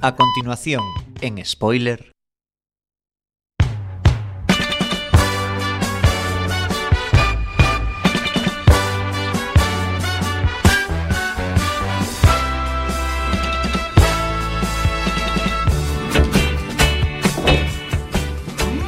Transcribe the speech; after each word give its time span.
A 0.00 0.14
continuación, 0.14 0.84
en 1.20 1.44
spoiler. 1.44 2.12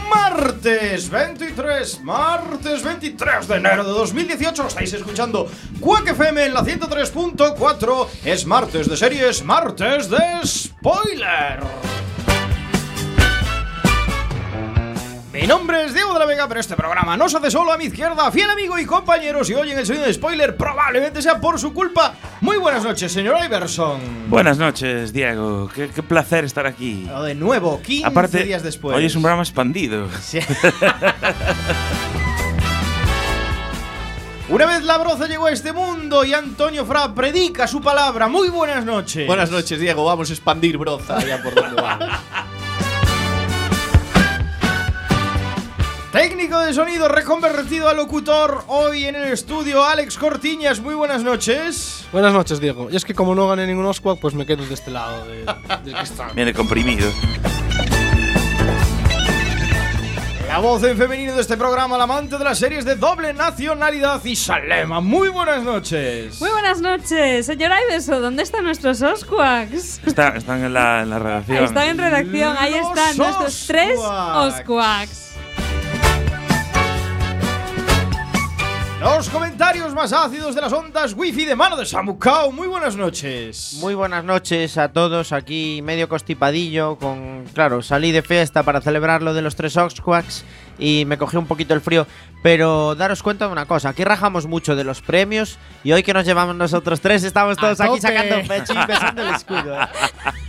Martes 0.08 1.10
23, 1.50 2.02
martes 2.02 2.82
23 2.82 3.48
de 3.48 3.56
enero 3.56 3.82
de 3.82 3.90
2018, 3.90 4.68
estáis 4.68 4.92
escuchando 4.92 5.48
Quack 5.80 6.08
FM 6.08 6.46
en 6.46 6.54
la 6.54 6.62
103.4, 6.62 8.06
es 8.24 8.46
martes 8.46 8.88
de 8.88 8.96
series, 8.96 9.44
martes 9.44 10.08
de 10.08 10.20
spoiler. 10.44 11.89
Mi 15.32 15.46
nombre 15.46 15.84
es 15.84 15.94
Diego 15.94 16.12
de 16.12 16.18
la 16.18 16.24
Vega, 16.26 16.48
pero 16.48 16.58
este 16.58 16.74
programa 16.74 17.16
no 17.16 17.28
se 17.28 17.36
hace 17.36 17.52
solo 17.52 17.72
a 17.72 17.78
mi 17.78 17.84
izquierda, 17.84 18.32
fiel 18.32 18.50
amigo 18.50 18.76
y 18.80 18.84
compañero. 18.84 19.44
Si 19.44 19.54
oyen 19.54 19.78
el 19.78 19.86
sonido 19.86 20.04
de 20.04 20.12
spoiler, 20.12 20.56
probablemente 20.56 21.22
sea 21.22 21.40
por 21.40 21.60
su 21.60 21.72
culpa. 21.72 22.14
Muy 22.40 22.56
buenas 22.56 22.82
noches, 22.82 23.12
señor 23.12 23.36
Iverson. 23.44 24.00
Buenas 24.28 24.58
noches, 24.58 25.12
Diego. 25.12 25.70
Qué, 25.72 25.88
qué 25.88 26.02
placer 26.02 26.44
estar 26.44 26.66
aquí. 26.66 27.08
Oh, 27.14 27.22
De 27.22 27.36
nuevo, 27.36 27.80
15 27.80 28.06
Aparte, 28.08 28.42
días 28.42 28.64
después. 28.64 28.96
hoy 28.96 29.04
es 29.04 29.14
un 29.14 29.22
programa 29.22 29.44
expandido. 29.44 30.08
Sí. 30.20 30.40
Una 34.48 34.66
vez 34.66 34.82
la 34.82 34.98
broza 34.98 35.28
llegó 35.28 35.46
a 35.46 35.52
este 35.52 35.72
mundo 35.72 36.24
y 36.24 36.34
Antonio 36.34 36.84
Fra 36.84 37.14
predica 37.14 37.68
su 37.68 37.80
palabra. 37.80 38.26
Muy 38.26 38.48
buenas 38.48 38.84
noches. 38.84 39.28
Buenas 39.28 39.52
noches, 39.52 39.78
Diego. 39.78 40.04
Vamos 40.04 40.28
a 40.30 40.32
expandir 40.32 40.76
broza 40.76 41.24
ya 41.24 41.40
por 41.40 41.54
donde 41.54 41.80
vamos. 41.80 42.08
Técnico 46.12 46.58
de 46.58 46.74
sonido 46.74 47.06
reconvertido 47.08 47.88
a 47.88 47.94
locutor 47.94 48.64
hoy 48.66 49.04
en 49.06 49.14
el 49.14 49.30
estudio 49.32 49.84
Alex 49.84 50.18
Cortiñas. 50.18 50.80
Muy 50.80 50.96
buenas 50.96 51.22
noches. 51.22 52.04
Buenas 52.10 52.32
noches, 52.32 52.58
Diego. 52.58 52.88
Y 52.90 52.96
es 52.96 53.04
que 53.04 53.14
como 53.14 53.32
no 53.36 53.46
gané 53.46 53.64
ningún 53.68 53.86
Oscar, 53.86 54.16
pues 54.20 54.34
me 54.34 54.44
quedo 54.44 54.66
de 54.66 54.74
este 54.74 54.90
lado 54.90 55.24
de, 55.26 55.44
del 55.84 55.94
cristal. 55.98 56.32
Viene 56.34 56.52
comprimido. 56.52 57.08
La 60.48 60.58
voz 60.58 60.82
en 60.82 60.98
femenino 60.98 61.32
de 61.36 61.42
este 61.42 61.56
programa, 61.56 61.96
la 61.96 62.02
amante 62.04 62.36
de 62.36 62.42
las 62.42 62.58
series 62.58 62.84
de 62.84 62.96
doble 62.96 63.32
nacionalidad 63.32 64.20
y 64.24 64.34
Salema. 64.34 65.00
Muy 65.00 65.28
buenas 65.28 65.62
noches. 65.62 66.40
Muy 66.40 66.50
buenas 66.50 66.80
noches, 66.80 67.46
señor 67.46 67.70
Iverson. 67.86 68.20
¿Dónde 68.20 68.42
están 68.42 68.64
nuestros 68.64 69.00
Osquaks? 69.00 70.00
Está- 70.04 70.30
están 70.36 70.64
en 70.64 70.74
la, 70.74 71.02
en 71.02 71.10
la 71.10 71.20
redacción. 71.20 71.64
Están 71.66 71.88
en 71.90 71.98
redacción. 71.98 72.56
Ahí 72.58 72.72
Los 72.72 72.88
están 72.88 73.16
nuestros 73.16 73.64
tres 73.68 73.96
Osquaks. 74.00 75.29
Los 79.00 79.30
comentarios 79.30 79.94
más 79.94 80.12
ácidos 80.12 80.54
de 80.54 80.60
las 80.60 80.74
ondas 80.74 81.14
wifi 81.14 81.46
de 81.46 81.56
mano 81.56 81.74
de 81.74 81.86
Samucao. 81.86 82.52
Muy 82.52 82.68
buenas 82.68 82.96
noches. 82.96 83.78
Muy 83.80 83.94
buenas 83.94 84.22
noches 84.24 84.76
a 84.76 84.92
todos, 84.92 85.32
aquí 85.32 85.80
medio 85.82 86.06
constipadillo, 86.06 86.96
con 86.96 87.46
claro, 87.54 87.80
salí 87.80 88.12
de 88.12 88.20
fiesta 88.20 88.62
para 88.62 88.82
celebrar 88.82 89.22
lo 89.22 89.32
de 89.32 89.40
los 89.40 89.56
tres 89.56 89.78
Oxquacks 89.78 90.44
y 90.78 91.04
me 91.06 91.16
cogí 91.16 91.38
un 91.38 91.46
poquito 91.46 91.72
el 91.72 91.80
frío, 91.80 92.06
pero 92.42 92.94
daros 92.94 93.22
cuenta 93.22 93.46
de 93.46 93.52
una 93.52 93.64
cosa, 93.64 93.88
aquí 93.88 94.04
rajamos 94.04 94.46
mucho 94.46 94.76
de 94.76 94.84
los 94.84 95.00
premios 95.00 95.58
y 95.82 95.92
hoy 95.92 96.02
que 96.02 96.12
nos 96.12 96.26
llevamos 96.26 96.54
nosotros 96.54 97.00
tres 97.00 97.24
estamos 97.24 97.56
todos 97.56 97.80
aquí 97.80 98.02
sacando 98.02 98.36
pecho 98.46 98.74
y 98.74 98.86
besando 98.86 99.22
el 99.22 99.34
escudo. 99.34 99.76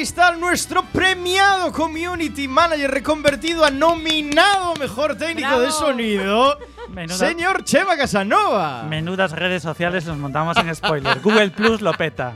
cristal, 0.00 0.40
nuestro 0.40 0.82
premiado 0.82 1.70
Community 1.72 2.48
Manager 2.48 2.90
reconvertido 2.90 3.66
a 3.66 3.70
nominado 3.70 4.74
Mejor 4.76 5.14
Técnico 5.14 5.46
Bravo. 5.46 5.60
de 5.60 5.70
Sonido, 5.72 6.58
Menuda- 6.88 7.18
señor 7.18 7.64
Chema 7.64 7.98
Casanova. 7.98 8.84
Menudas 8.84 9.32
redes 9.32 9.62
sociales 9.62 10.06
nos 10.06 10.16
montamos 10.16 10.56
en 10.56 10.74
spoiler. 10.74 11.20
Google 11.20 11.50
Plus 11.50 11.82
lo 11.82 11.92
peta. 11.92 12.32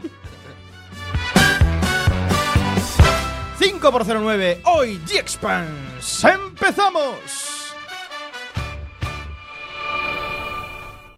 5 3.59 3.91
por 3.91 4.05
09, 4.07 4.61
hoy 4.67 4.99
The-Expanse. 5.07 6.29
¡Empezamos! 6.33 7.15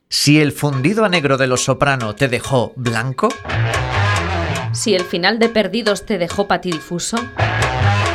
Si 0.09 0.41
el 0.41 0.53
fundido 0.53 1.05
a 1.05 1.09
negro 1.09 1.37
de 1.39 1.49
los 1.49 1.65
soprano 1.65 2.15
te 2.15 2.29
dejó 2.29 2.73
blanco, 2.77 3.29
Si 4.77 4.95
el 4.95 5.05
final 5.05 5.39
de 5.39 5.49
Perdidos 5.49 6.05
te 6.05 6.19
dejó 6.19 6.47
patidifuso, 6.47 7.17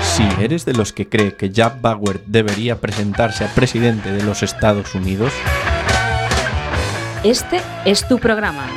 Si 0.04 0.24
eres 0.40 0.64
de 0.66 0.74
los 0.74 0.94
que 0.94 1.10
cree 1.10 1.36
que 1.36 1.50
Jack 1.50 1.82
Bauer 1.82 2.22
debería 2.26 2.76
presentarse 2.80 3.46
a 3.46 3.48
presidente 3.48 4.12
de 4.12 4.24
los 4.24 4.44
Estados 4.44 4.94
Unidos, 4.94 5.34
este 7.24 7.62
es 7.86 8.08
tu 8.08 8.20
programa. 8.20 8.68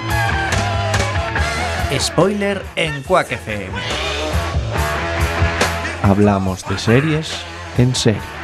spoiler 1.98 2.62
en 2.76 3.02
Quack 3.02 3.32
FM. 3.32 3.78
hablamos 6.02 6.66
de 6.68 6.78
series 6.78 7.32
en 7.78 7.94
serie. 7.94 8.43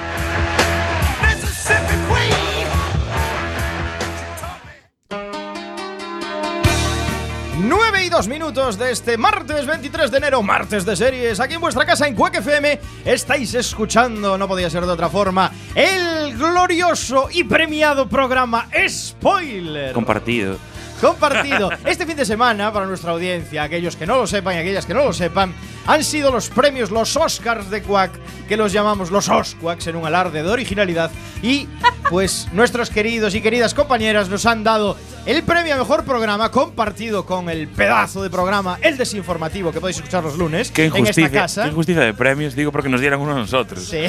Nueve 8.10 8.24
y 8.24 8.28
dos 8.28 8.28
minutos 8.28 8.78
de 8.78 8.90
este 8.90 9.16
martes 9.16 9.66
23 9.66 10.10
de 10.10 10.18
enero, 10.18 10.42
martes 10.42 10.84
de 10.84 10.96
series, 10.96 11.38
aquí 11.38 11.54
en 11.54 11.60
vuestra 11.60 11.84
casa 11.86 12.08
en 12.08 12.14
Quack 12.16 12.36
FM, 12.36 12.80
estáis 13.04 13.54
escuchando, 13.54 14.36
no 14.36 14.48
podía 14.48 14.68
ser 14.68 14.84
de 14.84 14.92
otra 14.92 15.08
forma, 15.08 15.52
el 15.74 16.36
glorioso 16.36 17.28
y 17.30 17.44
premiado 17.44 18.08
programa 18.08 18.68
Spoiler. 18.88 19.92
Compartido. 19.92 20.56
compartido 21.00 21.70
este 21.84 22.04
fin 22.04 22.16
de 22.16 22.24
semana 22.24 22.72
para 22.72 22.86
nuestra 22.86 23.12
audiencia, 23.12 23.62
aquellos 23.62 23.96
que 23.96 24.06
no 24.06 24.16
lo 24.16 24.26
sepan 24.26 24.56
y 24.56 24.58
aquellas 24.58 24.86
que 24.86 24.94
no 24.94 25.04
lo 25.04 25.12
sepan, 25.12 25.54
han 25.86 26.04
sido 26.04 26.30
los 26.30 26.48
premios, 26.48 26.90
los 26.90 27.16
Oscars 27.16 27.70
de 27.70 27.82
Quack, 27.82 28.12
que 28.48 28.56
los 28.56 28.72
llamamos 28.72 29.10
los 29.10 29.28
Osquacks 29.28 29.86
en 29.86 29.96
un 29.96 30.06
alarde 30.06 30.42
de 30.42 30.48
originalidad. 30.48 31.10
Y 31.42 31.68
pues 32.08 32.48
nuestros 32.52 32.90
queridos 32.90 33.34
y 33.34 33.40
queridas 33.40 33.74
compañeras 33.74 34.28
nos 34.28 34.46
han 34.46 34.64
dado 34.64 34.96
el 35.26 35.42
premio 35.42 35.74
a 35.74 35.78
mejor 35.78 36.04
programa 36.04 36.50
compartido 36.50 37.26
con 37.26 37.50
el 37.50 37.68
pedazo 37.68 38.22
de 38.22 38.30
programa, 38.30 38.78
el 38.80 38.96
desinformativo 38.96 39.70
que 39.70 39.80
podéis 39.80 39.98
escuchar 39.98 40.24
los 40.24 40.36
lunes 40.38 40.70
Qué 40.70 40.86
en 40.86 40.88
esta 40.88 40.98
injusticia, 41.00 41.30
casa. 41.30 41.62
qué 41.64 41.68
injusticia 41.68 42.02
de 42.02 42.14
premios, 42.14 42.54
digo, 42.54 42.72
porque 42.72 42.88
nos 42.88 43.00
dieran 43.00 43.20
uno 43.20 43.32
a 43.32 43.36
nosotros. 43.36 43.84
Sí. 43.84 44.04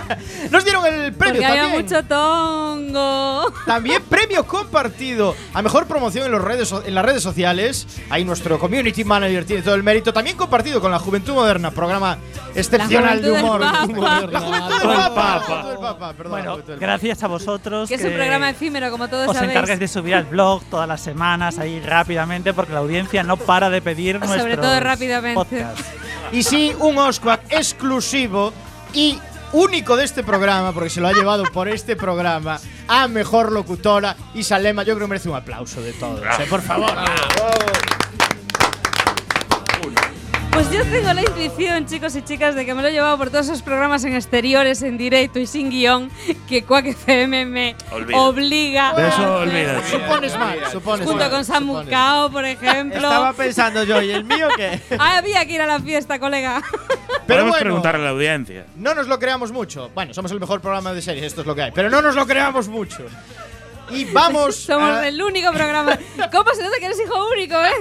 nos 0.50 0.64
dieron 0.64 0.86
el 0.86 1.12
premio 1.12 1.40
Porque 1.40 1.46
había 1.46 1.62
también. 1.62 1.82
mucho 1.82 2.04
tongo. 2.04 3.52
También 3.66 4.02
premio 4.08 4.46
compartido 4.46 5.34
a 5.54 5.62
mejor 5.62 5.86
promoción 5.86 6.26
en, 6.26 6.32
los 6.32 6.42
redes, 6.42 6.72
en 6.84 6.94
las 6.94 7.04
redes 7.04 7.22
sociales. 7.22 7.86
Ahí 8.10 8.24
nuestro 8.24 8.58
community 8.58 9.04
manager 9.04 9.44
tiene 9.44 9.62
todo 9.62 9.74
el 9.74 9.82
mérito. 9.82 10.12
También 10.12 10.36
compartido 10.36 10.80
con 10.80 10.90
la 10.90 10.98
Juventud 10.98 11.11
Moderna, 11.34 11.70
programa 11.70 12.16
excepcional 12.54 13.20
de 13.22 13.28
Juventud 13.30 13.44
humor. 13.48 13.60
del 13.60 13.96
Papa. 13.98 14.26
La 14.30 14.40
Juventud 14.40 14.78
del 14.78 14.88
Papa. 14.88 15.40
Juventud 15.46 15.68
del 15.70 15.78
Papa, 15.78 16.12
perdón, 16.14 16.24
la 16.24 16.28
Bueno, 16.28 16.50
Juventud 16.52 16.68
del 16.70 16.76
Papa. 16.78 16.86
gracias 16.86 17.22
a 17.22 17.26
vosotros. 17.28 17.88
Que 17.88 17.94
es 17.96 18.04
un 18.04 18.12
programa 18.12 18.50
efímero, 18.50 18.90
como 18.90 19.08
todos 19.08 19.28
Os 19.28 19.34
sabéis. 19.34 19.52
encargues 19.52 19.78
de 19.80 19.88
subir 19.88 20.14
al 20.14 20.24
blog 20.24 20.62
todas 20.64 20.88
las 20.88 21.00
semanas 21.00 21.58
ahí 21.58 21.80
rápidamente 21.80 22.52
porque 22.54 22.72
la 22.72 22.78
audiencia 22.80 23.22
no 23.22 23.36
para 23.36 23.70
de 23.70 23.80
pedir 23.82 24.16
Sobre 24.16 24.28
nuestros 24.28 24.60
todo 24.60 24.80
rápidamente. 24.80 25.34
podcasts. 25.34 25.84
Y 26.32 26.42
sí, 26.42 26.72
un 26.78 26.98
Oscar 26.98 27.40
exclusivo 27.50 28.52
y 28.94 29.18
único 29.52 29.96
de 29.96 30.04
este 30.04 30.22
programa, 30.24 30.72
porque 30.72 30.88
se 30.88 31.00
lo 31.00 31.08
ha 31.08 31.12
llevado 31.12 31.44
por 31.52 31.68
este 31.68 31.94
programa 31.94 32.58
a 32.88 33.06
mejor 33.08 33.52
locutora. 33.52 34.16
Y 34.34 34.42
Salema, 34.42 34.82
yo 34.82 34.94
creo 34.94 35.06
que 35.06 35.10
merece 35.10 35.28
un 35.28 35.36
aplauso 35.36 35.82
de 35.82 35.92
todos. 35.92 36.20
eh, 36.40 36.46
por 36.48 36.62
favor. 36.62 36.90
Pues 40.52 40.70
yo 40.70 40.84
tengo 40.84 41.12
la 41.14 41.22
intuición, 41.22 41.86
chicos 41.86 42.14
y 42.14 42.22
chicas, 42.22 42.54
de 42.54 42.66
que 42.66 42.74
me 42.74 42.82
lo 42.82 42.88
he 42.88 42.92
llevado 42.92 43.16
por 43.16 43.30
todos 43.30 43.46
esos 43.46 43.62
programas 43.62 44.04
en 44.04 44.14
exteriores, 44.14 44.82
en 44.82 44.98
directo 44.98 45.38
y 45.38 45.46
sin 45.46 45.70
guion, 45.70 46.10
que 46.46 46.62
Quack 46.62 46.86
FM 46.86 47.46
me 47.46 47.74
Olvida. 47.90 48.18
obliga 48.18 48.92
De 48.94 49.08
eso 49.08 49.38
olvídate. 49.38 49.90
Supones 49.90 50.38
mal, 50.38 50.58
supones 50.70 51.06
Junto 51.06 51.22
mal, 51.22 51.30
con 51.30 51.44
supones. 51.44 51.46
Samucao, 51.46 52.30
por 52.30 52.44
ejemplo. 52.44 52.96
Estaba 52.98 53.32
pensando 53.32 53.82
yo, 53.84 54.02
¿y 54.02 54.10
el 54.10 54.24
mío 54.24 54.48
qué? 54.56 54.78
Ah, 54.98 55.16
había 55.18 55.44
que 55.46 55.54
ir 55.54 55.60
a 55.62 55.66
la 55.66 55.80
fiesta, 55.80 56.18
colega. 56.18 56.62
Pero 57.26 57.26
Podemos 57.26 57.50
bueno, 57.52 57.64
preguntarle 57.64 58.00
a 58.02 58.04
la 58.04 58.10
audiencia. 58.10 58.66
no 58.76 58.94
nos 58.94 59.08
lo 59.08 59.18
creamos 59.18 59.52
mucho. 59.52 59.90
Bueno, 59.94 60.12
somos 60.12 60.30
el 60.32 60.38
mejor 60.40 60.60
programa 60.60 60.92
de 60.92 61.00
series, 61.00 61.24
esto 61.24 61.40
es 61.40 61.46
lo 61.46 61.54
que 61.54 61.62
hay. 61.62 61.72
Pero 61.72 61.88
no 61.88 62.02
nos 62.02 62.14
lo 62.14 62.26
creamos 62.26 62.68
mucho. 62.68 63.04
Y 63.92 64.04
vamos 64.06 64.56
Somos 64.66 64.98
a, 64.98 65.08
el 65.08 65.22
único 65.22 65.52
programa. 65.52 65.98
¿Cómo 66.30 66.54
se 66.54 66.62
nota 66.62 66.76
que 66.78 66.86
eres 66.86 67.00
hijo 67.00 67.28
único, 67.28 67.54
eh? 67.54 67.72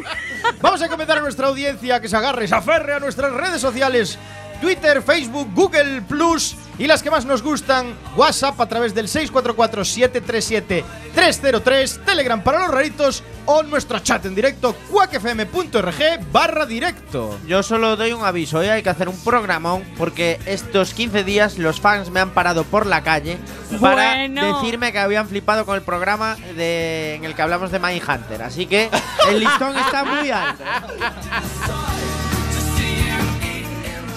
vamos 0.61 0.81
a 0.81 0.89
comenzar 0.89 1.17
a 1.17 1.21
nuestra 1.21 1.47
audiencia 1.47 1.99
que 2.01 2.09
se 2.09 2.15
agarre, 2.15 2.47
se 2.47 2.55
aferre 2.55 2.93
a 2.93 2.99
nuestras 2.99 3.31
redes 3.31 3.61
sociales 3.61 4.17
Twitter, 4.61 5.01
Facebook, 5.01 5.49
Google 5.53 6.01
Plus 6.03 6.55
y 6.77 6.87
las 6.87 7.03
que 7.03 7.11
más 7.11 7.25
nos 7.25 7.43
gustan, 7.43 7.93
WhatsApp 8.15 8.59
a 8.61 8.65
través 8.67 8.95
del 8.95 9.07
644-737-303, 9.07 12.03
Telegram 12.05 12.41
para 12.41 12.59
los 12.59 12.69
raritos 12.69 13.23
o 13.45 13.63
nuestro 13.63 13.99
chat 13.99 14.25
en 14.25 14.35
directo, 14.35 14.75
cuacfm.org 14.89 15.95
barra 16.31 16.65
directo. 16.65 17.37
Yo 17.45 17.61
solo 17.63 17.95
doy 17.97 18.13
un 18.13 18.23
aviso, 18.23 18.59
hoy 18.59 18.67
hay 18.67 18.83
que 18.83 18.89
hacer 18.89 19.09
un 19.09 19.19
programón 19.23 19.83
porque 19.97 20.39
estos 20.45 20.93
15 20.93 21.23
días 21.23 21.57
los 21.57 21.81
fans 21.81 22.09
me 22.09 22.19
han 22.19 22.31
parado 22.31 22.63
por 22.63 22.85
la 22.85 23.03
calle 23.03 23.37
para 23.79 24.27
Bueno. 24.27 24.61
decirme 24.61 24.91
que 24.91 24.99
habían 24.99 25.27
flipado 25.27 25.65
con 25.65 25.75
el 25.75 25.81
programa 25.81 26.35
de, 26.55 27.15
en 27.15 27.25
el 27.25 27.35
que 27.35 27.41
hablamos 27.41 27.71
de 27.71 27.79
Mindhunter. 27.79 28.41
Así 28.43 28.65
que 28.67 28.89
el 29.29 29.39
listón 29.39 29.75
está 29.77 30.03
muy 30.03 30.29
alto. 30.31 30.63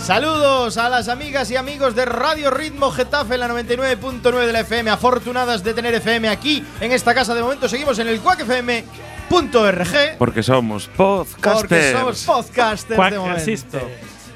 Saludos 0.04 0.76
a 0.76 0.90
las 0.90 1.08
amigas 1.08 1.50
y 1.50 1.56
amigos 1.56 1.94
de 1.94 2.04
Radio 2.04 2.50
Ritmo 2.50 2.90
Getafe, 2.90 3.38
la 3.38 3.48
99.9 3.48 4.44
de 4.44 4.52
la 4.52 4.60
FM, 4.60 4.90
afortunadas 4.90 5.64
de 5.64 5.72
tener 5.72 5.94
FM 5.94 6.28
aquí 6.28 6.62
en 6.82 6.92
esta 6.92 7.14
casa. 7.14 7.34
De 7.34 7.40
momento 7.40 7.70
seguimos 7.70 7.98
en 7.98 8.08
el 8.08 8.20
cuacfm.org 8.20 9.88
Porque 10.18 10.42
somos 10.42 10.90
porque 10.94 11.32
podcasters. 11.32 11.98
somos 11.98 12.22
podcasters 12.24 12.96
Quack 12.96 13.12
de 13.12 13.18
momento. 13.18 13.78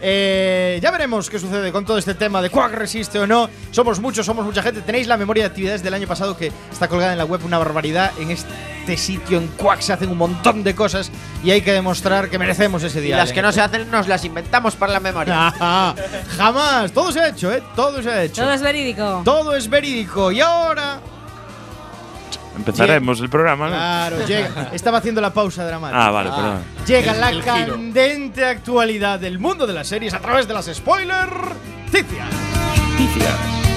Eh, 0.01 0.79
ya 0.83 0.91
veremos 0.91 1.29
qué 1.29 1.39
sucede 1.39 1.73
con 1.73 1.85
todo 1.85 1.99
este 1.99 2.15
tema 2.15 2.41
de 2.41 2.51
Quack 2.51 2.73
resiste 2.73 3.19
o 3.19 3.27
no. 3.27 3.49
Somos 3.71 4.01
muchos, 4.01 4.25
somos 4.25 4.45
mucha 4.45 4.63
gente. 4.63 4.81
Tenéis 4.83 5.07
la 5.07 5.17
memoria 5.17 5.45
de 5.45 5.49
actividades 5.49 5.83
del 5.83 5.95
año 5.95 6.07
pasado 6.07 6.37
que 6.37 6.53
está 6.71 6.89
colgada 6.89 7.13
en 7.13 7.19
la 7.19 7.25
web, 7.25 7.41
una 7.45 7.59
barbaridad. 7.59 8.13
En 8.19 8.31
este 8.31 8.97
sitio, 8.97 9.39
en 9.39 9.49
Quack, 9.49 9.81
se 9.81 9.93
hacen 9.93 10.09
un 10.11 10.19
montón 10.19 10.63
de 10.63 10.75
cosas 10.75 11.11
y 11.45 11.51
hay 11.51 11.63
que 11.63 11.73
demostrar 11.73 12.31
que 12.31 12.39
merecemos 12.39 12.83
ese 12.83 13.01
Y 13.01 13.03
día. 13.03 13.17
las 13.17 13.33
que 13.33 13.43
no 13.43 13.53
se 13.53 13.61
hacen 13.61 13.91
nos 13.91 14.07
las 14.09 14.25
inventamos 14.25 14.77
para 14.77 14.93
la 14.93 15.01
memoria. 15.01 15.51
Jamás, 16.37 16.93
todo 16.93 17.13
se 17.13 17.21
ha 17.21 17.29
hecho, 17.29 17.53
¿eh? 17.53 17.63
Todo 17.75 18.03
se 18.03 18.11
ha 18.11 18.23
hecho. 18.23 18.43
Todo 18.43 18.53
es 18.53 18.63
verídico. 18.63 19.23
Todo 19.25 19.55
es 19.57 19.69
verídico. 19.69 20.33
Y 20.33 20.41
ahora. 20.41 21.01
Empezaremos 22.59 23.21
el 23.21 23.29
programa, 23.29 23.67
¿no? 23.67 23.73
Claro, 23.73 24.27
llega. 24.27 24.71
Estaba 24.73 24.99
haciendo 24.99 25.21
la 25.21 25.33
pausa 25.33 25.65
dramática. 25.65 26.07
Ah, 26.07 26.11
vale, 26.11 26.31
perdón. 26.31 26.63
Llega 26.87 27.15
la 27.15 27.31
el 27.31 27.43
candente 27.43 28.45
actualidad 28.45 29.19
del 29.19 29.39
mundo 29.39 29.67
de 29.67 29.73
las 29.73 29.87
series 29.87 30.13
a 30.15 30.19
través 30.21 30.47
de 30.49 30.55
las 30.55 30.67
spoiler. 30.67 31.29
Ticias. 31.91 33.68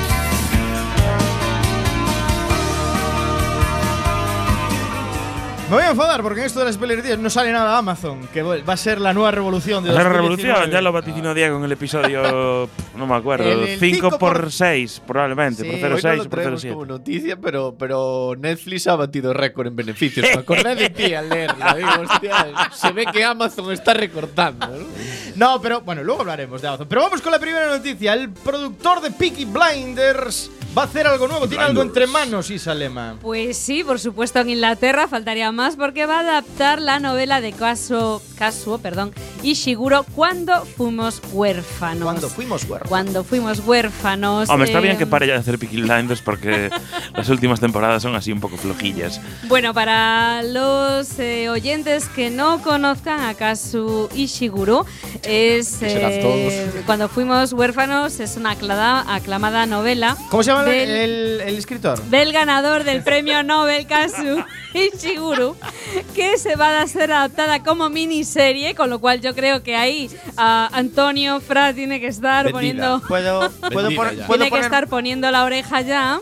Me 5.72 5.78
voy 5.78 5.86
a 5.86 5.92
enfadar 5.92 6.22
porque 6.22 6.42
en 6.42 6.48
esto 6.48 6.60
de 6.60 6.66
las 6.66 6.76
spoiler 6.76 7.02
tías 7.02 7.18
no 7.18 7.30
sale 7.30 7.50
nada 7.54 7.78
Amazon, 7.78 8.28
que 8.34 8.42
va 8.44 8.74
a 8.74 8.76
ser 8.78 9.00
la 9.00 9.14
nueva 9.14 9.32
revolución 9.32 9.82
de 9.86 9.94
La 9.94 10.04
2019. 10.04 10.44
revolución, 10.44 10.70
ya 10.70 10.82
lo 10.82 10.92
vaticinó 10.92 11.34
Diego 11.34 11.58
en 11.60 11.64
el 11.64 11.72
episodio, 11.72 12.68
no 12.98 13.08
me 13.08 13.16
acuerdo, 13.16 13.46
El- 13.50 13.60
el 13.62 13.80
5 13.80 13.96
cinco 14.10 14.10
por- 14.20 14.42
por 14.42 14.52
6, 14.52 15.02
probablemente, 15.08 15.64
Sí, 15.64 15.70
por 15.70 15.76
hoy 15.78 15.84
Hoy 15.84 15.90
no 15.90 15.98
0,6 15.98 16.16
lo 16.18 16.22
o 16.24 16.26
por 16.26 16.30
traemos 16.30 16.66
0,7. 16.66 16.74
como 16.74 16.86
noticia, 16.86 17.38
pero, 17.38 17.74
pero 17.80 18.34
Netflix 18.38 18.86
ha 18.88 18.98
batido 18.98 19.32
récord 19.32 19.68
en 19.68 19.76
beneficios. 19.78 20.28
Me 20.34 20.34
acordé 20.42 20.76
de 20.76 20.90
ti 20.90 21.14
al 21.14 21.30
leerla. 21.30 21.74
Digo, 21.74 21.90
hostia, 22.02 22.48
se 22.74 22.92
ve 22.92 23.06
que 23.06 23.24
Amazon 23.24 23.72
está 23.72 23.94
recortando. 23.94 24.68
¿no? 24.68 24.84
No, 25.38 25.62
pero 25.62 25.80
bueno, 25.80 26.04
luego 26.04 26.20
hablaremos 26.20 26.62
de 26.62 26.68
Amazon. 26.68 26.88
Pero 26.90 27.04
vamos 27.04 27.22
con 27.22 27.32
la 27.32 27.40
primera 27.40 27.68
noticia. 27.68 28.12
El 28.14 28.30
productor 28.32 29.00
de 29.00 29.12
Peaky 29.12 29.46
Blinders 29.46 30.52
va 30.78 30.84
a 30.84 30.86
hacer 30.86 31.08
algo 31.08 31.28
nuevo. 31.28 31.48
Tiene 31.48 31.64
algo 31.64 31.82
entre 31.82 32.08
manos, 32.08 32.50
Isalema. 32.50 33.16
Pues 33.22 33.58
sí, 33.58 33.84
por 33.84 34.00
supuesto 34.00 34.40
en 34.40 34.50
Inglaterra 34.50 35.08
faltaría 35.08 35.52
más 35.52 35.76
porque 35.76 36.06
va 36.06 36.18
a 36.18 36.20
adaptar 36.22 36.82
la 36.82 37.00
novela 37.00 37.42
de 37.42 37.52
Kazuo, 37.54 38.22
Kazuo, 38.38 38.78
perdón, 38.78 39.14
Ishiguro 39.44 40.06
cuando 40.16 40.66
fuimos 40.66 41.22
huérfanos. 41.32 42.04
Cuando 42.04 42.30
fuimos 42.30 42.64
huérfanos. 42.64 42.90
Cuando 42.90 43.24
fuimos 43.24 43.60
huérfanos. 43.60 44.50
Hombre, 44.50 44.68
está 44.68 44.80
bien 44.80 44.96
eh, 44.96 44.98
que 44.98 45.08
pare 45.08 45.28
ya 45.28 45.34
de 45.34 45.40
hacer 45.40 45.58
Peaky 45.60 45.82
Blinders 45.82 46.22
porque 46.22 46.70
las 47.16 47.30
últimas 47.30 47.60
temporadas 47.60 48.02
son 48.04 48.16
así 48.16 48.32
un 48.32 48.40
poco 48.40 48.58
flojillas. 48.58 49.20
Bueno, 49.48 49.74
para 49.74 50.44
los 50.44 51.20
eh, 51.20 51.50
oyentes 51.50 52.08
que 52.10 52.30
no 52.30 52.62
conozcan 52.62 53.20
a 53.22 53.34
Kazu 53.34 54.10
Ishiguro, 54.16 54.86
es 55.24 55.82
eh, 55.82 56.84
cuando 56.86 57.10
fuimos 57.10 57.54
huérfanos, 57.54 58.20
es 58.20 58.38
una 58.38 58.52
aclada- 58.52 59.04
aclamada 59.14 59.66
novela 59.66 60.18
¿Cómo 60.30 60.44
se 60.44 60.52
llama 60.52 60.61
el- 60.68 60.88
Del- 60.88 60.90
el, 60.92 61.42
el 61.42 61.58
escritor? 61.58 62.02
del 62.04 62.32
ganador 62.34 62.84
del 62.84 63.04
premio 63.04 63.44
Nobel 63.44 63.86
Kazu 63.88 64.44
Ishiguro, 64.74 65.56
que 66.16 66.38
se 66.38 66.56
va 66.56 66.82
a 66.82 66.88
ser 66.88 67.12
adaptada 67.12 67.62
como 67.64 67.90
miniserie, 67.90 68.76
con 68.76 68.90
lo 68.90 69.00
cual 69.00 69.22
yo 69.22 69.34
creo 69.36 69.64
que 69.64 69.76
ahí 69.76 70.10
ah, 70.38 70.70
Antonio 70.74 71.40
Fra 71.42 71.74
tiene 71.74 72.00
que 72.00 72.08
estar 72.08 72.46
Vendida. 72.46 72.54
poniendo 72.98 73.02
Puedo, 73.08 73.50
tiene 73.50 73.90
que 73.90 74.26
poner, 74.28 74.54
estar 74.64 74.88
poniendo 74.88 75.30
la 75.32 75.44
oreja 75.44 75.82
ya. 75.82 76.22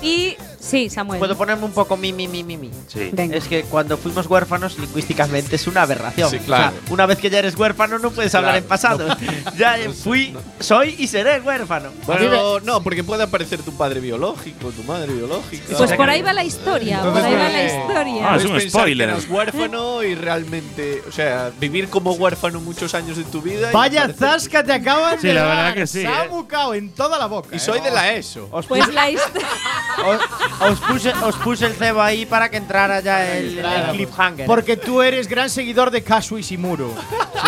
Y 0.00 0.36
sí, 0.62 0.88
Samuel. 0.88 1.18
puedo 1.18 1.36
ponerme 1.36 1.64
un 1.64 1.72
poco 1.72 1.96
mi, 1.96 2.12
mi, 2.12 2.28
mi, 2.28 2.42
mi, 2.44 2.56
mi. 2.56 2.70
Sí. 2.86 3.10
Venga. 3.12 3.36
Es 3.36 3.48
que 3.48 3.64
cuando 3.64 3.96
fuimos 3.98 4.26
huérfanos, 4.26 4.78
lingüísticamente 4.78 5.56
es 5.56 5.66
una 5.66 5.82
aberración. 5.82 6.30
Sí, 6.30 6.38
claro. 6.38 6.68
O 6.68 6.86
sea, 6.86 6.92
una 6.92 7.06
vez 7.06 7.18
que 7.18 7.28
ya 7.30 7.38
eres 7.40 7.56
huérfano, 7.56 7.98
no 7.98 8.10
puedes 8.10 8.34
hablar 8.34 8.52
Claro, 8.52 8.64
en 8.64 8.68
pasado. 8.68 9.16
ya 9.58 9.76
fui, 10.02 10.34
soy 10.60 10.94
y 10.98 11.06
seré 11.06 11.40
huérfano. 11.40 11.90
Bueno, 12.06 12.60
no, 12.60 12.82
porque 12.82 13.02
puede 13.04 13.22
aparecer 13.24 13.60
tu 13.62 13.72
padre 13.72 14.00
biológico, 14.00 14.70
tu 14.70 14.82
madre 14.84 15.12
biológica. 15.12 15.76
Pues 15.76 15.92
por 15.94 16.08
ahí 16.08 16.22
va 16.22 16.32
la 16.32 16.44
historia, 16.44 17.02
por 17.02 17.16
ahí 17.16 17.34
va 17.34 17.48
la 17.48 17.64
historia. 17.64 18.32
Ah, 18.32 18.36
es 18.36 18.44
un 18.44 18.60
spoiler. 18.60 19.08
Que 19.08 19.14
eras 19.14 19.28
huérfano 19.28 20.02
y 20.02 20.14
realmente, 20.14 21.02
o 21.08 21.12
sea, 21.12 21.50
vivir 21.58 21.88
como 21.88 22.12
huérfano 22.12 22.60
muchos 22.60 22.94
años 22.94 23.16
de 23.16 23.24
tu 23.24 23.42
vida. 23.42 23.70
Vaya 23.72 24.08
zasca 24.12 24.62
te 24.62 24.72
acaban 24.72 25.20
Sí, 25.20 25.28
de 25.28 25.34
la 25.34 25.42
dar. 25.42 25.56
verdad 25.56 25.74
que 25.74 25.86
sí, 25.86 26.02
Se 26.02 26.06
ha 26.08 26.24
eh. 26.24 26.28
bucao 26.28 26.74
en 26.74 26.90
toda 26.92 27.18
la 27.18 27.26
boca. 27.26 27.48
Y 27.52 27.56
eh. 27.56 27.60
soy 27.60 27.80
de 27.80 27.90
la 27.90 28.12
ESO. 28.12 28.48
Pues 28.68 28.92
la 28.92 29.10
historia. 29.10 29.46
os, 30.60 30.80
puse, 30.80 31.12
os 31.22 31.36
puse 31.36 31.66
el 31.66 31.74
cebo 31.74 32.00
ahí 32.02 32.26
para 32.26 32.50
que 32.50 32.56
entrara 32.56 33.00
ya 33.00 33.36
el, 33.36 33.58
el 33.58 33.90
cliffhanger. 33.92 34.46
Porque 34.46 34.76
tú 34.76 35.02
eres 35.02 35.28
gran 35.28 35.50
seguidor 35.50 35.90
de 35.90 36.02
Kazu 36.02 36.38
Ishimuro. 36.38 36.92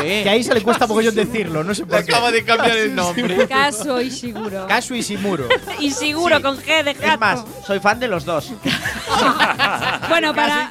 Que 0.00 0.28
ahí 0.28 0.42
se 0.42 0.54
le 0.54 0.62
cuesta 0.62 0.86
mogollón 0.86 1.14
decirlo, 1.14 1.62
no 1.62 1.74
sé 1.74 1.86
por 1.86 2.04
qué. 2.04 2.12
acaba 2.12 2.30
de 2.30 2.44
cambiar 2.44 2.76
el 2.76 2.94
nombre. 2.94 3.46
Caso 3.46 4.00
Ishiguro. 4.00 4.66
Kazu 4.66 4.94
Ishimuro. 4.94 5.48
Y 5.78 5.90
seguro 5.90 6.42
con 6.42 6.58
G 6.58 6.82
de 6.82 6.90
es 6.92 7.00
gato. 7.00 7.18
más, 7.18 7.44
soy 7.66 7.80
fan 7.80 7.98
de 8.00 8.08
los 8.08 8.24
dos. 8.24 8.52
bueno, 10.08 10.34
para, 10.34 10.68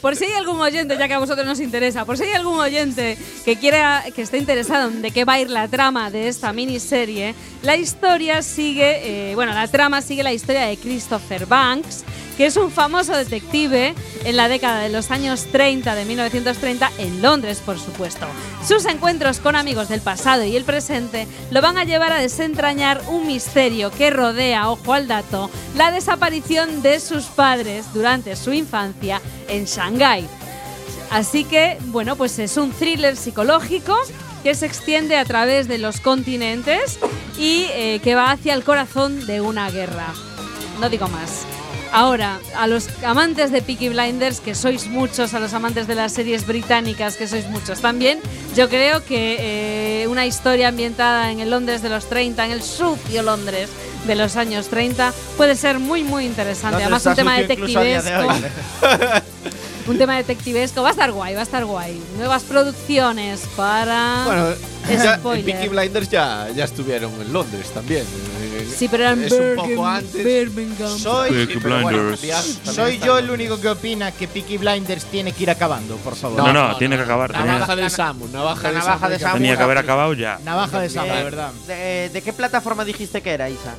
por 0.00 0.16
si 0.16 0.24
hay 0.24 0.32
algún 0.32 0.60
oyente, 0.60 0.96
ya 0.98 1.08
que 1.08 1.14
a 1.14 1.18
vosotros 1.18 1.46
nos 1.46 1.60
interesa, 1.60 2.04
por 2.04 2.16
si 2.16 2.24
hay 2.24 2.32
algún 2.32 2.58
oyente 2.58 3.16
que 3.44 3.56
quiera, 3.56 4.04
que 4.14 4.22
esté 4.22 4.38
interesado 4.38 4.88
en 4.88 5.02
de 5.02 5.10
qué 5.10 5.24
va 5.24 5.34
a 5.34 5.40
ir 5.40 5.50
la 5.50 5.68
trama 5.68 6.10
de 6.10 6.28
esta 6.28 6.52
miniserie, 6.52 7.34
la 7.62 7.76
historia 7.76 8.42
sigue, 8.42 9.30
eh, 9.30 9.34
bueno, 9.34 9.52
la 9.52 9.68
trama 9.68 10.00
sigue 10.02 10.22
la 10.22 10.32
historia 10.32 10.62
de 10.62 10.76
Christopher 10.76 11.46
Banks, 11.58 12.04
que 12.36 12.46
es 12.46 12.56
un 12.56 12.70
famoso 12.70 13.16
detective 13.16 13.92
en 14.24 14.36
la 14.36 14.46
década 14.46 14.78
de 14.78 14.90
los 14.90 15.10
años 15.10 15.46
30, 15.50 15.96
de 15.96 16.04
1930, 16.04 16.88
en 16.98 17.20
Londres, 17.20 17.60
por 17.66 17.80
supuesto. 17.80 18.26
Sus 18.64 18.84
encuentros 18.86 19.40
con 19.40 19.56
amigos 19.56 19.88
del 19.88 20.00
pasado 20.00 20.44
y 20.44 20.54
el 20.56 20.62
presente 20.62 21.26
lo 21.50 21.60
van 21.60 21.76
a 21.76 21.82
llevar 21.82 22.12
a 22.12 22.20
desentrañar 22.20 23.02
un 23.08 23.26
misterio 23.26 23.90
que 23.90 24.10
rodea, 24.10 24.70
ojo 24.70 24.92
al 24.92 25.08
dato, 25.08 25.50
la 25.76 25.90
desaparición 25.90 26.80
de 26.80 27.00
sus 27.00 27.24
padres 27.24 27.92
durante 27.92 28.36
su 28.36 28.52
infancia 28.52 29.20
en 29.48 29.64
Shanghái. 29.64 30.28
Así 31.10 31.42
que, 31.42 31.76
bueno, 31.86 32.14
pues 32.14 32.38
es 32.38 32.56
un 32.56 32.70
thriller 32.70 33.16
psicológico 33.16 33.96
que 34.44 34.54
se 34.54 34.66
extiende 34.66 35.16
a 35.16 35.24
través 35.24 35.66
de 35.66 35.78
los 35.78 35.98
continentes 35.98 37.00
y 37.36 37.66
eh, 37.72 38.00
que 38.04 38.14
va 38.14 38.30
hacia 38.30 38.54
el 38.54 38.62
corazón 38.62 39.26
de 39.26 39.40
una 39.40 39.68
guerra. 39.72 40.14
No 40.80 40.88
digo 40.88 41.08
más. 41.08 41.44
Ahora, 41.92 42.38
a 42.56 42.66
los 42.66 42.88
amantes 43.02 43.50
de 43.50 43.62
Peaky 43.62 43.88
Blinders, 43.90 44.40
que 44.40 44.54
sois 44.54 44.86
muchos, 44.88 45.34
a 45.34 45.40
los 45.40 45.54
amantes 45.54 45.86
de 45.86 45.94
las 45.94 46.12
series 46.12 46.46
británicas, 46.46 47.16
que 47.16 47.26
sois 47.26 47.48
muchos 47.48 47.80
también, 47.80 48.20
yo 48.54 48.68
creo 48.68 49.04
que 49.04 50.02
eh, 50.02 50.06
una 50.08 50.26
historia 50.26 50.68
ambientada 50.68 51.30
en 51.30 51.40
el 51.40 51.50
Londres 51.50 51.82
de 51.82 51.88
los 51.88 52.08
30, 52.08 52.46
en 52.46 52.52
el 52.52 52.62
sucio 52.62 53.22
Londres 53.22 53.70
de 54.06 54.14
los 54.14 54.36
años 54.36 54.68
30, 54.68 55.12
puede 55.36 55.56
ser 55.56 55.78
muy, 55.78 56.02
muy 56.02 56.24
interesante. 56.24 56.82
Además, 56.82 57.04
un 57.06 57.14
tema 57.14 57.36
de 57.36 57.42
detectivesco. 57.42 58.28
un 59.90 59.98
tema 59.98 60.16
detectivesco. 60.16 60.82
Va 60.82 60.88
a 60.88 60.92
estar 60.92 61.12
guay, 61.12 61.34
va 61.34 61.40
a 61.40 61.44
estar 61.44 61.64
guay. 61.64 62.00
Nuevas 62.16 62.42
producciones 62.44 63.40
para. 63.56 64.22
Bueno, 64.24 64.54
ya. 64.88 65.18
Peaky 65.18 65.68
Blinders 65.68 66.08
ya, 66.08 66.48
ya 66.54 66.64
estuvieron 66.64 67.12
en 67.20 67.32
Londres 67.32 67.70
también. 67.72 68.04
Sí, 68.76 68.88
pero 68.88 69.04
eran 69.04 69.22
es 69.22 69.32
un 69.32 69.38
Birmingham, 69.38 69.68
poco 69.70 69.86
antes. 69.86 70.24
Birmingham. 70.24 70.98
Soy, 70.98 71.30
Peaky 71.30 71.58
pero 71.60 71.80
bueno, 71.82 71.98
Blinders. 72.16 72.58
soy 72.64 72.98
yo 72.98 73.18
el 73.18 73.30
único 73.30 73.60
que 73.60 73.68
opina 73.68 74.12
que 74.12 74.28
Peaky 74.28 74.58
Blinders 74.58 75.04
tiene 75.06 75.32
que 75.32 75.42
ir 75.44 75.50
acabando, 75.50 75.96
por 75.98 76.14
favor. 76.16 76.38
No, 76.42 76.52
no, 76.52 76.76
tiene 76.76 76.96
que 76.96 77.02
acabar. 77.02 77.30
Tenía, 77.32 77.46
Navaja 77.46 77.76
de 77.76 77.90
Samu, 77.90 78.28
navaja 78.28 78.62
La 78.64 78.68
de 78.70 78.74
navaja 78.78 78.98
Samu. 79.00 79.10
de 79.12 79.18
Samu. 79.18 79.34
tenía 79.34 79.56
que 79.56 79.62
haber 79.62 79.78
acabado 79.78 80.12
ya. 80.14 80.38
Navaja 80.44 80.80
de 80.80 80.88
Sama, 80.90 81.20
Eh, 81.20 81.24
¿verdad? 81.24 81.52
¿De, 81.66 82.10
de 82.12 82.22
qué 82.22 82.32
plataforma 82.32 82.84
dijiste 82.84 83.20
que 83.22 83.30
era, 83.30 83.48
Isa? 83.50 83.74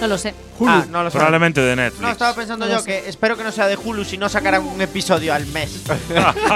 No 0.00 0.06
lo 0.06 0.16
sé. 0.16 0.32
Ah, 0.64 0.84
no 0.88 1.02
lo 1.02 1.10
sé. 1.10 1.16
Probablemente 1.16 1.60
de 1.60 1.74
Netflix. 1.74 2.00
No, 2.00 2.10
estaba 2.10 2.32
pensando 2.32 2.64
No 2.66 2.70
lo 2.72 2.78
yo 2.78 2.84
sé. 2.84 2.86
que 3.02 3.08
espero 3.08 3.36
que 3.36 3.42
no 3.42 3.50
sea 3.50 3.66
de 3.66 3.76
Hulu 3.76 4.04
si 4.04 4.16
no 4.16 4.28
sacaran 4.28 4.62
un 4.62 4.80
episodio 4.80 5.34
al 5.34 5.44
mes. 5.46 5.70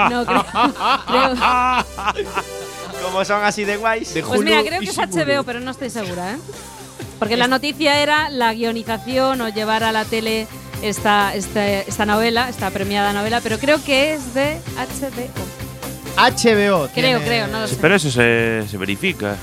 No, 0.09 0.25
creo. 0.25 0.45
creo- 0.45 1.35
Como 3.03 3.25
son 3.25 3.43
así 3.43 3.65
de 3.65 3.75
guays. 3.77 4.13
Pues 4.25 4.41
mira, 4.41 4.63
creo 4.63 4.79
que 4.79 4.85
es 4.89 4.97
HBO, 4.97 5.43
pero 5.43 5.59
no 5.59 5.71
estoy 5.71 5.89
segura, 5.89 6.31
¿eh? 6.33 6.37
Porque 7.23 7.37
la 7.37 7.47
noticia 7.47 7.99
era 8.01 8.29
la 8.29 8.53
guionización 8.53 9.41
o 9.41 9.49
llevar 9.49 9.83
a 9.83 9.91
la 9.91 10.05
tele 10.05 10.47
esta, 10.81 11.33
esta, 11.35 11.65
esta 11.67 12.05
novela, 12.05 12.49
esta 12.49 12.69
premiada 12.71 13.13
novela, 13.13 13.39
pero 13.41 13.57
creo 13.59 13.83
que 13.83 14.13
es 14.13 14.33
de 14.33 14.59
HBO. 14.75 15.33
HBO. 16.17 16.87
Creo, 16.89 16.89
tiene- 16.93 17.19
creo, 17.25 17.47
no 17.47 17.61
lo 17.61 17.67
sé. 17.67 17.77
Pero 17.81 17.95
eso 17.95 18.11
se, 18.11 18.63
se 18.69 18.77
verifica 18.77 19.35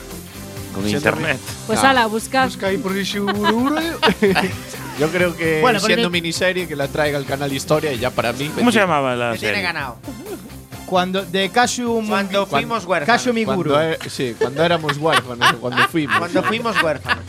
con 0.74 0.84
Sí, 0.84 0.92
internet. 0.94 1.38
Pues 1.66 1.82
ala, 1.82 2.06
buscad. 2.06 2.44
Busca 2.46 2.66
ahí 2.68 2.78
por 2.78 2.92
seguro. 3.04 3.76
Yo 5.00 5.08
creo 5.08 5.34
que 5.36 5.60
Bueno, 5.62 5.80
siendo 5.80 6.02
en 6.02 6.06
el- 6.06 6.10
miniserie 6.10 6.68
que 6.68 6.76
la 6.76 6.86
traiga 6.88 7.16
al 7.18 7.24
canal 7.24 7.52
Historia 7.52 7.92
y 7.92 7.98
ya 7.98 8.10
para 8.10 8.32
mí. 8.32 8.50
¿Cómo 8.54 8.70
se 8.70 8.78
llamaba 8.78 9.16
la 9.16 9.30
Me 9.32 9.38
tiene 9.38 9.54
serie? 9.54 9.62
ganado. 9.62 9.96
Cuando 10.86 11.22
de 11.24 11.48
Casio 11.50 12.02
Cuando 12.06 12.46
fuimos 12.46 12.84
huérfanos. 12.84 13.06
Casio 13.16 13.32
Miguru. 13.32 13.70
Cuando, 13.70 13.92
e- 13.92 14.10
sí, 14.10 14.34
cuando 14.38 14.62
éramos 14.64 14.96
huérfanos, 14.98 15.54
cuando 15.60 15.88
fuimos. 15.88 16.18
Cuando 16.18 16.42
fuimos 16.42 16.82
huérfanos. 16.82 17.24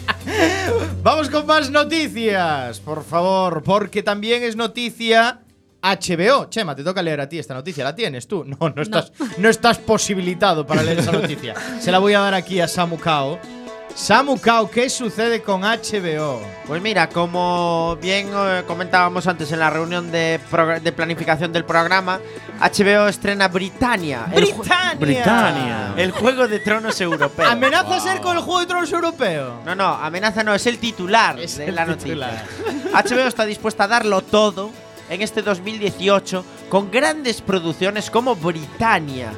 Vamos 1.04 1.30
con 1.30 1.46
más 1.46 1.70
noticias, 1.72 2.80
por 2.80 3.04
favor, 3.04 3.64
porque 3.64 4.04
también 4.04 4.44
es 4.44 4.56
noticia 4.56 5.42
HBO. 5.82 6.46
Chema, 6.50 6.76
te 6.76 6.84
toca 6.84 7.02
leer 7.02 7.22
a 7.22 7.28
ti 7.28 7.40
esta 7.40 7.54
noticia. 7.54 7.84
¿La 7.84 7.96
tienes 7.96 8.28
tú? 8.28 8.46
No, 8.46 8.70
no 8.70 8.82
estás, 8.82 9.12
no. 9.38 9.50
estás 9.50 9.80
posibilitado 9.80 10.66
para 10.66 10.84
leer 10.84 11.00
esa 11.00 11.12
noticia. 11.12 11.56
Se 11.80 11.92
la 11.92 12.00
voy 12.00 12.14
a 12.14 12.20
dar 12.20 12.34
aquí 12.34 12.60
a 12.60 12.68
Samu 12.68 12.98
Kao. 12.98 13.40
Samu 13.96 14.38
Kao, 14.40 14.70
¿qué 14.70 14.90
sucede 14.90 15.42
con 15.42 15.62
HBO? 15.62 16.42
Pues 16.66 16.82
mira, 16.82 17.10
como 17.10 17.98
bien 18.02 18.30
eh, 18.34 18.64
comentábamos 18.66 19.28
antes 19.28 19.52
en 19.52 19.60
la 19.60 19.70
reunión 19.70 20.12
de, 20.12 20.40
planificación 20.96 21.52
del 21.52 21.66
programa, 21.66 22.20
HBO 22.60 23.08
estrena 23.08 23.48
Britannia. 23.48 24.26
el 24.32 24.46
¡Britannia! 24.46 24.96
Britannia. 24.98 25.94
El 25.98 26.12
juego 26.12 26.48
de 26.48 26.60
tronos 26.60 27.00
europeo. 27.02 27.46
¿Amenaza 27.48 28.00
ser 28.00 28.22
con 28.22 28.38
el 28.38 28.44
Juego 28.44 28.62
de 28.62 28.66
Tronos 28.68 28.92
europeo? 28.92 29.62
No, 29.66 29.76
no, 29.76 29.88
amenaza 29.88 30.44
no, 30.44 30.56
es 30.56 30.66
el 30.66 30.80
titular 30.80 31.40
Es 31.40 31.58
de 31.58 31.66
el 31.66 31.76
la 31.76 31.86
titular. 31.86 32.44
noticia. 32.66 33.20
HBO 33.20 33.28
está 33.28 33.46
dispuesta 33.46 33.84
a 33.84 33.88
darlo 33.88 34.22
todo 34.22 34.72
en 35.10 35.22
este 35.22 35.42
2018 35.42 36.46
con 36.70 36.90
grandes 36.90 37.42
producciones 37.42 38.10
como 38.10 38.36
Britannia. 38.36 39.32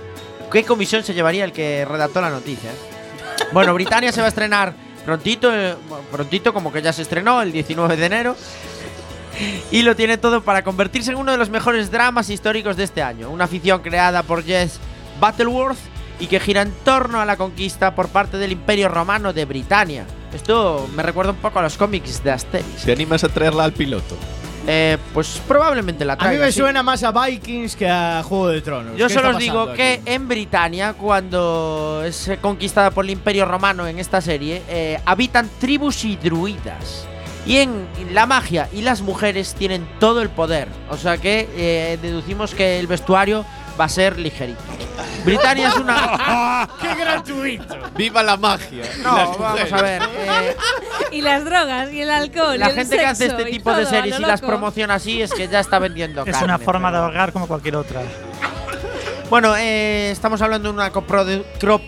¿Qué 0.51 0.63
comisión 0.63 1.03
se 1.03 1.13
llevaría 1.13 1.43
el 1.43 1.51
que 1.51 1.83
redactó 1.85 2.21
la 2.21 2.29
noticia? 2.29 2.69
eh? 2.69 2.92
Bueno, 3.51 3.73
Britannia 3.73 4.11
se 4.11 4.21
va 4.21 4.25
a 4.25 4.29
estrenar 4.29 4.73
prontito, 5.05 5.53
eh, 5.53 5.75
prontito 6.11 6.53
como 6.53 6.71
que 6.71 6.81
ya 6.81 6.93
se 6.93 7.01
estrenó 7.01 7.41
el 7.41 7.51
19 7.51 7.97
de 7.97 8.05
enero. 8.05 8.35
Y 9.71 9.81
lo 9.81 9.95
tiene 9.95 10.17
todo 10.17 10.41
para 10.41 10.63
convertirse 10.63 11.11
en 11.11 11.17
uno 11.17 11.31
de 11.31 11.37
los 11.37 11.49
mejores 11.49 11.89
dramas 11.89 12.29
históricos 12.29 12.77
de 12.77 12.83
este 12.83 13.01
año. 13.01 13.31
Una 13.31 13.47
ficción 13.47 13.81
creada 13.81 14.21
por 14.21 14.43
Jess 14.43 14.79
Battleworth 15.19 15.79
y 16.19 16.27
que 16.27 16.39
gira 16.39 16.61
en 16.61 16.71
torno 16.85 17.19
a 17.19 17.25
la 17.25 17.35
conquista 17.35 17.95
por 17.95 18.09
parte 18.09 18.37
del 18.37 18.51
Imperio 18.51 18.89
Romano 18.89 19.33
de 19.33 19.45
Britania. 19.45 20.05
Esto 20.33 20.87
me 20.95 21.03
recuerda 21.03 21.31
un 21.31 21.37
poco 21.37 21.59
a 21.59 21.63
los 21.63 21.77
cómics 21.77 22.23
de 22.23 22.31
Asterix. 22.31 22.83
¿Te 22.85 22.91
animas 22.91 23.23
a 23.23 23.29
traerla 23.29 23.63
al 23.63 23.73
piloto? 23.73 24.17
Eh, 24.65 24.97
pues 25.13 25.41
probablemente 25.47 26.05
la 26.05 26.13
A 26.13 26.15
mí 26.15 26.21
traiga. 26.21 26.45
me 26.45 26.51
sí. 26.51 26.59
suena 26.59 26.83
más 26.83 27.03
a 27.03 27.11
Vikings 27.11 27.75
que 27.75 27.89
a 27.89 28.23
Juego 28.23 28.47
de 28.47 28.61
Tronos. 28.61 28.97
Yo 28.97 29.07
¿Qué 29.07 29.13
solo 29.13 29.29
os 29.31 29.37
digo 29.37 29.73
que 29.73 30.01
en 30.05 30.27
Britania, 30.27 30.93
cuando 30.93 32.01
es 32.05 32.31
conquistada 32.41 32.91
por 32.91 33.03
el 33.05 33.11
Imperio 33.11 33.45
Romano 33.45 33.85
en 33.87 33.99
esta 33.99 34.21
serie, 34.21 34.61
eh, 34.69 34.99
habitan 35.05 35.49
tribus 35.59 36.05
y 36.05 36.15
druidas. 36.15 37.05
Y 37.45 37.57
en 37.57 37.85
la 38.13 38.25
magia 38.25 38.69
y 38.71 38.83
las 38.83 39.01
mujeres 39.01 39.53
tienen 39.53 39.85
todo 39.99 40.21
el 40.21 40.29
poder. 40.29 40.69
O 40.89 40.95
sea 40.95 41.17
que 41.17 41.49
eh, 41.57 41.97
deducimos 42.01 42.55
que 42.55 42.79
el 42.79 42.87
vestuario 42.87 43.45
va 43.79 43.85
a 43.85 43.89
ser 43.89 44.17
ligerito. 44.19 44.61
Britania 45.25 45.69
es 45.69 45.75
una. 45.75 46.67
¡Qué 46.81 46.93
gratuito! 46.95 47.75
¡Viva 47.95 48.21
la 48.23 48.35
magia! 48.37 48.83
No, 49.01 49.15
Las 49.15 49.37
vamos 49.37 49.71
a 49.73 49.81
ver. 49.81 50.01
eh, 50.17 50.55
Y 51.11 51.21
las 51.21 51.45
drogas, 51.45 51.91
y 51.93 52.01
el 52.01 52.09
alcohol, 52.09 52.59
la 52.59 52.67
y 52.67 52.69
el 52.71 52.75
gente 52.75 52.97
que 52.97 53.05
hace 53.05 53.25
este 53.27 53.45
tipo 53.45 53.73
de 53.73 53.85
series 53.85 54.19
lo 54.19 54.25
y 54.25 54.29
las 54.29 54.41
promociona 54.41 54.95
así 54.95 55.21
es 55.21 55.31
que 55.33 55.47
ya 55.47 55.59
está 55.59 55.79
vendiendo 55.79 56.23
Es 56.25 56.31
carne, 56.31 56.45
una 56.45 56.57
forma 56.59 56.91
de 56.91 56.97
ahorrar 56.97 57.31
como 57.31 57.47
cualquier 57.47 57.75
otra. 57.75 58.01
Bueno, 59.29 59.55
eh, 59.55 60.11
estamos 60.11 60.41
hablando 60.41 60.69
de 60.69 60.75
una 60.75 60.91
coprodu- 60.91 61.43
crop- 61.59 61.81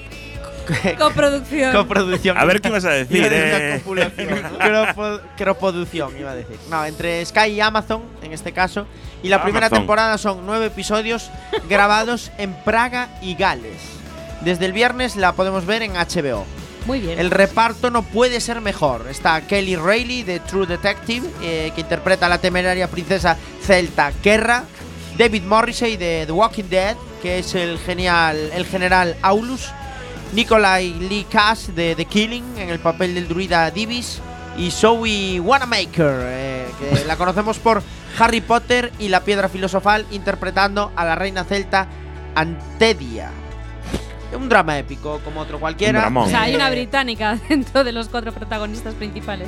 Coproducción. 0.97 1.73
coproducción. 1.73 2.37
A 2.37 2.45
ver 2.45 2.61
qué 2.61 2.69
vas 2.69 2.85
a 2.85 2.91
decir, 2.91 3.27
eh. 3.31 3.81
Cropoducción, 5.37 6.17
iba 6.19 6.31
a 6.31 6.35
decir. 6.35 6.57
No, 6.69 6.85
entre 6.85 7.25
Sky 7.25 7.51
y 7.51 7.61
Amazon, 7.61 8.03
en 8.21 8.33
este 8.33 8.51
caso. 8.51 8.87
Y 9.23 9.29
la 9.29 9.43
primera 9.43 9.69
temporada 9.69 10.17
son 10.17 10.45
nueve 10.45 10.67
episodios 10.67 11.29
grabados 11.67 12.31
en 12.37 12.53
Praga 12.63 13.09
y 13.21 13.35
Gales. 13.35 13.81
Desde 14.41 14.65
el 14.65 14.73
viernes 14.73 15.15
la 15.15 15.33
podemos 15.33 15.65
ver 15.65 15.81
en 15.81 15.93
HBO. 15.93 16.45
Muy 16.85 16.99
bien. 16.99 17.19
El 17.19 17.31
reparto 17.31 17.89
no 17.89 18.03
puede 18.03 18.39
ser 18.39 18.61
mejor. 18.61 19.07
Está 19.09 19.41
Kelly 19.41 19.75
Reilly 19.75 20.23
de 20.23 20.39
True 20.39 20.67
Detective, 20.67 21.27
eh, 21.41 21.71
que 21.73 21.81
interpreta 21.81 22.27
a 22.27 22.29
la 22.29 22.37
temeraria 22.37 22.87
princesa 22.87 23.37
Celta 23.61 24.11
Kerra. 24.21 24.65
David 25.17 25.43
Morrissey 25.43 25.97
de 25.97 26.25
The 26.25 26.31
Walking 26.31 26.69
Dead, 26.69 26.95
que 27.21 27.39
es 27.39 27.55
el 27.55 27.79
genial, 27.79 28.51
el 28.53 28.65
general 28.65 29.15
Aulus. 29.21 29.71
Nikolai 30.35 30.93
Lee 30.93 31.25
Cass 31.29 31.73
de 31.75 31.95
The 31.95 32.05
Killing, 32.05 32.57
en 32.57 32.69
el 32.69 32.79
papel 32.79 33.15
del 33.15 33.27
druida 33.27 33.71
Divis. 33.71 34.21
Y 34.57 34.71
Zoe 34.71 35.39
Wanamaker, 35.39 36.15
eh, 36.23 36.65
que 36.79 37.05
la 37.07 37.15
conocemos 37.17 37.57
por 37.59 37.81
Harry 38.19 38.41
Potter 38.41 38.91
y 38.99 39.09
la 39.09 39.21
piedra 39.21 39.49
filosofal, 39.49 40.05
interpretando 40.11 40.91
a 40.95 41.03
la 41.05 41.15
reina 41.15 41.43
celta 41.43 41.87
Antedia. 42.35 43.31
Un 44.37 44.49
drama 44.49 44.77
épico, 44.77 45.21
como 45.23 45.39
otro 45.41 45.59
cualquiera. 45.61 46.07
Un. 46.09 46.17
O 46.17 46.27
sea, 46.27 46.41
hay 46.41 46.55
una 46.55 46.67
Eh, 46.67 46.71
británica 46.71 47.37
dentro 47.49 47.83
de 47.85 47.93
los 47.93 48.09
cuatro 48.09 48.33
protagonistas 48.33 48.93
principales. 48.93 49.47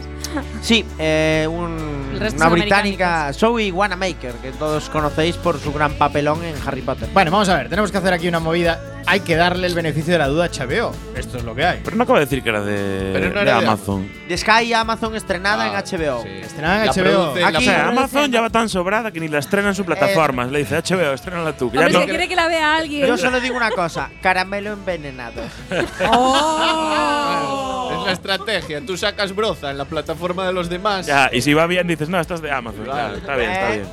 Sí, 0.61 0.85
eh, 0.97 1.45
un- 1.49 2.17
una 2.35 2.47
británica, 2.49 3.31
Zoe 3.33 3.71
Wanamaker, 3.71 4.33
que 4.35 4.51
todos 4.53 4.89
conocéis 4.89 5.35
por 5.35 5.59
su 5.59 5.73
gran 5.73 5.93
papelón 5.93 6.43
en 6.45 6.55
Harry 6.65 6.81
Potter. 6.81 7.09
Bueno, 7.13 7.31
vamos 7.31 7.49
a 7.49 7.57
ver, 7.57 7.67
tenemos 7.69 7.91
que 7.91 7.97
hacer 7.97 8.13
aquí 8.13 8.27
una 8.29 8.39
movida. 8.39 8.79
Hay 9.09 9.21
que 9.21 9.37
darle 9.37 9.67
el 9.67 9.73
beneficio 9.73 10.11
de 10.13 10.19
la 10.19 10.27
duda 10.27 10.45
a 10.45 10.49
HBO. 10.49 10.91
Esto 11.15 11.37
es 11.37 11.43
lo 11.45 11.55
que 11.55 11.65
hay. 11.65 11.79
Pero 11.83 11.95
no 11.95 12.03
acabo 12.03 12.19
de 12.19 12.25
decir 12.25 12.43
que 12.43 12.49
era 12.49 12.61
de, 12.61 13.11
Pero 13.13 13.29
no 13.29 13.35
de 13.35 13.41
era 13.41 13.59
de 13.61 13.65
Amazon. 13.67 14.11
De 14.27 14.37
Sky 14.37 14.63
y 14.65 14.73
Amazon 14.73 15.15
estrenada 15.15 15.63
Ah, 15.63 15.67
en 15.67 15.73
HBO. 15.75 16.23
sí. 16.23 16.29
Estrenada 16.41 16.79
en 16.81 16.85
La 16.87 16.91
HBO. 16.91 17.03
produce 17.03 17.39
la 17.41 17.47
Aquí- 17.47 17.57
O 17.57 17.61
sea, 17.61 17.87
Amazon 17.87 18.31
ya 18.31 18.41
va 18.41 18.49
tan 18.49 18.67
sobrada 18.67 19.09
que 19.11 19.19
ni 19.21 19.29
la 19.29 19.39
estrena 19.39 19.69
en 19.69 19.75
su 19.75 19.85
plataforma. 19.85 20.43
Le 20.45 20.59
dice 20.59 20.75
HBO, 20.75 21.13
estrenala 21.13 21.53
tú. 21.55 21.71
que 21.71 21.77
ya 21.77 21.85
Hombre, 21.85 21.93
no- 21.93 22.01
si 22.01 22.07
quiere 22.07 22.27
que 22.27 22.35
la 22.35 22.47
vea 22.49 22.75
alguien. 22.75 23.07
Yo 23.07 23.17
solo 23.17 23.39
digo 23.39 23.55
una 23.55 23.71
cosa, 23.71 24.09
caramelo 24.21 24.73
envenenado. 24.73 25.41
¡Oh! 26.11 27.97
Es 27.99 28.05
la 28.05 28.11
estrategia. 28.11 28.81
Tú 28.85 28.97
sacas 28.97 29.33
broza 29.33 29.71
en 29.71 29.77
la 29.77 29.85
plataforma 29.85 30.45
de 30.45 30.51
los 30.53 30.69
demás. 30.69 31.05
Ya, 31.07 31.29
y 31.31 31.41
si 31.41 31.53
va 31.53 31.65
bien 31.67 31.87
dices, 31.87 32.09
no, 32.09 32.19
esto 32.19 32.33
es 32.35 32.41
de 32.41 32.51
Amazon. 32.51 32.83
Claro. 32.83 32.97
Claro, 32.97 33.17
está 33.17 33.35
bien, 33.37 33.51
está 33.51 33.69
Eh, 33.73 33.75
bien. 33.77 33.87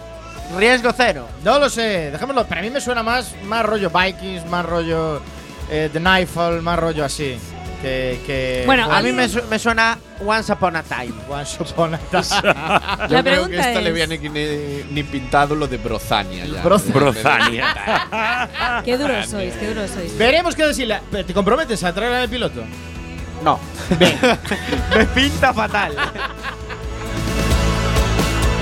Riesgo 0.57 0.93
cero. 0.97 1.29
No 1.43 1.59
lo 1.59 1.69
sé, 1.69 2.11
dejémoslo. 2.13 2.47
Pero 2.47 2.61
a 2.61 2.63
mí 2.63 2.71
me 2.71 2.81
suena 2.81 3.03
más, 3.03 3.35
más 3.45 3.65
rollo 3.65 3.91
Vikings, 3.91 4.47
más 4.47 4.65
rollo 4.65 5.21
eh, 5.71 5.89
The 5.93 6.01
Nightfall, 6.01 6.63
más 6.63 6.79
rollo 6.79 7.05
así. 7.05 7.37
Que. 7.83 8.21
que 8.27 8.63
Bueno, 8.65 8.91
A 8.91 9.03
mí 9.03 9.13
me, 9.13 9.29
su- 9.29 9.43
me 9.45 9.59
suena 9.59 9.99
Once 10.25 10.51
Upon 10.53 10.77
a 10.77 10.83
Time. 10.83 11.13
Once 11.29 11.57
Upon 11.63 11.95
a 11.95 11.99
Time. 11.99 12.23
Yo 12.23 12.43
La 12.53 13.07
creo 13.09 13.23
que 13.23 13.23
pregunta 13.23 13.69
esta 13.69 13.81
le 13.81 13.89
es- 13.91 13.95
viene 13.95 14.19
que 14.21 14.29
ni, 14.31 14.93
ni 14.95 15.03
pintado 15.03 15.55
lo 15.55 15.67
de 15.67 15.77
Brozania 15.79 16.47
ya. 16.47 16.63
Broza- 16.63 16.93
Brozania. 16.93 18.81
Qué 18.85 18.97
duros 18.97 19.27
sois, 19.27 19.53
qué 19.55 19.67
duros 19.75 19.91
sois. 19.91 20.17
Veremos 20.17 20.55
qué 20.55 20.67
decirle. 20.67 21.01
¿Te 21.11 21.35
comprometes 21.35 21.83
a 21.85 21.93
traer 21.93 22.15
al 22.15 22.29
piloto? 22.29 22.63
No. 23.43 23.59
me 24.97 25.05
pinta 25.07 25.53
fatal. 25.53 25.95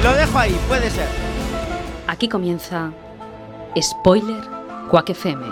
Lo 0.03 0.13
dejo 0.15 0.39
ahí, 0.39 0.59
puede 0.67 0.91
ser. 0.91 1.07
Aquí 2.13 2.29
comienza 2.29 2.93
Spoiler 3.81 4.45
Quack 4.91 5.09
FM. 5.09 5.47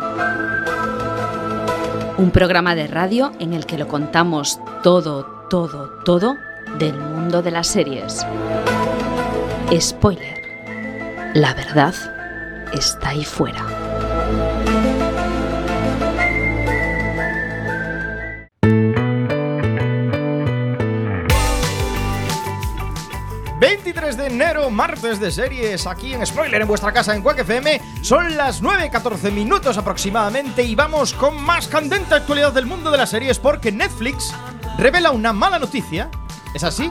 Un 2.18 2.30
programa 2.32 2.74
de 2.74 2.86
radio 2.86 3.32
en 3.38 3.54
el 3.54 3.64
que 3.64 3.78
lo 3.78 3.88
contamos 3.88 4.60
todo, 4.82 5.24
todo, 5.48 5.88
todo 6.04 6.36
del 6.78 6.98
mundo 6.98 7.40
de 7.40 7.50
las 7.50 7.66
series. 7.66 8.26
Spoiler. 9.74 10.42
La 11.32 11.54
verdad 11.54 11.94
está 12.74 13.08
ahí 13.08 13.24
fuera. 13.24 13.64
...23 24.10 24.16
de 24.16 24.26
enero, 24.26 24.70
martes 24.70 25.20
de 25.20 25.30
series, 25.30 25.86
aquí 25.86 26.14
en 26.14 26.26
Spoiler, 26.26 26.60
en 26.62 26.66
vuestra 26.68 26.92
casa 26.92 27.14
en 27.14 27.22
Quack 27.22 27.40
FM. 27.40 27.80
Son 28.02 28.36
las 28.36 28.60
9.14 28.62 29.30
minutos 29.30 29.78
aproximadamente 29.78 30.62
y 30.64 30.74
vamos 30.74 31.12
con 31.14 31.40
más 31.40 31.68
candente 31.68 32.14
actualidad 32.14 32.52
del 32.52 32.66
mundo 32.66 32.90
de 32.90 32.96
las 32.98 33.10
series 33.10 33.38
porque 33.38 33.70
Netflix 33.70 34.34
revela 34.78 35.12
una 35.12 35.32
mala 35.32 35.58
noticia. 35.60 36.10
¿Es 36.54 36.64
así? 36.64 36.90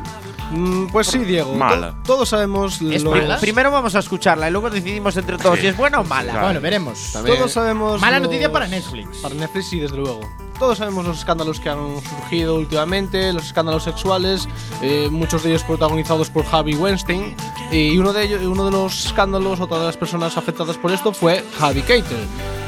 Mm, 0.51 0.87
pues 0.87 1.07
sí, 1.07 1.19
Diego. 1.19 1.53
Mala. 1.55 1.91
To- 1.91 1.97
todos 2.03 2.29
sabemos 2.29 2.81
¿Es 2.81 3.03
lo- 3.03 3.11
mala? 3.11 3.37
Primero 3.39 3.69
vamos 3.69 3.95
a 3.95 3.99
escucharla 3.99 4.47
y 4.47 4.51
luego 4.51 4.69
decidimos 4.69 5.17
entre 5.17 5.37
todos 5.37 5.55
Sí. 5.55 5.61
si 5.63 5.67
es 5.67 5.77
buena 5.77 5.99
o 5.99 6.03
mala. 6.05 6.31
Claro. 6.31 6.45
Bueno, 6.47 6.61
veremos. 6.61 7.11
También- 7.11 7.37
Todos 7.37 7.51
sabemos. 7.51 7.99
Mala 7.99 8.19
los- 8.19 8.27
noticia 8.29 8.49
para 8.51 8.67
Netflix. 8.67 9.17
Para 9.17 9.35
Netflix, 9.35 9.67
sí, 9.67 9.79
desde 9.79 9.97
luego. 9.97 10.21
Todos 10.59 10.77
sabemos 10.77 11.05
los 11.05 11.19
escándalos 11.19 11.59
que 11.59 11.69
han 11.69 12.01
surgido 12.01 12.55
últimamente, 12.55 13.31
los 13.33 13.45
escándalos 13.45 13.83
sexuales, 13.83 14.47
eh, 14.81 15.07
muchos 15.09 15.41
de 15.41 15.49
ellos 15.49 15.63
protagonizados 15.63 16.29
por 16.29 16.45
Harvey 16.51 16.75
Weinstein. 16.75 17.35
Y 17.71 17.97
uno 17.97 18.13
de 18.13 18.25
ellos, 18.25 18.43
uno 18.43 18.65
de 18.65 18.71
los 18.71 19.05
escándalos, 19.05 19.59
otra 19.61 19.79
de 19.79 19.85
las 19.85 19.97
personas 19.97 20.37
afectadas 20.37 20.77
por 20.77 20.91
esto 20.91 21.13
fue 21.13 21.43
Harvey 21.59 21.81
Keitel, 21.81 22.17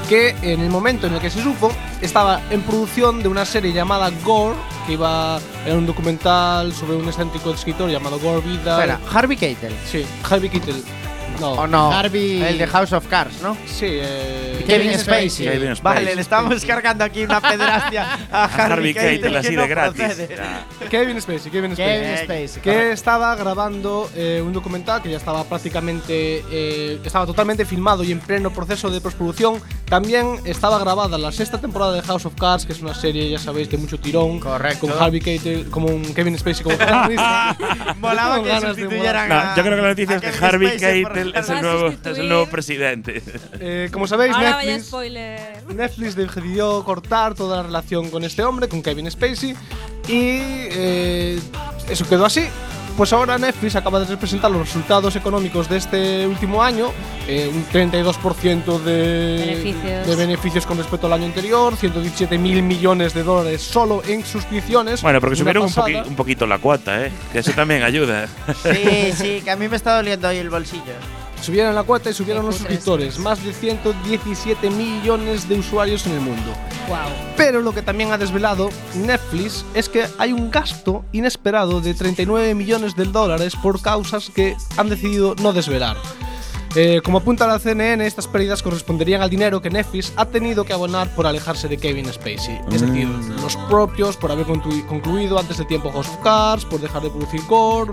que 0.08 0.30
en 0.42 0.62
el 0.62 0.70
momento 0.70 1.08
en 1.08 1.14
el 1.14 1.20
que 1.20 1.30
se 1.30 1.44
supo 1.44 1.72
estaba 2.02 2.42
en 2.50 2.62
producción 2.62 3.22
de 3.22 3.28
una 3.28 3.46
serie 3.46 3.74
llamada 3.74 4.10
Gore, 4.24 4.56
que 4.88 4.94
iba 4.94 5.40
era 5.66 5.76
un 5.76 5.86
documental 5.86 6.74
sobre 6.74 6.96
un 6.96 7.06
excéntrico 7.06 7.52
escritor 7.52 7.90
llamado 7.90 8.20
Gore 8.20 8.42
Vidal. 8.42 8.80
Espera, 8.80 9.00
Harvey 9.12 9.38
Keitel. 9.38 9.76
Sí, 9.86 10.06
Harvey 10.30 10.50
Keitel. 10.50 10.84
No. 11.40 11.52
¿O 11.54 11.68
no? 11.68 11.92
Harvey- 11.92 12.42
El 12.44 12.58
de 12.58 12.68
House 12.68 12.94
of 12.94 13.08
Cards, 13.08 13.42
¿no? 13.42 13.56
Sí, 13.66 13.86
eh, 13.90 14.64
Kevin 14.68 14.98
Spacey. 15.00 15.46
Kevin 15.48 15.76
Spacey. 15.76 15.82
Vale, 16.04 16.16
le 16.16 16.22
estamos 16.22 16.64
cargando 16.66 17.04
aquí 17.04 17.24
una 17.24 17.42
pedrastia 17.42 18.20
a 18.32 18.44
Harvey, 18.46 18.72
Harvey 18.72 18.94
Keitel 18.94 19.36
así 19.38 19.56
no 19.56 19.62
de 19.64 19.68
gratis. 19.68 20.04
Kevin 20.90 21.22
Spacey, 21.22 21.52
Kevin 21.52 21.74
Spacey. 21.76 22.02
Kevin 22.02 22.18
Spacey. 22.18 22.62
que 22.62 22.92
estaba 22.92 23.36
grabando 23.36 24.10
eh, 24.16 24.42
un 24.46 24.54
documental 24.54 25.02
que 25.02 25.10
ya 25.10 25.18
estaba 25.18 25.44
prácticamente 25.44 26.44
eh, 26.52 27.00
estaba 27.04 27.26
totalmente 27.26 27.66
filmado 27.66 28.04
y 28.04 28.12
en 28.12 28.20
pleno 28.20 28.52
proceso 28.52 28.90
de 28.90 29.00
postproducción 29.02 29.62
también 29.86 30.40
estaba 30.46 30.80
grabada 30.80 31.18
la 31.18 31.32
sexta 31.32 31.60
temporada 31.60 31.94
de 31.94 32.02
House 32.04 32.26
of 32.26 32.34
Cards 32.36 32.66
que 32.66 32.74
es 32.74 32.82
una 32.82 32.94
serie 32.94 33.30
ya 33.30 33.40
sabéis 33.40 33.70
de 33.70 33.78
mucho 33.78 34.00
tirón 34.00 34.40
Correcto. 34.40 34.88
con 34.88 34.92
Harvey 35.02 35.20
Keitel 35.22 35.70
como 35.70 35.88
un 35.88 36.14
Kevin 36.14 36.38
Spacey 36.38 36.64
como 36.64 36.78
protagonista 36.78 37.58
Molaba 38.00 38.44
que 38.44 38.60
sustituyeran 38.68 39.30
No, 39.30 39.36
a- 39.36 39.56
yo 39.56 39.64
creo 39.64 39.76
que 39.76 39.82
la 39.82 39.88
noticia 39.90 40.16
es 40.18 40.22
que 40.22 40.46
Harvey 40.46 40.70
Spacey 40.78 41.04
es 41.22 41.50
el 41.50 41.62
nuevo, 41.62 41.88
es 41.88 42.18
el 42.18 42.28
nuevo 42.28 42.46
presidente. 42.48 43.22
Eh, 43.60 43.90
como 43.92 44.08
sabéis 44.08 44.36
Ahora 44.36 44.64
Netflix. 44.64 44.92
Netflix 45.74 46.16
decidió 46.16 46.84
cortar 46.84 47.36
toda 47.36 47.58
la 47.58 47.64
relación 47.64 48.10
con 48.10 48.24
este 48.24 48.44
hombre, 48.44 48.68
con 48.68 48.82
Kevin 48.82 49.10
Spacey, 49.10 49.52
y 50.08 50.40
eh, 50.40 51.40
eso 51.90 52.08
quedó 52.08 52.26
así. 52.26 52.48
Pues 52.98 53.14
ahora 53.14 53.38
Netflix 53.38 53.76
acaba 53.76 54.00
de 54.02 54.16
presentar 54.18 54.52
los 54.52 54.62
resultados 54.62 55.16
económicos 55.16 55.68
de 55.68 55.78
este 55.78 56.28
último 56.28 56.62
año, 56.62 56.90
eh, 57.28 57.50
un 57.52 57.66
32% 57.66 58.80
de 58.84 59.38
Beneficios. 59.40 60.08
de 60.08 60.16
beneficios 60.16 60.66
con 60.68 60.78
respecto 60.78 61.08
al 61.08 61.14
año 61.14 61.26
anterior, 61.26 61.76
117 61.76 62.38
mil 62.38 62.62
millones 62.62 63.14
de 63.16 63.24
dólares 63.24 63.62
solo 63.62 64.04
en 64.08 64.24
suscripciones. 64.24 65.02
Bueno, 65.02 65.20
porque 65.20 65.36
subieron 65.36 65.64
un, 65.64 65.70
poqui- 65.72 66.06
un 66.06 66.16
poquito 66.16 66.46
la 66.46 66.60
cuota, 66.60 67.06
¿eh? 67.06 67.12
Que 67.32 67.40
eso 67.40 67.52
también 67.54 67.82
ayuda. 67.82 68.28
Sí, 68.62 69.12
sí, 69.16 69.42
que 69.44 69.50
a 69.52 69.56
mí 69.56 69.68
me 69.68 69.78
está 69.78 69.96
doliendo 69.96 70.28
ahí 70.28 70.38
el 70.38 70.50
bolsillo. 70.50 70.84
Subieron 71.42 71.74
la 71.74 71.84
cuota 71.84 72.10
y 72.10 72.14
subieron 72.14 72.46
los 72.46 72.56
suscriptores, 72.58 73.18
más 73.18 73.44
de 73.44 73.52
117 73.52 74.70
millones 74.70 75.50
de 75.50 75.56
usuarios 75.60 76.06
en 76.06 76.14
el 76.14 76.20
mundo. 76.22 76.54
Wow. 76.88 76.98
Pero 77.36 77.62
lo 77.62 77.74
que 77.74 77.82
también 77.82 78.12
ha 78.12 78.18
desvelado 78.18 78.70
Netflix 78.96 79.66
es 79.74 79.90
que 79.90 80.06
hay 80.20 80.34
un 80.34 80.52
gasto 80.52 81.04
inesperado 81.12 81.82
de 81.82 81.94
39 81.96 82.54
millones 82.54 82.96
de 82.96 83.06
dólares 83.06 83.56
por 83.56 83.82
causas 83.82 84.30
que 84.30 84.56
han 84.78 84.90
decidido 84.90 85.36
no 85.42 85.52
desvelar. 85.52 85.98
Eh, 86.76 87.02
como 87.04 87.18
apunta 87.18 87.46
la 87.48 87.60
CNN, 87.60 88.06
estas 88.06 88.28
pérdidas 88.28 88.64
corresponderían 88.64 89.22
al 89.22 89.30
dinero 89.30 89.62
que 89.62 89.70
Netflix 89.70 90.14
ha 90.16 90.26
tenido 90.26 90.64
que 90.64 90.72
abonar 90.72 91.14
por 91.16 91.28
alejarse 91.28 91.68
de 91.68 91.78
Kevin 91.78 92.06
Spacey. 92.14 92.62
Es 92.72 92.80
decir, 92.82 93.08
los 93.42 93.58
propios 93.68 94.16
por 94.16 94.32
haber 94.32 94.46
conclu- 94.46 94.86
concluido 94.88 95.38
antes 95.38 95.58
de 95.58 95.66
tiempo 95.66 95.92
House 95.92 96.08
of 96.08 96.18
Cards, 96.24 96.64
por 96.64 96.80
dejar 96.80 97.02
de 97.02 97.10
producir 97.10 97.42
Core. 97.48 97.92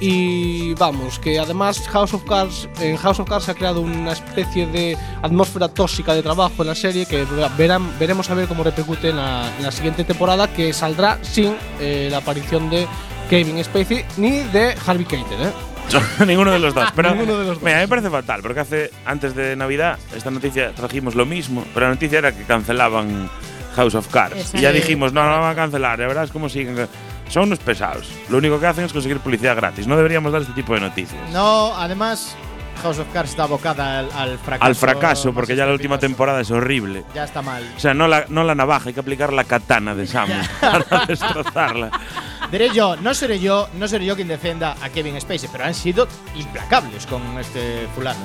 Y 0.00 0.72
vamos, 0.74 1.18
que 1.18 1.38
además 1.38 1.86
House 1.88 2.14
of 2.14 2.24
Cards, 2.24 2.68
en 2.80 2.96
House 2.96 3.20
of 3.20 3.28
Cards 3.28 3.44
se 3.44 3.50
ha 3.50 3.54
creado 3.54 3.82
una 3.82 4.12
especie 4.12 4.66
de 4.66 4.96
atmósfera 5.22 5.68
tóxica 5.68 6.14
de 6.14 6.22
trabajo 6.22 6.62
en 6.62 6.68
la 6.68 6.74
serie 6.74 7.04
que 7.04 7.26
verán, 7.58 7.98
veremos 7.98 8.30
a 8.30 8.34
ver 8.34 8.48
cómo 8.48 8.64
repercute 8.64 9.10
en 9.10 9.16
la, 9.16 9.52
en 9.58 9.62
la 9.62 9.70
siguiente 9.70 10.04
temporada 10.04 10.48
que 10.48 10.72
saldrá 10.72 11.18
sin 11.22 11.54
eh, 11.80 12.08
la 12.10 12.18
aparición 12.18 12.70
de 12.70 12.86
Kevin 13.28 13.62
Spacey 13.62 14.04
ni 14.16 14.40
de 14.40 14.74
Harvey 14.86 15.04
Keitel. 15.04 15.42
¿eh? 15.42 15.52
Ninguno 16.26 16.52
de 16.52 16.58
los 16.58 16.74
dos. 16.74 16.88
Pero 16.94 17.10
Ninguno 17.10 17.32
de 17.36 17.44
los 17.44 17.56
dos. 17.56 17.62
Mira, 17.62 17.76
a 17.76 17.80
mí 17.80 17.84
me 17.84 17.88
parece 17.88 18.10
fatal, 18.10 18.40
porque 18.42 18.60
hace 18.60 18.90
antes 19.04 19.34
de 19.34 19.56
Navidad 19.56 19.98
esta 20.16 20.30
noticia 20.30 20.72
trajimos 20.72 21.14
lo 21.14 21.26
mismo, 21.26 21.64
pero 21.74 21.86
la 21.86 21.92
noticia 21.92 22.18
era 22.18 22.32
que 22.32 22.44
cancelaban 22.44 23.28
House 23.76 23.94
of 23.94 24.08
Cards. 24.08 24.54
Y 24.54 24.60
ya 24.60 24.72
dijimos, 24.72 25.12
no, 25.12 25.22
no 25.24 25.30
la 25.30 25.38
van 25.38 25.52
a 25.52 25.54
cancelar, 25.54 25.98
ya 25.98 26.06
verás 26.06 26.30
cómo 26.30 26.48
siguen. 26.48 26.88
Son 27.30 27.44
unos 27.44 27.58
pesados. 27.60 28.08
Lo 28.28 28.38
único 28.38 28.58
que 28.58 28.66
hacen 28.66 28.84
es 28.84 28.92
conseguir 28.92 29.20
publicidad 29.20 29.54
gratis. 29.56 29.86
No 29.86 29.96
deberíamos 29.96 30.32
dar 30.32 30.42
este 30.42 30.52
tipo 30.54 30.74
de 30.74 30.80
noticias. 30.80 31.30
No, 31.30 31.72
además, 31.76 32.34
House 32.82 32.98
of 32.98 33.06
Cards 33.12 33.30
está 33.30 33.44
abocada 33.44 34.00
al, 34.00 34.08
al 34.12 34.38
fracaso. 34.38 34.64
Al 34.66 34.74
fracaso, 34.74 35.32
porque 35.32 35.54
ya 35.54 35.64
la 35.64 35.72
última 35.72 35.98
temporada 35.98 36.40
es 36.40 36.50
horrible. 36.50 37.04
Ya 37.14 37.22
está 37.24 37.40
mal. 37.40 37.62
O 37.76 37.78
sea, 37.80 37.94
no 37.94 38.08
la, 38.08 38.24
no 38.28 38.42
la 38.42 38.54
navaja, 38.56 38.88
hay 38.88 38.94
que 38.94 39.00
aplicar 39.00 39.32
la 39.32 39.44
katana 39.44 39.94
de 39.94 40.06
Sam 40.08 40.28
para 40.60 41.06
destrozarla. 41.06 41.90
Diré 42.50 42.70
yo, 42.74 42.96
no 42.96 43.14
seré 43.14 43.38
yo, 43.38 43.68
no 43.74 43.86
seré 43.86 44.06
yo 44.06 44.16
quien 44.16 44.26
defienda 44.26 44.74
a 44.82 44.88
Kevin 44.88 45.20
Spacey, 45.20 45.48
pero 45.52 45.64
han 45.66 45.74
sido 45.74 46.08
implacables 46.34 47.06
con 47.06 47.22
este 47.38 47.86
fulano, 47.94 48.18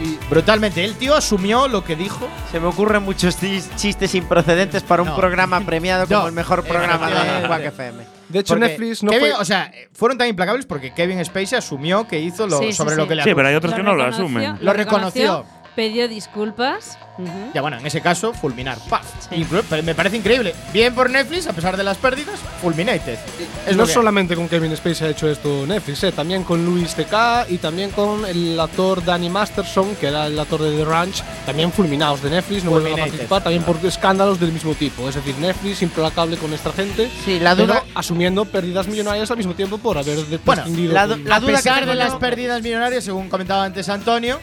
¿eh? 0.00 0.04
Y 0.04 0.18
brutalmente, 0.28 0.84
el 0.84 0.96
tío 0.96 1.14
asumió 1.14 1.68
lo 1.68 1.84
que 1.84 1.94
dijo. 1.94 2.26
Se 2.50 2.58
me 2.58 2.66
ocurren 2.66 3.04
muchos 3.04 3.40
chis- 3.40 3.68
chistes 3.76 4.16
improcedentes 4.16 4.82
para 4.82 5.02
un 5.02 5.10
No. 5.10 5.16
programa 5.16 5.60
premiado 5.60 6.06
como 6.08 6.20
No, 6.22 6.26
el 6.26 6.32
mejor 6.32 6.64
programa 6.64 7.06
de 7.06 7.12
efectivamente. 7.12 7.46
Quack 7.46 7.64
FM. 7.66 8.17
De 8.28 8.40
hecho, 8.40 8.54
Porque 8.54 8.68
Netflix 8.68 9.02
no 9.02 9.10
Kevin- 9.10 9.32
fue. 9.32 9.40
O 9.40 9.44
sea, 9.44 9.72
fueron 9.92 10.18
tan 10.18 10.28
implacables 10.28 10.66
porque 10.66 10.92
Kevin 10.92 11.24
Spacey 11.24 11.58
asumió 11.58 12.06
que 12.06 12.20
hizo 12.20 12.46
lo 12.46 12.58
Sí, 12.58 12.66
sí, 12.66 12.72
sobre 12.74 12.90
sí. 12.94 12.96
lo 13.00 13.08
que 13.08 13.14
le 13.14 13.22
Sí, 13.24 13.30
pero 13.34 13.48
hay 13.48 13.54
otros 13.54 13.72
que 13.74 13.82
no 13.82 13.94
lo 13.94 14.04
reconoció, 14.04 14.24
asumen. 14.24 14.58
Lo 14.60 14.72
reconoció. 14.74 15.46
Pidió 15.78 16.08
disculpas. 16.08 16.98
Ujú. 17.18 17.52
Ya 17.54 17.60
bueno, 17.62 17.78
en 17.78 17.86
ese 17.86 18.00
caso, 18.00 18.32
fulminar. 18.32 18.78
Pero 19.70 19.82
me 19.84 19.94
parece 19.94 20.16
increíble. 20.16 20.52
Bien 20.72 20.92
por 20.92 21.08
Netflix, 21.08 21.46
a 21.46 21.52
pesar 21.52 21.76
de 21.76 21.84
las 21.84 21.96
pérdidas, 21.98 22.40
fulminated. 22.60 23.16
Es 23.64 23.76
no 23.76 23.86
que- 23.86 23.92
solamente 23.92 24.34
con 24.34 24.48
Kevin 24.48 24.76
Spacey 24.76 25.06
ha 25.06 25.10
hecho 25.12 25.30
esto 25.30 25.66
Netflix, 25.68 26.02
eh, 26.02 26.10
también 26.10 26.42
con 26.42 26.64
Louis 26.66 26.92
C.K. 26.96 27.46
y 27.48 27.58
también 27.58 27.90
con 27.90 28.26
el 28.26 28.58
actor 28.58 29.04
Danny 29.04 29.30
Masterson, 29.30 29.94
que 29.94 30.08
era 30.08 30.26
el 30.26 30.36
actor 30.36 30.60
de 30.62 30.76
The 30.76 30.84
Ranch, 30.84 31.22
también 31.46 31.70
fulminados 31.70 32.22
de 32.24 32.30
Netflix, 32.30 32.64
no 32.64 32.72
vuelven 32.72 32.94
a 32.94 32.96
participar, 33.04 33.44
también 33.44 33.62
por 33.62 33.78
escándalos 33.86 34.40
del 34.40 34.50
mismo 34.50 34.74
tipo. 34.74 35.08
Es 35.08 35.14
decir, 35.14 35.36
Netflix 35.38 35.82
implacable 35.82 36.38
con 36.38 36.52
esta 36.54 36.72
gente, 36.72 37.08
Sí, 37.24 37.38
la 37.38 37.54
pero 37.54 37.68
duda. 37.74 37.84
asumiendo 37.94 38.44
pérdidas 38.46 38.88
millonarias 38.88 39.30
al 39.30 39.36
mismo 39.36 39.54
tiempo 39.54 39.78
por 39.78 39.96
haber 39.96 40.18
Bueno, 40.44 40.64
la 40.66 41.06
la 41.06 41.36
a 41.36 41.40
duda 41.40 41.40
que 41.40 41.46
pesar 41.46 41.78
tengo 41.82 41.90
de 41.92 41.94
las 41.94 42.16
pérdidas 42.16 42.62
millonarias, 42.62 43.04
según 43.04 43.28
comentaba 43.28 43.64
antes 43.64 43.88
Antonio, 43.88 44.40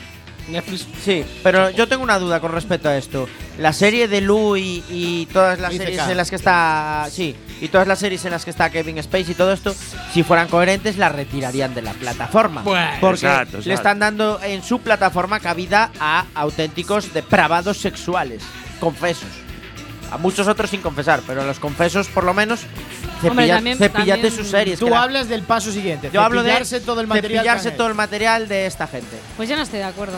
Netflix. 0.50 0.86
Sí, 1.04 1.24
pero 1.44 1.70
yo 1.72 1.88
tengo 1.88 2.04
una 2.04 2.20
duda 2.20 2.40
con 2.40 2.52
respecto 2.52 2.90
a 2.90 2.98
esto. 2.98 3.28
La 3.58 3.74
serie 3.74 4.08
de 4.08 4.22
Lou 4.22 4.56
y, 4.58 4.84
y 4.90 5.26
todas 5.28 5.60
las 5.60 5.74
series 5.74 6.08
en 6.08 6.18
las 6.18 6.30
que 6.30 6.36
está. 6.36 7.08
Sí, 7.10 7.36
y 7.62 7.68
todas 7.70 7.88
las 7.88 8.00
series 8.00 8.24
en 8.26 8.32
las 8.32 8.44
que 8.44 8.52
está 8.52 8.70
Kevin 8.70 9.02
Spacey 9.02 9.32
y 9.32 9.36
todo 9.36 9.54
esto, 9.54 9.74
si 10.14 10.24
fueran 10.24 10.48
coherentes, 10.48 10.98
la 10.98 11.10
retirarían 11.10 11.74
de 11.74 11.82
la 11.82 11.94
plataforma. 11.94 12.64
porque 12.64 13.26
Exacto, 13.26 13.58
le 13.58 13.58
exacto. 13.60 13.72
están 13.74 14.00
dando 14.00 14.40
en 14.44 14.62
su 14.64 14.80
plataforma 14.80 15.40
cabida 15.40 15.92
a 16.00 16.26
auténticos 16.36 17.14
depravados 17.14 17.78
sexuales, 17.78 18.44
confesos. 18.80 19.30
A 20.12 20.18
muchos 20.18 20.48
otros 20.48 20.70
sin 20.70 20.82
confesar, 20.82 21.22
pero 21.26 21.42
a 21.42 21.46
los 21.46 21.60
confesos, 21.60 22.08
por 22.08 22.24
lo 22.26 22.34
menos, 22.34 22.62
cepilla- 23.22 23.56
también- 23.56 23.78
cepillate 23.78 24.22
también- 24.22 24.32
sus 24.36 24.48
series. 24.48 24.80
tú 24.80 24.88
que 24.88 24.96
hablas 24.96 25.28
del 25.30 25.44
paso 25.44 25.72
siguiente. 25.72 26.10
yo 26.12 26.22
hablo 26.22 26.44
de 26.44 26.52
todo 26.86 27.02
el 27.02 27.08
material. 27.08 27.44
cepillarse 27.44 27.72
todo 27.72 27.88
el 27.88 27.96
material 27.96 28.48
de 28.48 28.66
esta 28.66 28.88
gente. 28.88 29.18
Pues 29.38 29.50
yo 29.50 29.56
no 29.56 29.64
estoy 29.64 29.80
de 29.80 29.86
acuerdo. 29.86 30.18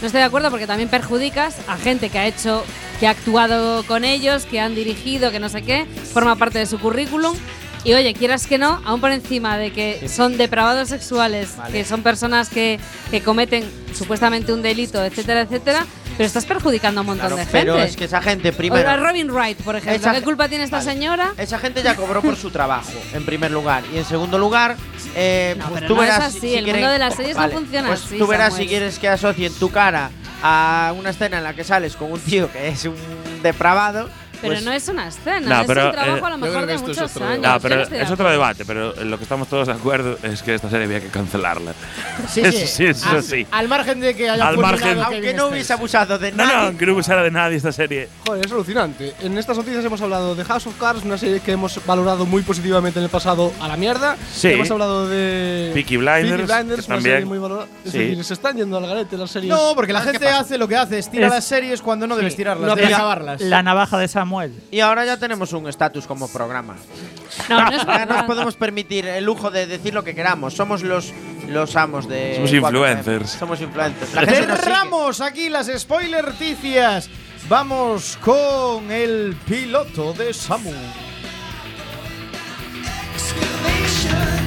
No 0.00 0.06
estoy 0.06 0.20
de 0.20 0.26
acuerdo 0.26 0.50
porque 0.50 0.66
también 0.66 0.88
perjudicas 0.90 1.56
a 1.68 1.76
gente 1.78 2.10
que 2.10 2.18
ha 2.18 2.26
hecho, 2.26 2.64
que 3.00 3.06
ha 3.06 3.10
actuado 3.10 3.82
con 3.84 4.04
ellos, 4.04 4.44
que 4.44 4.60
han 4.60 4.74
dirigido, 4.74 5.30
que 5.30 5.40
no 5.40 5.48
sé 5.48 5.62
qué, 5.62 5.86
forma 6.12 6.36
parte 6.36 6.58
de 6.58 6.66
su 6.66 6.78
currículum. 6.78 7.34
Y 7.82 7.94
oye, 7.94 8.14
quieras 8.14 8.46
que 8.46 8.58
no, 8.58 8.82
aún 8.84 9.00
por 9.00 9.12
encima 9.12 9.56
de 9.58 9.72
que 9.72 10.08
son 10.08 10.36
depravados 10.36 10.88
sexuales, 10.88 11.50
que 11.70 11.84
son 11.84 12.02
personas 12.02 12.48
que, 12.50 12.80
que 13.10 13.22
cometen 13.22 13.64
supuestamente 13.94 14.52
un 14.52 14.60
delito, 14.60 15.02
etcétera, 15.04 15.42
etcétera, 15.42 15.86
pero 16.16 16.26
estás 16.26 16.46
perjudicando 16.46 17.00
a 17.00 17.02
un 17.02 17.06
montón 17.08 17.26
Claro, 17.28 17.36
de 17.36 17.42
gente. 17.44 17.58
pero 17.58 17.78
es 17.78 17.96
que 17.96 18.04
esa 18.04 18.22
gente 18.22 18.48
O 18.50 18.52
primero. 18.52 18.88
a 18.88 18.96
Robin 18.96 19.30
Wright, 19.30 19.58
por 19.62 19.76
ejemplo. 19.76 19.96
Esa 20.00 20.12
¿Qué 20.12 20.22
culpa 20.22 20.48
tiene 20.48 20.64
esta 20.64 20.78
Vale. 20.78 20.90
señora? 20.92 21.32
Esa 21.36 21.58
gente 21.58 21.82
ya 21.82 21.94
cobró 21.96 22.22
por 22.22 22.36
su 22.36 22.50
trabajo, 22.50 22.90
en 23.12 23.24
primer 23.24 23.50
lugar. 23.50 23.84
Y 23.92 23.98
en 23.98 24.04
segundo 24.04 24.38
lugar, 24.38 24.76
eh, 25.14 25.54
No, 25.58 25.68
pues 25.68 25.74
pero 25.82 25.86
tú 25.88 25.96
no 25.96 26.02
es 26.02 26.08
verás. 26.10 26.36
así, 26.36 26.54
el 26.54 26.66
mundo 26.66 26.88
de 26.88 26.98
las 26.98 27.14
series 27.14 27.36
no 27.36 27.48
funciona 27.50 27.88
pues 27.88 28.04
así, 28.04 28.18
Tú 28.18 28.26
verás 28.26 28.48
Samuel. 28.52 28.62
si 28.64 28.68
quieres 28.68 28.98
que 28.98 29.08
asocien 29.08 29.52
tu 29.54 29.70
cara 29.70 30.10
a 30.42 30.92
una 30.98 31.10
escena 31.10 31.38
en 31.38 31.44
la 31.44 31.54
que 31.54 31.64
sales 31.64 31.96
con 31.96 32.12
un 32.12 32.20
tío 32.20 32.50
que 32.52 32.68
es 32.68 32.84
un 32.84 32.94
depravado. 33.42 34.08
Pero 34.40 34.54
pues- 34.54 34.64
no 34.64 34.72
es 34.72 34.88
una 34.88 35.08
escena, 35.08 35.40
No, 35.40 35.60
es 35.62 35.66
pero, 35.66 35.86
un 35.86 35.92
trabajo 35.92 36.16
eh, 36.16 36.20
a 36.26 36.30
lo 36.30 36.36
yo 36.36 36.38
mejor 36.38 36.66
de 36.66 36.74
es 36.74 36.82
muchos 36.82 37.10
otro 37.16 37.26
años. 37.26 37.40
No, 37.42 37.60
pero 37.60 37.82
es 37.82 38.10
otro 38.10 38.30
debate, 38.30 38.64
pero 38.64 38.96
en 39.00 39.10
lo 39.10 39.16
que 39.18 39.22
estamos 39.24 39.48
todos 39.48 39.66
de 39.68 39.72
acuerdo 39.74 40.18
es 40.22 40.42
que 40.42 40.54
esta 40.54 40.68
serie 40.70 40.86
había 40.86 41.00
que 41.00 41.08
cancelarla. 41.08 41.72
Sí, 42.28 42.40
Eso 42.40 42.58
sí. 42.58 42.66
sí, 42.66 42.84
eso 42.86 43.08
Al- 43.10 43.22
sí. 43.22 43.46
Al 43.50 43.68
margen 43.68 44.00
de 44.00 44.14
que 44.14 44.28
haya 44.28 44.46
Al 44.48 44.58
margen- 44.58 44.98
Aunque 45.00 45.32
no 45.34 45.46
hubiese 45.48 45.72
abusado 45.72 46.18
de 46.18 46.32
No, 46.32 46.44
nada. 46.44 46.70
no, 46.72 46.78
que 46.78 46.86
no 46.86 46.94
usara 46.94 47.22
de 47.22 47.30
nadie 47.30 47.56
esta 47.56 47.72
serie. 47.72 48.08
Joder, 48.26 48.44
es 48.46 48.52
alucinante. 48.52 49.14
En 49.20 49.36
estas 49.38 49.56
noticias 49.56 49.84
hemos 49.84 50.00
hablado 50.00 50.34
de 50.34 50.44
House 50.44 50.66
of 50.66 50.78
Cards, 50.78 51.04
una 51.04 51.16
serie 51.18 51.40
que 51.40 51.52
hemos 51.52 51.78
valorado 51.86 52.26
muy 52.26 52.42
positivamente 52.42 52.98
en 52.98 53.04
el 53.04 53.10
pasado 53.10 53.52
a 53.60 53.68
la 53.68 53.76
mierda. 53.76 54.16
Sí. 54.34 54.48
Hemos 54.48 54.70
hablado 54.70 55.08
de 55.08 55.70
Peaky 55.74 55.96
Blinders, 55.98 56.42
Peaky 56.42 56.52
Blinders, 56.52 56.86
una 56.86 56.96
también. 56.96 57.14
serie 57.16 57.26
muy 57.26 57.38
valorada. 57.38 57.68
Es 57.84 57.92
Sí. 57.92 57.98
decir, 57.98 58.24
se 58.24 58.34
están 58.34 58.56
yendo 58.56 58.76
al 58.78 58.86
garete 58.86 59.16
las 59.16 59.30
series. 59.30 59.52
No, 59.54 59.72
porque 59.74 59.92
la 59.92 60.02
¿Qué 60.02 60.10
gente 60.12 60.28
hace 60.28 60.58
lo 60.58 60.66
que 60.68 60.76
hace, 60.76 60.98
estira 60.98 61.26
Es- 61.26 61.32
las 61.32 61.44
series 61.44 61.80
cuando 61.82 62.06
no 62.06 62.16
debes 62.16 62.34
tirarlas, 62.36 62.68
no, 62.68 62.74
pero- 62.74 62.88
acabarlas. 62.94 63.40
La 63.40 63.62
navaja 63.62 63.98
de 63.98 64.08
Sam 64.08 64.25
Samuel. 64.26 64.52
Y 64.72 64.80
ahora 64.80 65.04
ya 65.04 65.16
tenemos 65.16 65.52
un 65.52 65.68
estatus 65.68 66.06
como 66.06 66.26
programa. 66.28 66.76
No, 67.48 67.64
no 67.64 67.76
es 67.76 67.86
Ya 67.86 68.06
nos 68.06 68.24
podemos 68.24 68.56
permitir 68.56 69.06
el 69.06 69.24
lujo 69.24 69.50
de 69.52 69.66
decir 69.66 69.94
lo 69.94 70.02
que 70.02 70.14
queramos. 70.14 70.54
Somos 70.54 70.82
los, 70.82 71.12
los 71.48 71.76
amos 71.76 72.08
de. 72.08 72.34
Somos 72.34 72.52
influencers. 72.52 73.30
Somos 73.30 73.60
influencers. 73.60 74.10
Cerramos 74.10 75.20
aquí 75.20 75.48
las 75.48 75.68
spoilerticias. 75.68 77.08
Vamos 77.48 78.18
con 78.20 78.90
el 78.90 79.36
piloto 79.46 80.12
de 80.12 80.34
Samu. 80.34 80.72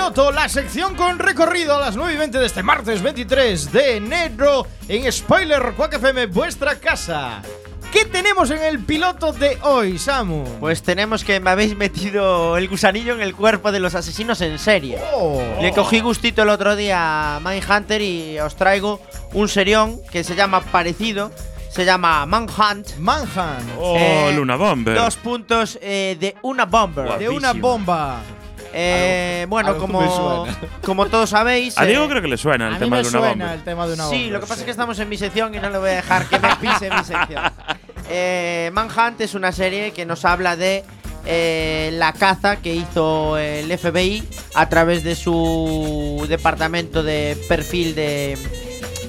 Piloto, 0.00 0.32
la 0.32 0.48
sección 0.48 0.94
con 0.94 1.18
recorrido 1.18 1.76
a 1.76 1.80
las 1.80 1.94
9 1.94 2.14
y 2.14 2.16
20 2.16 2.38
de 2.38 2.46
este 2.46 2.62
martes 2.62 3.02
23 3.02 3.70
de 3.70 3.96
enero 3.96 4.66
en 4.88 5.12
Spoiler 5.12 5.74
Quack 5.76 5.94
FM, 5.94 6.24
vuestra 6.26 6.76
casa. 6.76 7.42
¿Qué 7.92 8.06
tenemos 8.06 8.50
en 8.50 8.62
el 8.62 8.78
piloto 8.82 9.32
de 9.34 9.58
hoy, 9.60 9.98
Samu? 9.98 10.44
Pues 10.58 10.82
tenemos 10.82 11.22
que 11.22 11.38
me 11.38 11.50
habéis 11.50 11.76
metido 11.76 12.56
el 12.56 12.68
gusanillo 12.68 13.12
en 13.12 13.20
el 13.20 13.34
cuerpo 13.34 13.72
de 13.72 13.80
los 13.80 13.94
asesinos 13.94 14.40
en 14.40 14.58
serie. 14.58 14.98
Oh. 15.12 15.42
Le 15.60 15.70
cogí 15.74 16.00
gustito 16.00 16.44
el 16.44 16.48
otro 16.48 16.76
día 16.76 17.36
a 17.36 17.40
Mindhunter 17.40 18.00
y 18.00 18.38
os 18.40 18.56
traigo 18.56 19.02
un 19.34 19.50
serión 19.50 20.00
que 20.10 20.24
se 20.24 20.34
llama 20.34 20.62
parecido. 20.62 21.30
Se 21.68 21.84
llama 21.84 22.24
Manhunt. 22.24 22.96
Manhunt. 22.98 23.68
Oh, 23.78 23.96
Eh, 23.98 24.32
Luna 24.34 24.56
Bomber. 24.56 24.94
Dos 24.94 25.16
puntos 25.16 25.78
eh, 25.82 26.16
de 26.18 26.36
una 26.40 26.64
bomber. 26.64 27.18
De 27.18 27.28
una 27.28 27.52
bomba. 27.52 28.22
Eh, 28.72 29.46
bueno, 29.48 29.70
algo 29.70 29.80
como, 29.80 30.46
como 30.84 31.06
todos 31.06 31.30
sabéis. 31.30 31.76
A 31.78 31.84
Diego 31.84 32.04
eh, 32.04 32.08
creo 32.08 32.22
que 32.22 32.28
le 32.28 32.36
suena 32.36 32.68
el 32.68 32.74
A 32.74 32.78
mí 32.78 32.84
tema 32.84 32.96
me 32.96 33.02
de 33.02 33.10
Luna 33.10 33.18
suena 33.18 33.28
Bomber. 33.44 33.58
el 33.58 33.64
tema 33.64 33.86
de 33.86 33.94
una 33.94 34.04
bomba. 34.04 34.16
Sí, 34.18 34.30
lo 34.30 34.40
que 34.40 34.46
pasa 34.46 34.60
es 34.60 34.64
que 34.64 34.70
estamos 34.70 34.98
en 34.98 35.08
mi 35.08 35.16
sección 35.18 35.54
y 35.54 35.58
no 35.58 35.70
le 35.70 35.78
voy 35.78 35.90
a 35.90 35.94
dejar 35.94 36.26
que 36.26 36.38
me 36.38 36.48
pise 36.56 36.90
mi 36.90 37.04
sección. 37.04 37.42
Eh, 38.12 38.70
Manhunt 38.72 39.20
es 39.20 39.34
una 39.34 39.52
serie 39.52 39.92
que 39.92 40.04
nos 40.04 40.24
habla 40.24 40.56
de 40.56 40.82
eh, 41.26 41.90
la 41.92 42.12
caza 42.12 42.56
que 42.56 42.74
hizo 42.74 43.38
el 43.38 43.70
FBI 43.78 44.24
a 44.56 44.68
través 44.68 45.04
de 45.04 45.14
su 45.14 46.26
departamento 46.28 47.04
de 47.04 47.38
perfil 47.48 47.94
de, 47.94 48.36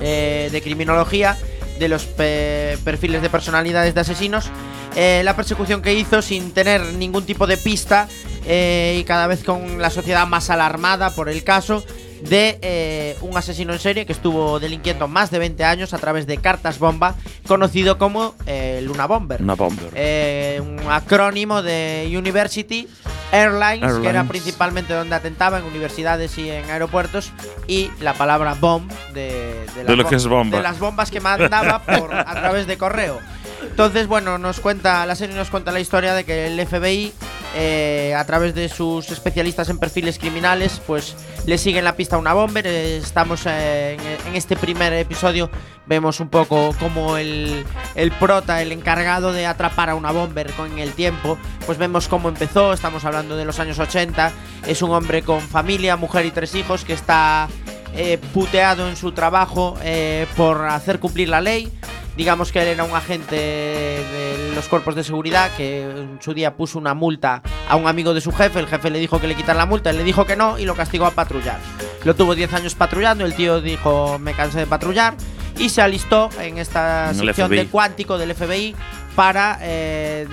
eh, 0.02 0.50
de 0.52 0.62
criminología, 0.62 1.36
de 1.80 1.88
los 1.90 2.04
pe- 2.06 2.78
perfiles 2.84 3.24
de 3.24 3.32
personalidades 3.32 3.96
de 3.96 4.02
asesinos. 4.02 4.52
Eh, 4.96 5.22
la 5.24 5.36
persecución 5.36 5.82
que 5.82 5.94
hizo 5.94 6.22
sin 6.22 6.52
tener 6.52 6.82
ningún 6.94 7.26
tipo 7.26 7.48
de 7.48 7.58
pista 7.58 8.08
eh, 8.46 8.98
y 9.00 9.04
cada 9.04 9.28
vez 9.28 9.44
con 9.44 9.82
la 9.82 9.90
sociedad 9.90 10.28
más 10.28 10.50
alarmada 10.50 11.12
por 11.12 11.30
el 11.30 11.44
caso 11.44 11.84
de 12.22 12.60
eh, 12.62 13.18
un 13.22 13.36
asesino 13.38 13.74
en 13.74 13.80
serie 13.80 14.06
que 14.06 14.14
estuvo 14.14 14.60
delinquiendo 14.60 15.08
más 15.08 15.32
de 15.32 15.40
20 15.40 15.64
años 15.64 15.94
a 15.94 15.98
través 15.98 16.28
de 16.28 16.38
cartas 16.38 16.80
bomba, 16.80 17.16
conocido 17.48 17.98
como 17.98 18.36
eh, 18.46 18.82
Luna 18.84 19.08
Bomber. 19.08 19.42
Luna 19.42 19.56
Bomber. 19.56 19.90
Eh, 19.96 20.62
un 20.62 20.80
acrónimo 20.92 21.62
de 21.62 22.12
University 22.16 22.88
Airlines, 23.32 23.98
que 24.00 24.08
era 24.08 24.26
principalmente 24.26 24.94
donde 24.94 25.16
atentaba 25.16 25.60
en 25.60 25.66
universidades 25.66 26.38
y 26.38 26.50
en 26.50 26.70
aeropuertos, 26.70 27.32
y 27.68 27.90
la 28.02 28.14
palabra 28.14 28.56
bomb 28.56 28.92
de, 29.14 29.66
de, 29.76 29.84
De 29.86 29.96
lo 29.96 30.06
que 30.06 30.16
es 30.16 30.28
bomba. 30.28 30.58
de 30.58 30.64
las 30.64 30.80
bombas 30.80 31.10
que 31.10 31.22
mandaba 31.22 31.80
por, 31.86 32.14
a 32.14 32.34
través 32.34 32.68
de 32.68 32.78
correo. 32.78 33.20
Entonces, 33.64 34.08
bueno, 34.08 34.38
nos 34.38 34.60
cuenta, 34.60 35.06
la 35.06 35.16
serie 35.16 35.36
nos 35.36 35.50
cuenta 35.50 35.72
la 35.72 35.80
historia 35.80 36.14
de 36.14 36.24
que 36.24 36.48
el 36.48 36.66
FBI, 36.66 37.14
eh, 37.56 38.16
a 38.18 38.26
través 38.26 38.56
de 38.56 38.70
sus 38.70 39.10
especialistas 39.10 39.70
en 39.70 39.78
perfiles 39.78 40.18
criminales, 40.18 40.82
pues 40.86 41.16
le 41.46 41.58
siguen 41.58 41.84
la 41.84 41.96
pista 41.96 42.16
a 42.16 42.20
una 42.20 42.34
bomber. 42.34 42.66
Estamos 42.68 43.44
eh, 43.46 43.98
en, 44.00 44.28
en 44.28 44.36
este 44.36 44.56
primer 44.56 44.94
episodio, 44.94 45.50
vemos 45.86 46.20
un 46.20 46.30
poco 46.30 46.76
cómo 46.80 47.18
el, 47.18 47.66
el 47.96 48.12
prota, 48.12 48.62
el 48.62 48.72
encargado 48.72 49.34
de 49.34 49.46
atrapar 49.46 49.90
a 49.90 49.96
una 49.96 50.12
bomber 50.12 50.52
con 50.54 50.80
el 50.80 50.94
tiempo, 50.94 51.38
pues 51.66 51.78
vemos 51.78 52.08
cómo 52.08 52.30
empezó. 52.30 52.74
Estamos 52.74 53.06
hablando 53.06 53.36
de 53.36 53.46
los 53.46 53.60
años 53.60 53.80
80. 53.80 54.32
Es 54.68 54.82
un 54.82 54.92
hombre 54.92 55.22
con 55.22 55.42
familia, 55.42 55.98
mujer 55.98 56.26
y 56.26 56.32
tres 56.32 56.56
hijos 56.56 56.86
que 56.86 56.94
está 56.94 57.48
eh, 57.94 58.18
puteado 58.34 58.88
en 58.88 58.96
su 58.96 59.12
trabajo 59.12 59.78
eh, 59.84 60.26
por 60.38 60.66
hacer 60.66 61.00
cumplir 61.00 61.30
la 61.30 61.42
ley. 61.42 61.72
Digamos 62.18 62.52
que 62.52 62.62
él 62.62 62.68
era 62.68 62.84
un 62.84 62.96
agente 62.96 63.36
de 63.36 64.52
los 64.54 64.68
cuerpos 64.68 64.96
de 64.96 65.04
seguridad 65.04 65.50
que 65.56 65.84
en 65.84 66.20
su 66.22 66.34
día 66.34 66.56
puso 66.56 66.78
una 66.78 66.94
multa 66.94 67.42
a 67.70 67.76
un 67.76 67.88
amigo 67.88 68.14
de 68.14 68.22
su 68.22 68.32
jefe. 68.32 68.60
El 68.60 68.68
jefe 68.68 68.90
le 68.90 69.00
dijo 69.00 69.20
que 69.20 69.28
le 69.28 69.36
quitara 69.36 69.58
la 69.58 69.66
multa, 69.66 69.90
él 69.90 69.98
le 69.98 70.04
dijo 70.04 70.26
que 70.26 70.36
no 70.36 70.60
y 70.60 70.66
lo 70.66 70.76
castigó 70.76 71.06
a 71.06 71.12
patrullar. 71.12 71.60
Lo 72.04 72.16
tuvo 72.16 72.36
10 72.36 72.54
años 72.54 72.76
patrullando, 72.76 73.26
el 73.26 73.34
tío 73.34 73.62
dijo 73.62 74.20
me 74.20 74.34
cansé 74.34 74.60
de 74.60 74.68
patrullar 74.68 75.16
y 75.58 75.70
se 75.70 75.82
alistó 75.82 76.30
en 76.40 76.58
esta 76.58 77.14
sección 77.14 77.50
de 77.50 77.68
cuántico 77.68 78.18
del 78.18 78.34
FBI 78.34 78.76
para 79.16 79.60
eh, 79.62 80.28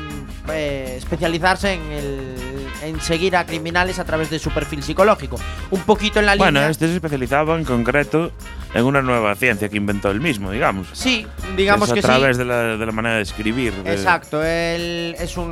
eh, 0.53 0.95
especializarse 0.99 1.75
en, 1.75 1.93
el, 1.93 2.35
en 2.83 3.01
seguir 3.01 3.37
a 3.37 3.45
criminales 3.47 3.99
a 3.99 4.05
través 4.05 4.31
de 4.31 4.39
su 4.39 4.51
perfil 4.51 4.83
psicológico. 4.83 5.37
Un 5.71 5.81
poquito 5.83 6.21
en 6.21 6.27
la 6.27 6.37
Bueno, 6.37 6.61
línea. 6.61 6.71
este 6.71 6.87
se 6.89 6.95
especializaba 6.95 7.57
en 7.57 7.65
concreto 7.65 8.31
en 8.75 8.85
una 8.85 9.01
nueva 9.03 9.35
ciencia 9.35 9.69
que 9.69 9.77
inventó 9.79 10.11
él 10.11 10.21
mismo, 10.21 10.51
digamos. 10.51 10.89
Sí, 10.93 11.27
digamos 11.57 11.89
Es 11.89 11.95
que 11.95 12.01
a 12.01 12.03
sí. 12.03 12.07
través 12.09 12.37
de, 12.37 12.45
la, 12.45 12.77
de 12.77 12.87
la 12.87 12.93
manera 12.93 13.17
de 13.17 13.23
escribir. 13.23 13.73
de- 13.75 13.93
Exacto, 13.95 14.43
él 14.45 15.17
es 15.19 15.37
un. 15.37 15.51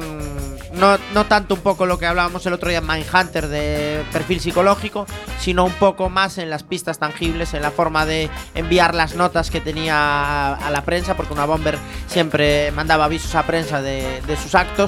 No, 0.74 0.98
no 1.14 1.24
tanto 1.26 1.54
un 1.54 1.60
poco 1.60 1.86
lo 1.86 1.98
que 1.98 2.04
hablábamos 2.06 2.44
el 2.46 2.52
otro 2.52 2.68
día 2.68 2.78
en 2.78 2.86
Mindhunter 2.86 3.48
de 3.48 4.02
perfil 4.12 4.40
psicológico, 4.40 5.06
sino 5.40 5.64
un 5.64 5.72
poco 5.72 6.10
más 6.10 6.36
en 6.36 6.50
las 6.50 6.62
pistas 6.62 6.98
tangibles, 6.98 7.54
en 7.54 7.62
la 7.62 7.70
forma 7.70 8.04
de 8.04 8.28
enviar 8.54 8.94
las 8.94 9.14
notas 9.14 9.50
que 9.50 9.60
tenía 9.62 9.96
a, 9.96 10.54
a 10.54 10.70
la 10.70 10.84
prensa, 10.84 11.16
porque 11.16 11.32
una 11.32 11.46
bomber 11.46 11.78
siempre 12.06 12.70
mandaba 12.72 13.06
avisos 13.06 13.34
a 13.34 13.44
prensa 13.44 13.80
de, 13.80 14.20
de 14.26 14.36
sus 14.36 14.54
actos. 14.54 14.85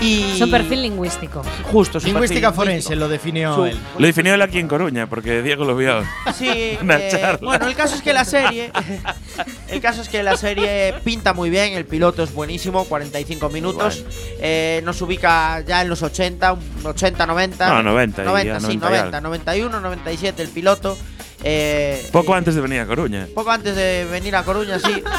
Y 0.00 0.22
Es 0.32 0.40
un 0.40 0.50
perfil 0.50 0.80
lingüístico. 0.82 1.42
Justo, 1.64 2.00
su 2.00 2.06
Lingüística 2.06 2.48
perfil 2.48 2.56
forense 2.56 2.96
lo 2.96 3.06
definió 3.08 3.54
Su- 3.54 3.64
él. 3.66 3.78
Lo 3.98 4.06
definió 4.06 4.32
él 4.34 4.40
aquí 4.40 4.58
en 4.58 4.66
Coruña, 4.66 5.06
porque 5.08 5.42
Diego 5.42 5.64
lo 5.64 5.76
vio. 5.76 6.02
Sí, 6.34 6.78
Una 6.80 6.96
eh, 6.98 7.08
charla. 7.10 7.38
bueno, 7.42 7.66
el 7.66 7.74
caso 7.74 7.96
es 7.96 8.02
que 8.02 8.14
la 8.14 8.24
serie, 8.24 8.72
el 9.68 9.80
caso 9.82 10.00
es 10.00 10.08
que 10.08 10.22
la 10.22 10.36
serie 10.38 10.94
pinta 11.04 11.34
muy 11.34 11.50
bien, 11.50 11.74
el 11.74 11.84
piloto 11.84 12.22
es 12.22 12.32
buenísimo, 12.32 12.84
45 12.84 13.50
minutos, 13.50 14.04
eh, 14.40 14.80
nos 14.84 15.02
ubica 15.02 15.60
ya 15.60 15.82
en 15.82 15.88
los 15.90 16.02
80, 16.02 16.52
un 16.54 16.86
80, 16.86 17.26
90, 17.26 17.68
No, 17.68 17.82
90 17.82 18.22
y 18.22 18.24
90, 18.26 18.52
ya 18.54 18.60
sí, 18.60 18.76
90 18.78 18.86
y 18.86 18.90
90, 18.90 19.16
algo. 19.18 19.28
91, 19.28 19.80
97 19.80 20.42
el 20.42 20.48
piloto. 20.48 20.96
Eh, 21.44 22.08
Poco 22.12 22.34
antes 22.34 22.54
de 22.54 22.60
venir 22.60 22.80
a 22.80 22.86
Coruña. 22.86 23.26
poco 23.34 23.50
antes 23.50 23.74
de 23.74 24.04
venir 24.10 24.34
a 24.36 24.42
Coruña, 24.44 24.78
sí. 24.78 25.02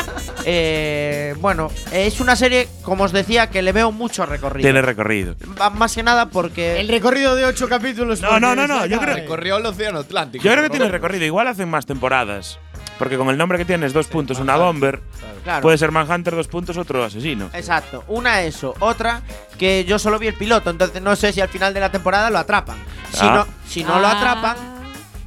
Eh, 0.43 1.36
bueno, 1.39 1.69
es 1.91 2.19
una 2.19 2.36
serie, 2.36 2.67
como 2.81 3.03
os 3.03 3.12
decía, 3.12 3.51
que 3.51 3.62
le 3.62 3.71
veo 3.73 3.91
mucho 3.91 4.25
recorrido. 4.25 4.65
Tiene 4.65 4.81
recorrido. 4.81 5.36
Más 5.75 5.93
que 5.93 6.01
nada 6.01 6.29
porque 6.29 6.79
El 6.81 6.88
recorrido 6.88 7.36
de 7.36 7.45
ocho 7.45 7.69
capítulos. 7.69 8.21
No, 8.21 8.39
no, 8.39 8.55
no, 8.55 8.65
no, 8.65 8.88
yo 8.88 8.99
creo- 8.99 9.17
eh. 9.17 9.21
Recorrió 9.21 9.57
el 9.57 9.65
Océano 9.67 9.99
Atlántico. 9.99 10.43
Yo 10.43 10.51
creo 10.51 10.63
que 10.63 10.71
tiene 10.71 10.88
recorrido. 10.88 11.25
Igual 11.25 11.47
hacen 11.47 11.69
más 11.69 11.86
temporadas. 11.86 12.57
Porque 12.97 13.17
con 13.17 13.29
el 13.29 13.38
nombre 13.38 13.60
que 13.60 13.65
tienes, 13.65 13.93
dos 13.93 14.07
puntos, 14.07 14.39
una 14.39 14.55
bomber. 14.57 15.01
Claro. 15.43 15.62
Puede 15.62 15.77
ser 15.77 15.91
Manhunter, 15.91 16.36
dos 16.36 16.47
puntos, 16.47 16.75
otro 16.77 17.03
asesino. 17.03 17.49
Exacto, 17.53 18.03
una 18.07 18.41
eso, 18.41 18.73
otra 18.79 19.21
que 19.60 19.86
yo 19.86 19.97
solo 19.99 20.17
vi 20.19 20.27
el 20.27 20.36
piloto, 20.36 20.69
entonces 20.69 21.01
no 21.01 21.15
sé 21.15 21.34
si 21.34 21.41
al 21.41 21.49
final 21.49 21.73
de 21.73 21.79
la 21.79 21.91
temporada 21.91 22.29
lo 22.29 22.38
atrapan. 22.39 22.77
Si 23.12 23.25
Ah. 23.25 23.34
no, 23.45 23.47
si 23.67 23.84
no 23.84 23.99
lo 23.99 24.07
Ah. 24.07 24.12
atrapan, 24.17 24.57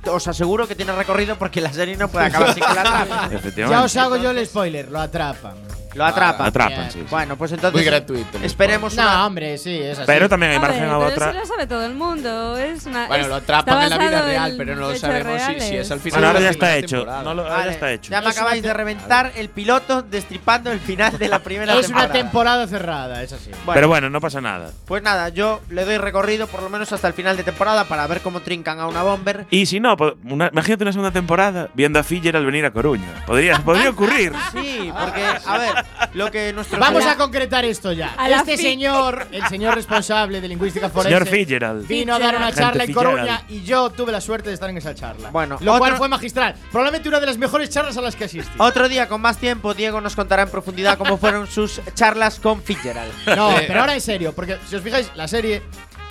os 0.09 0.29
aseguro 0.29 0.67
que 0.69 0.75
tiene 0.75 0.93
recorrido 0.93 1.37
porque 1.37 1.61
la 1.61 1.73
serie 1.73 1.97
no 1.97 2.09
puede 2.09 2.27
acabar 2.27 2.55
sin 2.55 2.63
que 2.63 2.75
lo 2.75 2.81
atrapen. 2.81 3.53
Ya 3.69 3.83
os 3.83 3.97
hago 3.97 4.17
yo 4.17 4.31
el 4.31 4.45
spoiler, 4.47 4.91
lo 4.91 5.01
atrapan. 5.01 5.55
Lo 5.95 6.05
atrapan. 6.05 6.39
Lo 6.41 6.45
atrapan, 6.49 6.91
sí, 6.91 6.99
sí. 7.01 7.07
Bueno, 7.11 7.37
pues 7.37 7.53
entonces 7.53 7.75
Muy 7.75 7.85
gratuito. 7.85 8.39
esperemos 8.43 8.95
No, 8.95 9.03
una 9.03 9.27
hombre, 9.27 9.59
sí, 9.59 9.77
es 9.81 9.99
así. 9.99 10.07
Pero 10.07 10.29
también 10.29 10.53
hay 10.53 10.59
A 10.59 10.61
ver, 10.61 10.71
margen 10.71 10.85
a 10.89 10.99
pero 10.99 11.07
otra. 11.07 11.31
eso 11.31 11.39
lo 11.41 11.47
sabe 11.47 11.67
todo 11.67 11.85
el 11.85 11.95
mundo. 11.95 12.57
Es 12.59 12.87
una, 12.87 13.07
Bueno, 13.07 13.23
es- 13.25 13.29
lo 13.29 13.35
atrapan 13.37 13.83
en 13.83 13.91
la 13.91 13.99
vida 13.99 14.23
real, 14.23 14.55
pero 14.57 14.75
no 14.77 14.89
hechos 14.91 15.01
sabemos 15.01 15.43
si, 15.43 15.61
si 15.61 15.77
es 15.77 15.91
al 15.91 16.01
final. 16.01 16.15
Bueno, 16.21 16.27
ahora 16.29 16.39
de 16.41 16.45
ya 16.45 16.49
la 16.49 16.53
está 16.53 16.77
hecho. 16.77 16.97
temporada. 16.97 17.23
No 17.23 17.35
lo- 17.35 17.43
ahora 17.43 17.55
Vale, 17.57 17.67
ya 17.67 17.73
está 17.73 17.93
hecho. 17.93 18.11
Ya 18.11 18.21
me 18.21 18.31
Es 18.31 18.37
acabáis 18.37 18.63
de 18.63 18.75
reventar 18.75 19.33
el 19.37 19.49
piloto 19.49 20.03
destripando 20.03 20.71
el 20.73 20.81
final 20.81 21.19
de 21.19 21.29
la 21.29 21.39
primera 21.41 21.75
es 21.75 21.83
temporada. 21.83 22.07
una 22.07 22.13
temporada 22.13 22.67
cerrada, 22.67 23.23
es 23.23 23.33
así. 23.33 23.51
Bueno, 23.65 23.73
Pero 23.75 23.89
bueno, 23.89 24.11
no 24.11 24.21
pasa 24.21 24.41
nada. 24.41 24.71
pues 24.87 25.03
nada, 25.03 25.29
yo 25.29 25.61
le 25.71 25.85
doy 25.85 25.99
recorrido 25.99 26.47
por 26.47 26.63
lo 26.63 26.71
menos 26.71 26.93
hasta 26.93 27.09
el 27.09 27.15
final 27.15 27.37
de 27.37 27.45
temporada 27.45 27.85
para 27.85 28.07
ver 28.07 28.21
cómo 28.21 28.41
trincan 28.41 28.81
a 28.81 28.87
una 28.87 29.03
bomber. 29.03 29.47
Y 29.51 29.67
si 29.67 29.81
no, 29.81 29.97
una- 30.29 30.49
imagínate 30.53 30.83
una 30.85 30.93
segunda 30.93 31.11
temporada 31.13 31.69
viendo 31.75 31.99
a 31.99 32.03
Filler 32.03 32.37
al 32.37 32.47
venir 32.47 32.65
a 32.65 32.71
Coruña. 32.73 33.25
Podría, 33.27 33.59
podría 33.61 33.91
ocurrir. 33.91 34.33
Sí, 34.53 34.93
porque, 34.99 35.25
a 35.47 35.59
ver, 35.59 35.84
lo 36.15 36.31
que 36.31 36.53
nuestro. 36.53 36.79
Vamos 36.79 37.05
a 37.07 37.17
concretar 37.17 37.65
esto 37.65 37.93
ya. 37.93 38.15
A 38.17 38.29
Este 38.31 38.57
señor, 38.57 39.27
el 39.33 39.47
señor 39.49 39.75
responsable 39.75 40.41
de 40.41 40.49
lingüística 40.49 40.89
forense, 40.89 41.19
Señor 41.19 41.29
Fitzgerald. 41.29 41.87
vino 41.87 42.15
a 42.15 42.19
dar 42.19 42.37
una 42.37 42.47
Gente 42.47 42.61
charla 42.61 42.85
en 42.85 42.93
Coruña 42.93 43.39
Fitzgerald. 43.39 43.51
y 43.51 43.65
yo 43.65 43.91
tuve 43.91 44.13
la 44.13 44.21
suerte 44.21 44.49
de 44.51 44.55
estar 44.55 44.71
en 44.71 44.77
esa 44.79 44.95
charla. 44.95 45.31
Bueno, 45.31 45.57
lo 45.61 45.79
cual 45.79 45.93
otro- 45.93 45.99
fue 45.99 46.09
magistral. 46.09 46.55
Probablemente 46.71 47.09
una 47.09 47.21
de 47.21 47.27
las 47.27 47.39
mejores 47.39 47.71
charlas 47.71 47.97
a 47.97 48.01
las 48.01 48.17
que 48.17 48.25
asistí. 48.25 48.51
Otro 48.59 48.89
día, 48.89 49.09
con 49.09 49.21
más 49.21 49.39
tiempo, 49.39 49.75
Diego 49.75 50.01
nos 50.01 50.15
contará 50.17 50.43
en 50.43 50.51
profundidad 50.51 50.99
cómo 50.99 51.17
fueron 51.19 51.47
sus 51.47 51.81
charlas 51.95 52.39
con 52.41 52.63
Fitzgerald. 52.63 53.13
No, 53.37 53.55
pero 53.67 53.81
ahora 53.81 53.95
en 53.95 54.01
serio, 54.01 54.33
porque 54.35 54.59
si 54.69 54.77
os 54.77 54.83
fijáis, 54.83 55.11
la 55.15 55.29
serie. 55.29 55.63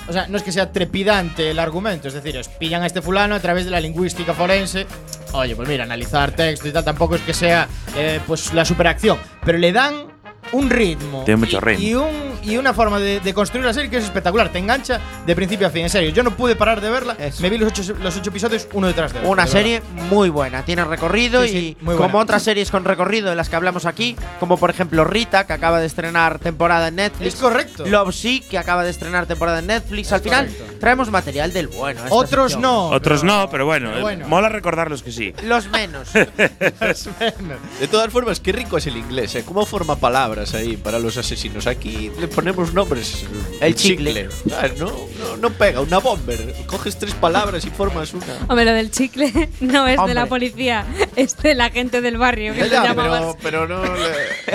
O 0.08 0.14
sea, 0.14 0.28
no 0.28 0.38
es 0.38 0.44
que 0.44 0.52
sea 0.52 0.72
trepidante 0.72 1.52
el 1.52 1.60
argumento, 1.60 2.08
es 2.08 2.14
decir, 2.14 2.38
os 2.38 2.48
pillan 2.48 2.84
a 2.84 2.88
este 2.88 3.02
fulano 3.02 3.36
a 3.36 3.40
través 3.40 3.66
de 3.66 3.72
la 3.72 3.80
lingüística 3.80 4.34
forense. 4.34 4.86
Oye, 5.32 5.56
pues 5.56 5.68
mira, 5.68 5.84
analizar 5.84 6.32
texto 6.32 6.68
y 6.68 6.72
tal, 6.72 6.84
tampoco 6.84 7.16
es 7.16 7.22
que 7.22 7.34
sea 7.34 7.68
eh, 7.96 8.20
pues 8.28 8.54
la 8.54 8.66
superacción, 8.66 9.18
pero 9.46 9.58
le 9.58 9.72
dan 9.72 10.08
un 10.52 10.70
ritmo. 10.70 11.24
Tiene 11.24 11.38
mucho 11.38 11.58
y, 11.58 11.60
ritmo. 11.60 11.84
Y, 11.84 11.96
un, 11.96 12.33
y 12.44 12.58
una 12.58 12.74
forma 12.74 13.00
de, 13.00 13.20
de 13.20 13.34
construir 13.34 13.66
la 13.66 13.74
serie 13.74 13.90
que 13.90 13.98
es 13.98 14.04
espectacular, 14.04 14.50
te 14.50 14.60
engancha 14.60 15.00
de 15.26 15.36
principio 15.36 15.68
a 15.68 15.70
fin. 15.70 15.84
En 15.84 15.90
serio, 15.90 16.10
yo 16.12 16.24
no 16.24 16.36
pude 16.36 16.56
parar 16.56 16.82
de 16.82 16.90
verla, 16.90 17.18
me 17.40 17.50
vi 17.50 17.58
los 17.58 17.70
ocho, 17.70 17.96
los 18.02 18.16
ocho 18.18 18.30
episodios 18.30 18.68
uno 18.74 18.88
detrás 18.88 19.14
de 19.14 19.20
otro. 19.20 19.32
Una 19.32 19.46
de 19.46 19.54
verdad. 19.54 19.60
serie 19.60 19.82
muy 20.10 20.30
buena, 20.30 20.64
tiene 20.64 20.84
recorrido 20.86 21.44
Sí, 21.44 21.50
sí, 21.50 21.78
y 21.80 21.84
muy 21.84 21.96
como 21.96 22.20
otras 22.20 22.44
series 22.44 22.72
con 22.72 22.86
recorrido 22.86 23.30
de 23.30 23.36
las 23.36 23.50
que 23.50 23.56
hablamos 23.56 23.86
aquí, 23.86 24.16
como 24.40 24.58
por 24.58 24.70
ejemplo 24.70 25.04
Rita, 25.04 25.46
que 25.46 25.54
acaba 25.54 25.80
de 25.80 25.86
estrenar 25.88 26.40
temporada 26.40 26.88
en 26.88 26.96
Netflix. 26.96 27.36
Es 27.36 27.40
correcto. 27.40 27.86
Love 27.86 28.14
Sick, 28.14 28.48
que 28.50 28.58
acaba 28.58 28.84
de 28.84 28.90
estrenar 28.90 29.26
temporada 29.26 29.60
en 29.60 29.68
Netflix. 29.68 30.12
Al 30.12 30.22
final 30.22 30.48
correcto. 30.48 30.78
traemos 30.80 31.10
material 31.10 31.54
del 31.54 31.68
bueno. 31.68 32.02
Otros 32.10 32.54
sección. 32.54 32.62
no. 32.62 32.88
Otros 32.90 33.24
no, 33.24 33.50
pero 33.50 33.66
bueno, 33.66 33.88
pero 33.90 34.00
eh, 34.00 34.02
bueno. 34.02 34.28
mola 34.28 34.50
recordarlos 34.50 35.04
que 35.04 35.12
sí. 35.12 35.34
Los 35.44 35.70
menos. 35.70 36.12
De 36.14 37.88
todas 37.90 38.12
formas, 38.12 38.40
qué 38.40 38.52
rico 38.52 38.78
es 38.78 38.88
el 38.88 38.98
inglés, 38.98 39.36
¿eh? 39.36 39.44
Cómo 39.46 39.66
forma 39.66 39.96
palabras 39.96 40.54
ahí 40.54 40.78
para 40.78 41.00
los 41.00 41.18
asesinos. 41.18 41.68
Aquí 41.68 42.12
le 42.20 42.28
ponemos 42.34 42.74
nombres. 42.74 43.26
El 43.62 43.76
chicle. 43.76 44.30
¿sabes? 44.50 44.80
No, 44.80 44.88
no, 44.88 45.38
no 45.38 45.50
pega, 45.52 45.82
una 45.82 46.00
bomber. 46.00 46.54
Coges 46.66 46.98
tres 46.98 47.14
palabras 47.14 47.66
y 47.66 47.70
formas 47.70 48.14
una. 48.14 48.26
Hombre, 48.48 48.66
lo 48.66 48.74
del 48.74 48.92
chicle 48.92 49.32
no 49.62 49.88
es 49.88 49.94
de 49.94 50.00
Hombre. 50.00 50.14
la 50.16 50.26
policía, 50.26 50.86
es 51.16 51.38
de 51.38 51.56
la 51.56 51.70
gente 51.70 52.02
del 52.02 52.18
barrio 52.18 52.54
que 52.54 52.70
Ya, 52.70 52.94
pero, 52.96 53.38
pero 53.42 53.68
no 53.68 53.82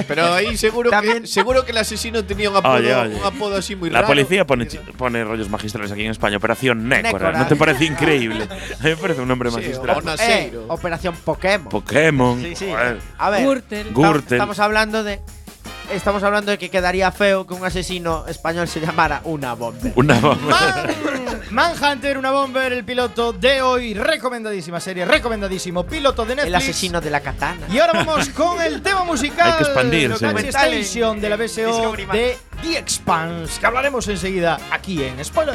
pero 0.06 0.32
ahí 0.34 0.56
seguro 0.56 0.90
que 0.90 1.26
seguro 1.26 1.64
que 1.64 1.72
el 1.72 1.78
asesino 1.78 2.24
tenía 2.24 2.50
un 2.50 2.56
apodo, 2.56 2.72
Oye, 2.74 2.94
oye. 2.94 3.14
un 3.14 3.24
apodo 3.24 3.56
así 3.56 3.74
muy 3.76 3.90
La 3.90 4.00
raro. 4.00 4.08
policía 4.08 4.46
pone, 4.46 4.66
pone 4.96 5.24
rollos 5.24 5.48
magistrales 5.48 5.90
aquí 5.92 6.04
en 6.04 6.10
España. 6.10 6.36
Operación 6.36 6.88
Nécora. 6.88 7.32
¿No 7.32 7.46
te 7.46 7.56
parece 7.56 7.84
increíble? 7.84 8.44
A 8.44 8.82
mí 8.82 8.90
me 8.90 8.96
parece 8.96 9.20
un 9.22 9.28
nombre 9.28 9.50
Sí, 9.50 9.56
magistral. 9.56 9.96
o 10.06 10.22
Eh. 10.22 10.52
Operación 10.68 11.14
Pokémon. 11.24 11.68
Pokémon. 11.68 12.42
Sí, 12.42 12.54
sí. 12.56 12.66
A 13.18 13.30
ver, 13.30 13.44
Gürtel. 13.44 13.92
Gürtel. 13.92 14.34
estamos 14.38 14.58
hablando 14.58 15.02
de. 15.04 15.20
Estamos 15.92 16.22
hablando 16.22 16.50
de 16.50 16.58
que 16.58 16.68
quedaría 16.70 17.10
feo 17.10 17.46
que 17.46 17.54
un 17.54 17.64
asesino 17.64 18.26
español 18.26 18.68
se 18.68 18.78
llamara 18.80 19.22
una 19.24 19.54
bomber. 19.54 19.92
Una 19.96 20.18
bomba. 20.20 20.60
Man- 20.60 21.40
Manhunter, 21.50 22.18
una 22.18 22.30
bomber, 22.30 22.72
el 22.74 22.84
piloto 22.84 23.32
de 23.32 23.62
hoy. 23.62 23.94
Recomendadísima 23.94 24.80
serie, 24.80 25.06
recomendadísimo. 25.06 25.84
Piloto 25.84 26.26
de 26.26 26.36
Netflix. 26.36 26.48
El 26.48 26.54
asesino 26.56 27.00
de 27.00 27.08
la 27.10 27.20
katana. 27.20 27.66
Y 27.72 27.78
ahora 27.78 28.04
vamos 28.04 28.28
con 28.30 28.60
el 28.60 28.82
tema 28.82 29.04
musical. 29.04 29.50
Hay 29.52 29.56
que 29.58 29.64
expandirse. 29.64 30.26
Station 30.48 31.20
de 31.20 31.28
la 31.30 31.36
BSO 31.36 31.92
de 32.12 32.36
The 32.62 32.78
Expanse, 32.78 33.58
que 33.58 33.66
hablaremos 33.66 34.06
enseguida 34.08 34.58
aquí 34.70 35.02
en 35.02 35.24
Spoiler. 35.24 35.54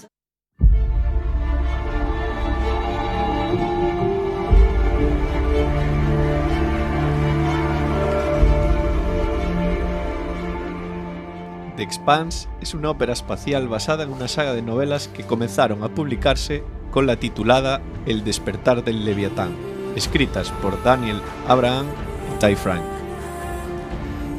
The 11.81 11.85
Expanse 11.85 12.47
es 12.61 12.75
una 12.75 12.91
ópera 12.91 13.11
espacial 13.11 13.67
basada 13.67 14.03
en 14.03 14.11
una 14.11 14.27
saga 14.27 14.53
de 14.53 14.61
novelas 14.61 15.07
que 15.07 15.23
comenzaron 15.23 15.81
a 15.81 15.89
publicarse 15.89 16.63
con 16.91 17.07
la 17.07 17.15
titulada 17.15 17.81
El 18.05 18.23
despertar 18.23 18.83
del 18.83 19.03
Leviatán, 19.03 19.55
escritas 19.95 20.51
por 20.61 20.83
Daniel 20.83 21.19
Abraham 21.47 21.87
y 22.35 22.39
Ty 22.39 22.55
Frank. 22.55 22.83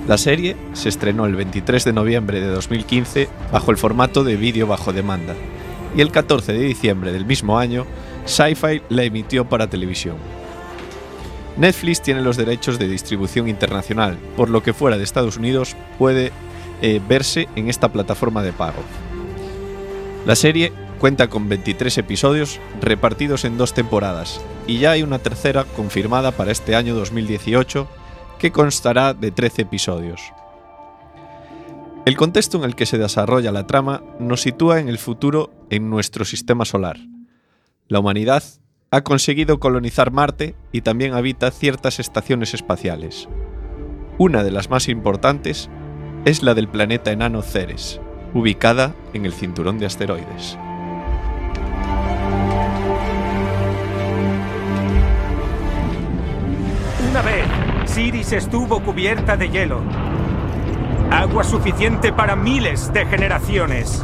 La 0.06 0.18
serie 0.18 0.56
se 0.72 0.88
estrenó 0.88 1.26
el 1.26 1.34
23 1.34 1.84
de 1.84 1.92
noviembre 1.92 2.40
de 2.40 2.46
2015 2.46 3.28
bajo 3.50 3.72
el 3.72 3.76
formato 3.76 4.22
de 4.22 4.36
vídeo 4.36 4.68
bajo 4.68 4.92
demanda 4.92 5.34
y 5.96 6.00
el 6.00 6.12
14 6.12 6.52
de 6.52 6.60
diciembre 6.60 7.10
del 7.10 7.26
mismo 7.26 7.58
año 7.58 7.86
Sci-Fi 8.24 8.82
la 8.88 9.02
emitió 9.02 9.48
para 9.48 9.68
televisión. 9.68 10.14
Netflix 11.56 12.02
tiene 12.02 12.22
los 12.22 12.36
derechos 12.36 12.78
de 12.78 12.86
distribución 12.86 13.48
internacional, 13.48 14.16
por 14.36 14.48
lo 14.48 14.62
que 14.62 14.72
fuera 14.72 14.96
de 14.96 15.02
Estados 15.02 15.38
Unidos 15.38 15.74
puede 15.98 16.30
eh, 16.82 17.00
verse 17.08 17.48
en 17.56 17.68
esta 17.68 17.90
plataforma 17.90 18.42
de 18.42 18.52
pago. 18.52 18.82
La 20.26 20.36
serie 20.36 20.72
cuenta 20.98 21.28
con 21.28 21.48
23 21.48 21.98
episodios 21.98 22.60
repartidos 22.80 23.44
en 23.44 23.56
dos 23.56 23.74
temporadas 23.74 24.40
y 24.66 24.78
ya 24.78 24.92
hay 24.92 25.02
una 25.02 25.18
tercera 25.18 25.64
confirmada 25.64 26.32
para 26.32 26.52
este 26.52 26.76
año 26.76 26.94
2018 26.94 27.88
que 28.38 28.52
constará 28.52 29.14
de 29.14 29.30
13 29.30 29.62
episodios. 29.62 30.20
El 32.04 32.16
contexto 32.16 32.58
en 32.58 32.64
el 32.64 32.74
que 32.74 32.86
se 32.86 32.98
desarrolla 32.98 33.52
la 33.52 33.66
trama 33.66 34.02
nos 34.18 34.42
sitúa 34.42 34.80
en 34.80 34.88
el 34.88 34.98
futuro 34.98 35.52
en 35.70 35.88
nuestro 35.88 36.24
sistema 36.24 36.64
solar. 36.64 36.98
La 37.86 38.00
humanidad 38.00 38.42
ha 38.90 39.02
conseguido 39.02 39.60
colonizar 39.60 40.10
Marte 40.10 40.54
y 40.72 40.82
también 40.82 41.14
habita 41.14 41.50
ciertas 41.50 42.00
estaciones 42.00 42.54
espaciales. 42.54 43.28
Una 44.18 44.44
de 44.44 44.50
las 44.50 44.68
más 44.68 44.88
importantes 44.88 45.70
es 46.24 46.42
la 46.42 46.54
del 46.54 46.68
planeta 46.68 47.10
enano 47.10 47.42
Ceres, 47.42 48.00
ubicada 48.32 48.94
en 49.12 49.26
el 49.26 49.32
cinturón 49.32 49.78
de 49.78 49.86
asteroides. 49.86 50.56
Una 57.10 57.22
vez, 57.22 57.44
Siris 57.86 58.32
estuvo 58.32 58.80
cubierta 58.82 59.36
de 59.36 59.50
hielo. 59.50 59.80
Agua 61.10 61.42
suficiente 61.42 62.12
para 62.12 62.36
miles 62.36 62.92
de 62.92 63.04
generaciones. 63.04 64.00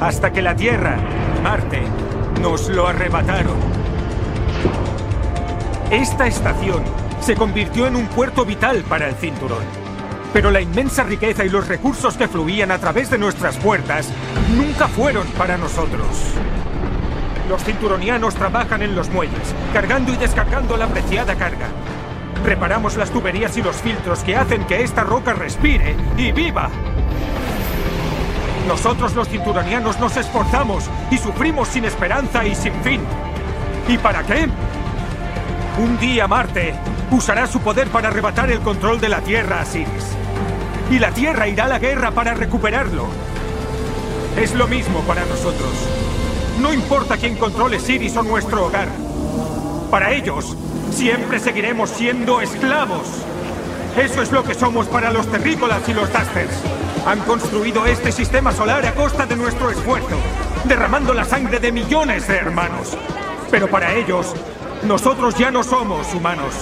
Hasta 0.00 0.32
que 0.32 0.42
la 0.42 0.54
Tierra, 0.54 0.98
Marte, 1.42 1.80
nos 2.42 2.68
lo 2.68 2.86
arrebataron. 2.86 3.56
Esta 5.90 6.26
estación 6.26 6.82
se 7.20 7.34
convirtió 7.34 7.86
en 7.86 7.96
un 7.96 8.06
puerto 8.08 8.44
vital 8.44 8.84
para 8.88 9.08
el 9.08 9.14
cinturón. 9.14 9.89
Pero 10.32 10.50
la 10.50 10.60
inmensa 10.60 11.02
riqueza 11.02 11.44
y 11.44 11.48
los 11.48 11.66
recursos 11.66 12.16
que 12.16 12.28
fluían 12.28 12.70
a 12.70 12.78
través 12.78 13.10
de 13.10 13.18
nuestras 13.18 13.56
puertas 13.56 14.08
nunca 14.54 14.86
fueron 14.86 15.26
para 15.28 15.56
nosotros. 15.56 16.06
Los 17.48 17.64
cinturonianos 17.64 18.36
trabajan 18.36 18.82
en 18.82 18.94
los 18.94 19.08
muelles, 19.08 19.54
cargando 19.72 20.12
y 20.12 20.16
descargando 20.16 20.76
la 20.76 20.86
preciada 20.86 21.34
carga. 21.34 21.66
Reparamos 22.44 22.96
las 22.96 23.10
tuberías 23.10 23.56
y 23.56 23.62
los 23.62 23.76
filtros 23.76 24.20
que 24.20 24.36
hacen 24.36 24.64
que 24.66 24.82
esta 24.84 25.02
roca 25.02 25.32
respire 25.32 25.96
y 26.16 26.30
viva. 26.30 26.70
Nosotros 28.68 29.16
los 29.16 29.28
cinturonianos 29.28 29.98
nos 29.98 30.16
esforzamos 30.16 30.84
y 31.10 31.18
sufrimos 31.18 31.66
sin 31.66 31.84
esperanza 31.86 32.46
y 32.46 32.54
sin 32.54 32.74
fin. 32.84 33.00
¿Y 33.88 33.98
para 33.98 34.22
qué? 34.22 34.48
Un 35.76 35.98
día 35.98 36.28
Marte 36.28 36.74
usará 37.10 37.48
su 37.48 37.58
poder 37.60 37.88
para 37.88 38.08
arrebatar 38.08 38.48
el 38.52 38.60
control 38.60 39.00
de 39.00 39.08
la 39.08 39.20
Tierra 39.22 39.60
a 39.60 39.64
Siris. 39.64 40.19
Y 40.90 40.98
la 40.98 41.12
Tierra 41.12 41.46
irá 41.46 41.66
a 41.66 41.68
la 41.68 41.78
guerra 41.78 42.10
para 42.10 42.34
recuperarlo. 42.34 43.06
Es 44.36 44.54
lo 44.54 44.66
mismo 44.66 45.02
para 45.02 45.24
nosotros. 45.24 45.70
No 46.60 46.74
importa 46.74 47.16
quién 47.16 47.36
controle 47.36 47.78
Siris 47.78 48.16
o 48.16 48.24
nuestro 48.24 48.66
hogar. 48.66 48.88
Para 49.88 50.12
ellos, 50.12 50.56
siempre 50.90 51.38
seguiremos 51.38 51.90
siendo 51.90 52.40
esclavos. 52.40 53.06
Eso 53.96 54.20
es 54.20 54.32
lo 54.32 54.42
que 54.42 54.54
somos 54.54 54.88
para 54.88 55.12
los 55.12 55.30
terrícolas 55.30 55.88
y 55.88 55.94
los 55.94 56.12
dusters. 56.12 56.60
Han 57.06 57.20
construido 57.20 57.86
este 57.86 58.10
sistema 58.10 58.50
solar 58.52 58.84
a 58.84 58.94
costa 58.94 59.26
de 59.26 59.36
nuestro 59.36 59.70
esfuerzo, 59.70 60.18
derramando 60.64 61.14
la 61.14 61.24
sangre 61.24 61.60
de 61.60 61.70
millones 61.70 62.26
de 62.26 62.36
hermanos. 62.36 62.96
Pero 63.50 63.68
para 63.68 63.94
ellos, 63.94 64.34
nosotros 64.82 65.36
ya 65.36 65.52
no 65.52 65.62
somos 65.62 66.12
humanos. 66.14 66.54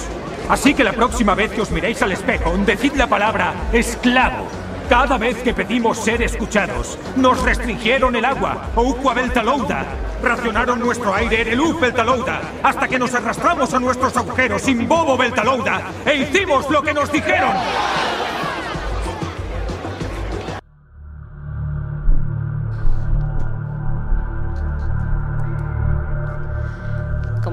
Así 0.49 0.73
que 0.73 0.83
la 0.83 0.93
próxima 0.93 1.35
vez 1.35 1.51
que 1.51 1.61
os 1.61 1.69
miréis 1.69 2.01
al 2.01 2.11
espejo, 2.11 2.57
decid 2.65 2.93
la 2.93 3.05
palabra 3.05 3.53
esclavo. 3.71 4.47
Cada 4.89 5.19
vez 5.19 5.37
que 5.43 5.53
pedimos 5.53 5.99
ser 5.99 6.23
escuchados, 6.23 6.97
nos 7.15 7.39
restringieron 7.43 8.15
el 8.15 8.25
agua, 8.25 8.71
Oukwa 8.75 9.13
Beltalouda. 9.13 9.85
Racionaron 10.23 10.79
nuestro 10.79 11.13
aire 11.13 11.43
el 11.43 11.59
Uf 11.59 11.79
Beltalouda, 11.79 12.41
hasta 12.63 12.87
que 12.87 12.97
nos 12.97 13.13
arrastramos 13.13 13.71
a 13.75 13.79
nuestros 13.79 14.17
agujeros 14.17 14.63
sin 14.63 14.87
Bobo 14.87 15.15
Beltalouda 15.15 15.83
e 16.03 16.15
hicimos 16.15 16.67
lo 16.71 16.81
que 16.81 16.95
nos 16.95 17.11
dijeron. 17.11 17.53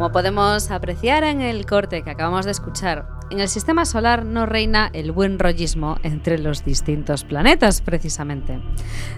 Como 0.06 0.12
podemos 0.12 0.70
apreciar 0.70 1.24
en 1.24 1.40
el 1.40 1.66
corte 1.66 2.02
que 2.02 2.10
acabamos 2.10 2.44
de 2.44 2.52
escuchar, 2.52 3.08
en 3.32 3.40
el 3.40 3.48
sistema 3.48 3.84
solar 3.84 4.24
no 4.24 4.46
reina 4.46 4.88
el 4.92 5.10
buen 5.10 5.36
rollismo 5.36 5.98
entre 6.04 6.38
los 6.38 6.64
distintos 6.64 7.24
planetas, 7.24 7.80
precisamente. 7.80 8.60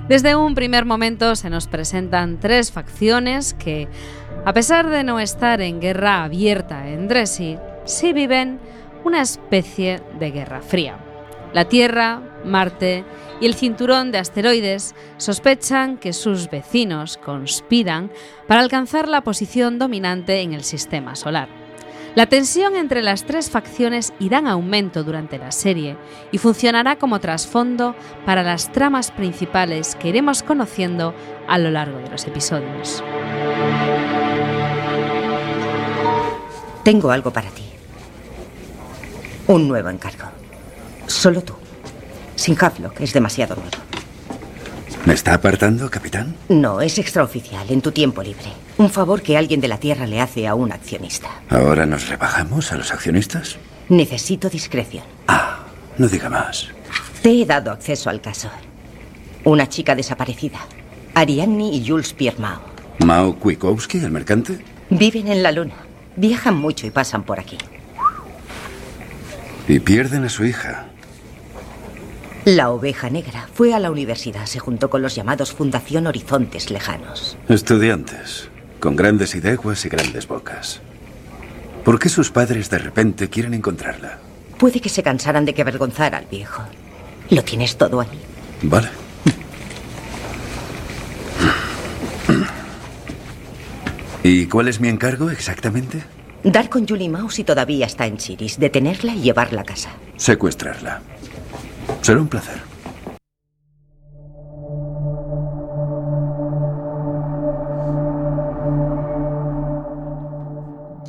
Desde 0.09 0.35
un 0.35 0.55
primer 0.55 0.87
momento 0.87 1.37
se 1.37 1.51
nos 1.51 1.67
presentan 1.67 2.41
tres 2.41 2.73
facciones 2.73 3.53
que, 3.53 3.87
a 4.47 4.55
pesar 4.55 4.89
de 4.89 5.05
no 5.05 5.21
estar 5.21 5.61
en 5.61 5.79
guerra 5.79 6.25
abierta 6.25 6.89
entre 6.89 7.27
sí, 7.27 7.59
sí 7.85 8.15
viven 8.15 8.59
una 9.05 9.21
especie 9.21 10.01
de 10.19 10.31
guerra 10.31 10.63
fría. 10.63 10.97
La 11.53 11.67
Tierra, 11.67 12.23
Marte 12.47 13.05
y 13.41 13.47
el 13.47 13.55
cinturón 13.55 14.13
de 14.13 14.19
asteroides 14.19 14.95
sospechan 15.17 15.97
que 15.97 16.13
sus 16.13 16.51
vecinos 16.51 17.17
conspiran 17.19 18.11
para 18.47 18.61
alcanzar 18.61 19.09
la 19.09 19.23
posición 19.23 19.79
dominante 19.79 20.41
en 20.41 20.53
el 20.53 20.65
sistema 20.65 21.15
solar. 21.15 21.49
La 22.15 22.27
tensión 22.27 22.75
entre 22.75 23.03
las 23.03 23.25
tres 23.25 23.49
facciones 23.49 24.13
irá 24.19 24.39
en 24.39 24.49
aumento 24.49 25.05
durante 25.05 25.39
la 25.39 25.53
serie 25.53 25.97
y 26.33 26.39
funcionará 26.39 26.97
como 26.97 27.21
trasfondo 27.21 27.95
para 28.27 28.43
las 28.43 28.73
tramas 28.73 29.11
principales 29.11 29.95
que 29.95 30.09
iremos 30.09 30.43
conociendo 30.43 31.15
a 31.47 31.59
lo 31.59 31.71
largo 31.71 31.99
de 31.99 32.11
los 32.11 32.27
episodios. 32.27 33.05
Tengo 36.83 37.11
algo 37.11 37.31
para 37.31 37.51
ti. 37.51 37.65
Un 39.47 39.69
nuevo 39.69 39.89
encargo. 39.91 40.25
Solo 41.07 41.43
tú. 41.43 41.68
Sin 42.39 42.57
Havelock 42.59 43.01
es 43.01 43.13
demasiado 43.13 43.57
nuevo. 43.57 43.71
¿Me 45.05 45.13
está 45.13 45.35
apartando, 45.35 45.91
capitán? 45.91 46.37
No, 46.49 46.81
es 46.81 46.99
extraoficial, 46.99 47.69
en 47.69 47.83
tu 47.83 47.91
tiempo 47.91 48.23
libre. 48.23 48.53
Un 48.77 48.91
favor 48.91 49.23
que 49.23 49.37
alguien 49.37 49.61
de 49.61 49.67
la 49.67 49.79
Tierra 49.79 50.07
le 50.07 50.21
hace 50.21 50.47
a 50.47 50.55
un 50.55 50.71
accionista. 50.71 51.29
¿Ahora 51.51 51.85
nos 51.85 52.09
rebajamos 52.09 52.71
a 52.71 52.77
los 52.77 52.93
accionistas? 52.93 53.57
Necesito 53.89 54.49
discreción. 54.49 55.03
No 55.97 56.07
diga 56.07 56.31
más. 56.31 56.69
Te 57.23 57.43
he 57.43 57.45
dado 57.45 57.73
acceso 57.73 58.09
al 58.09 58.21
caso. 58.21 58.49
Una 59.43 59.69
chica 59.69 59.97
desaparecida. 59.97 60.61
Ariadne 61.15 61.71
y 61.73 61.85
Jules 61.85 62.13
Pierre 62.13 62.39
Mao. 62.39 62.61
¿Mao 63.05 63.35
Kwiatkowski, 63.35 63.99
el 63.99 64.13
mercante? 64.13 64.65
Viven 64.91 65.27
en 65.27 65.43
la 65.43 65.51
luna. 65.51 65.75
Viajan 66.15 66.57
mucho 66.57 66.87
y 66.87 66.91
pasan 66.91 67.25
por 67.25 67.41
aquí. 67.41 67.59
Y 69.67 69.81
pierden 69.81 70.25
a 70.25 70.29
su 70.29 70.45
hija. 70.45 70.88
La 72.49 72.71
oveja 72.71 73.11
negra 73.11 73.47
fue 73.53 73.75
a 73.75 73.79
la 73.79 73.91
universidad. 73.91 74.47
Se 74.47 74.59
juntó 74.59 74.89
con 74.89 75.03
los 75.03 75.15
llamados 75.15 75.53
Fundación 75.53 76.07
Horizontes 76.07 76.71
Lejanos. 76.71 77.37
Estudiantes, 77.47 78.49
con 78.81 78.97
grandes 78.97 79.35
ideas 79.35 79.85
y 79.85 79.89
grandes 79.91 80.27
bocas. 80.27 80.81
¿Por 81.85 81.99
qué 81.99 82.09
sus 82.09 82.31
padres 82.31 82.71
de 82.71 82.79
repente 82.79 83.29
quieren 83.29 83.53
encontrarla? 83.53 84.19
Puede 84.57 84.81
que 84.81 84.89
se 84.89 85.03
cansaran 85.03 85.45
de 85.45 85.53
que 85.53 85.61
avergonzara 85.61 86.17
al 86.17 86.25
viejo. 86.25 86.63
Lo 87.29 87.45
tienes 87.45 87.77
todo 87.77 88.01
ahí. 88.01 88.19
Vale. 88.63 88.89
¿Y 94.23 94.47
cuál 94.47 94.69
es 94.69 94.81
mi 94.81 94.89
encargo 94.89 95.29
exactamente? 95.29 96.03
Dar 96.45 96.71
con 96.71 96.89
Julie 96.89 97.11
Mao 97.11 97.29
si 97.29 97.45
todavía 97.45 97.85
está 97.85 98.07
en 98.07 98.17
Chiris, 98.17 98.59
detenerla 98.59 99.15
y 99.15 99.21
llevarla 99.21 99.61
a 99.61 99.65
casa. 99.65 99.91
Secuestrarla. 100.17 101.03
Será 102.09 102.23
un 102.23 102.29
placer. 102.29 102.59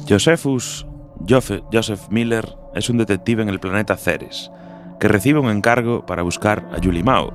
Josephus 0.09 0.85
Joseph, 1.25 2.09
Miller 2.09 2.49
es 2.75 2.89
un 2.89 2.97
detective 2.97 3.41
en 3.41 3.47
el 3.47 3.61
planeta 3.61 3.95
Ceres, 3.95 4.51
que 4.99 5.07
recibe 5.07 5.39
un 5.39 5.49
encargo 5.49 6.05
para 6.05 6.21
buscar 6.21 6.67
a 6.73 6.83
Julie 6.83 7.01
Mao, 7.01 7.31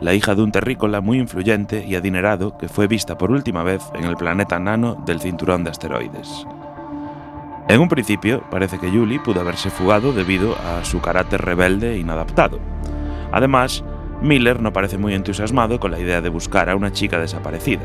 la 0.00 0.14
hija 0.14 0.34
de 0.34 0.40
un 0.40 0.50
terrícola 0.50 1.02
muy 1.02 1.18
influyente 1.18 1.84
y 1.86 1.96
adinerado 1.96 2.56
que 2.56 2.68
fue 2.70 2.86
vista 2.86 3.18
por 3.18 3.30
última 3.30 3.62
vez 3.62 3.82
en 3.92 4.04
el 4.04 4.16
planeta 4.16 4.58
nano 4.58 4.94
del 5.04 5.20
cinturón 5.20 5.64
de 5.64 5.70
asteroides. 5.70 6.46
En 7.68 7.78
un 7.78 7.90
principio, 7.90 8.42
parece 8.50 8.78
que 8.78 8.90
Julie 8.90 9.20
pudo 9.20 9.42
haberse 9.42 9.68
fugado 9.68 10.14
debido 10.14 10.56
a 10.56 10.82
su 10.82 11.02
carácter 11.02 11.42
rebelde 11.42 11.92
e 11.92 11.98
inadaptado. 11.98 12.58
Además, 13.32 13.82
Miller 14.20 14.60
no 14.60 14.72
parece 14.72 14.98
muy 14.98 15.14
entusiasmado 15.14 15.80
con 15.80 15.90
la 15.90 15.98
idea 15.98 16.20
de 16.20 16.28
buscar 16.28 16.70
a 16.70 16.76
una 16.76 16.92
chica 16.92 17.18
desaparecida, 17.18 17.82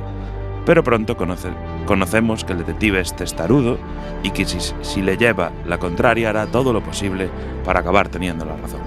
pero 0.66 0.84
pronto 0.84 1.18
conoce- 1.18 1.54
conocemos 1.86 2.44
que 2.44 2.54
el 2.54 2.60
detective 2.60 3.00
es 3.00 3.16
testarudo 3.16 3.78
y 4.24 4.32
que 4.32 4.46
si, 4.46 4.60
si 4.82 5.02
le 5.02 5.18
lleva 5.18 5.52
la 5.66 5.80
contraria 5.80 6.30
hará 6.30 6.46
todo 6.46 6.74
lo 6.74 6.82
posible 6.84 7.30
para 7.66 7.80
acabar 7.80 8.10
teniendo 8.10 8.46
la 8.46 8.58
razón. 8.58 8.82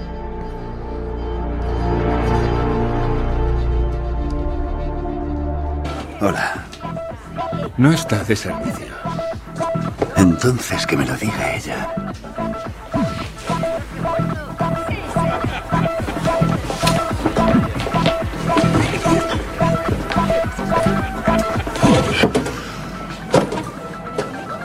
Hola. 6.21 6.65
No 7.77 7.93
está 7.93 8.23
de 8.25 8.37
servicio. 8.37 8.87
Entonces 10.17 10.87
que 10.87 10.97
me 10.97 11.07
lo 11.07 11.17
diga 11.17 11.55
ella. 11.57 11.95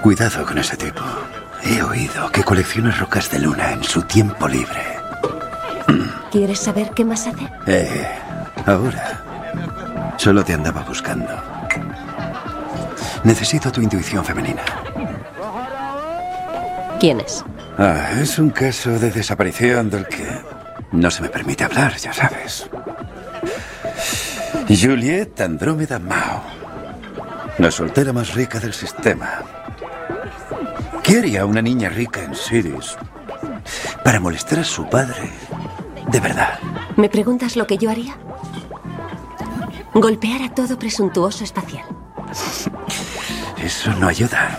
Cuidado 0.05 0.45
con 0.45 0.59
ese 0.59 0.77
tipo. 0.77 1.01
He 1.63 1.81
oído 1.81 2.31
que 2.31 2.43
colecciona 2.43 2.91
rocas 2.91 3.31
de 3.31 3.39
luna 3.39 3.71
en 3.71 3.83
su 3.83 4.03
tiempo 4.03 4.47
libre. 4.47 4.99
¿Quieres 6.31 6.59
saber 6.59 6.91
qué 6.91 7.03
más 7.03 7.25
hace? 7.25 7.49
Eh, 7.65 8.07
ahora. 8.67 10.13
Solo 10.17 10.45
te 10.45 10.53
andaba 10.53 10.83
buscando. 10.83 11.33
Necesito 13.23 13.71
tu 13.71 13.81
intuición 13.81 14.23
femenina. 14.23 14.61
¿Quién 16.99 17.21
es? 17.21 17.43
Ah, 17.79 18.11
es 18.21 18.37
un 18.37 18.51
caso 18.51 18.99
de 18.99 19.09
desaparición 19.09 19.89
del 19.89 20.05
que 20.05 20.27
no 20.91 21.09
se 21.09 21.23
me 21.23 21.29
permite 21.29 21.63
hablar, 21.63 21.97
ya 21.97 22.13
sabes. 22.13 22.69
Juliette 24.67 25.41
Andrómeda 25.41 25.97
Mao. 25.97 26.43
La 27.57 27.71
soltera 27.71 28.13
más 28.13 28.35
rica 28.35 28.59
del 28.59 28.73
sistema. 28.75 29.64
¿Qué 31.05 31.19
haría 31.19 31.45
una 31.45 31.61
niña 31.61 31.87
rica 31.89 32.23
en 32.23 32.33
Siris 32.33 32.97
para 34.03 34.19
molestar 34.19 34.57
a 34.57 34.63
su 34.63 34.89
padre? 34.89 35.29
De 36.09 36.19
verdad. 36.19 36.57
¿Me 36.95 37.09
preguntas 37.09 37.55
lo 37.55 37.67
que 37.67 37.77
yo 37.77 37.91
haría? 37.91 38.17
Golpear 39.93 40.41
a 40.41 40.49
todo 40.49 40.79
presuntuoso 40.79 41.43
espacial. 41.43 41.85
Eso 43.63 43.93
no 43.99 44.07
ayuda. 44.07 44.57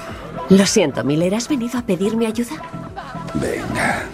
Lo 0.49 0.65
siento, 0.67 1.03
Miller, 1.03 1.35
¿has 1.35 1.49
venido 1.49 1.81
a 1.81 1.83
pedirme 1.83 2.29
ayuda? 2.29 2.63
Venga. 3.35 4.05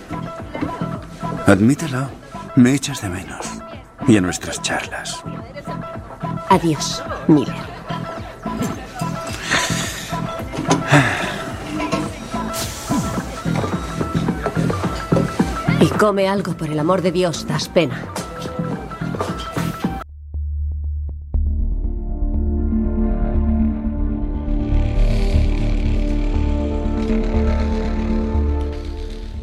Admítelo. 1.46 2.08
Me 2.56 2.72
echas 2.74 3.02
de 3.02 3.10
menos. 3.10 3.46
Y 4.08 4.16
a 4.16 4.22
nuestras 4.22 4.62
charlas. 4.62 5.22
Adiós, 6.48 7.02
Miller. 7.28 7.71
Come 16.02 16.26
algo, 16.26 16.56
por 16.56 16.68
el 16.68 16.80
amor 16.80 17.00
de 17.00 17.12
Dios, 17.12 17.46
das 17.46 17.68
pena. 17.68 18.08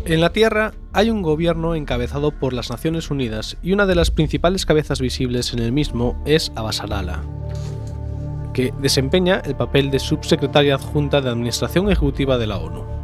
En 0.03 0.19
la 0.19 0.33
Tierra 0.33 0.73
hay 0.91 1.09
un 1.09 1.21
gobierno 1.21 1.75
encabezado 1.75 2.31
por 2.31 2.51
las 2.51 2.69
Naciones 2.69 3.09
Unidas 3.09 3.55
y 3.63 3.71
una 3.71 3.85
de 3.85 3.95
las 3.95 4.11
principales 4.11 4.65
cabezas 4.65 4.99
visibles 4.99 5.53
en 5.53 5.59
el 5.59 5.71
mismo 5.71 6.21
es 6.25 6.51
Abasarala, 6.57 7.21
que 8.53 8.73
desempeña 8.81 9.41
el 9.45 9.55
papel 9.55 9.91
de 9.91 9.99
subsecretaria 9.99 10.75
adjunta 10.75 11.21
de 11.21 11.29
Administración 11.29 11.89
Ejecutiva 11.89 12.37
de 12.37 12.47
la 12.47 12.57
ONU. 12.57 12.98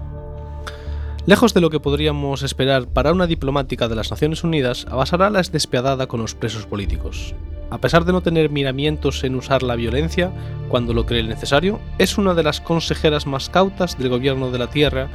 Lejos 1.27 1.55
de 1.55 1.61
lo 1.61 1.71
que 1.71 1.79
podríamos 1.79 2.43
esperar 2.43 2.85
para 2.85 3.11
una 3.11 3.25
diplomática 3.25 3.87
de 3.87 3.95
las 3.95 4.11
Naciones 4.11 4.43
Unidas, 4.43 4.85
Abasarala 4.91 5.39
es 5.39 5.51
despiadada 5.51 6.05
con 6.05 6.21
los 6.21 6.35
presos 6.35 6.67
políticos. 6.67 7.33
A 7.71 7.79
pesar 7.79 8.05
de 8.05 8.11
no 8.11 8.21
tener 8.21 8.51
miramientos 8.51 9.23
en 9.23 9.33
usar 9.33 9.63
la 9.63 9.75
violencia 9.75 10.31
cuando 10.69 10.93
lo 10.93 11.07
cree 11.07 11.23
necesario, 11.23 11.79
es 11.97 12.19
una 12.19 12.35
de 12.35 12.43
las 12.43 12.61
consejeras 12.61 13.25
más 13.25 13.49
cautas 13.49 13.97
del 13.97 14.09
gobierno 14.09 14.51
de 14.51 14.59
la 14.59 14.69
Tierra 14.69 15.07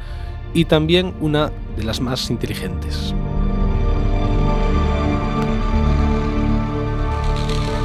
y 0.53 0.65
también 0.65 1.13
una 1.21 1.49
de 1.77 1.85
las 1.85 2.01
más 2.01 2.29
inteligentes. 2.29 3.15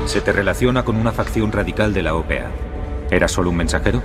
Se 0.06 0.20
te 0.20 0.32
relaciona 0.32 0.84
con 0.84 0.96
una 0.96 1.12
facción 1.12 1.52
radical 1.52 1.94
de 1.94 2.02
la 2.02 2.16
OPA. 2.16 2.50
¿Eras 3.08 3.30
solo 3.30 3.50
un 3.50 3.56
mensajero? 3.56 4.02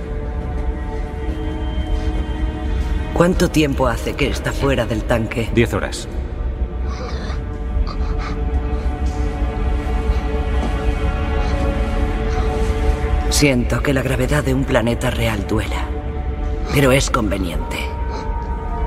¿Cuánto 3.14 3.50
tiempo 3.50 3.86
hace 3.86 4.14
que 4.14 4.28
está 4.28 4.52
fuera 4.52 4.86
del 4.86 5.04
tanque? 5.04 5.50
Diez 5.54 5.74
horas. 5.74 6.08
Siento 13.28 13.82
que 13.82 13.92
la 13.92 14.02
gravedad 14.02 14.42
de 14.42 14.54
un 14.54 14.64
planeta 14.64 15.10
real 15.10 15.46
duela, 15.46 15.88
pero 16.74 16.90
es 16.90 17.10
conveniente. 17.10 17.76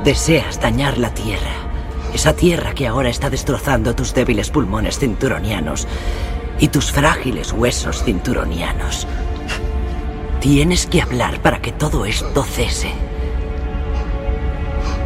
Deseas 0.04 0.60
dañar 0.60 0.98
la 0.98 1.14
Tierra, 1.14 1.52
esa 2.14 2.34
Tierra 2.36 2.74
que 2.74 2.88
ahora 2.88 3.10
está 3.10 3.30
destrozando 3.30 3.96
tus 3.96 4.14
débiles 4.14 4.50
pulmones 4.50 4.98
cinturonianos 4.98 5.88
y 6.60 6.70
tus 6.70 6.92
frágiles 6.92 7.54
huesos 7.54 8.04
cinturonianos. 8.04 9.08
Tienes 10.40 10.88
que 10.88 11.02
hablar 11.02 11.42
para 11.42 11.62
que 11.62 11.72
todo 11.72 12.06
esto 12.06 12.44
cese. 12.44 13.05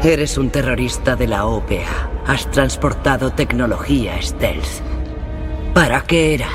Eres 0.03 0.37
un 0.37 0.49
terrorista 0.49 1.17
de 1.17 1.27
la 1.27 1.45
OPA. 1.45 2.09
Has 2.25 2.49
transportado 2.51 3.31
tecnología 3.31 4.21
stealth. 4.21 4.81
¿Para 5.73 6.01
qué 6.01 6.35
era? 6.35 6.47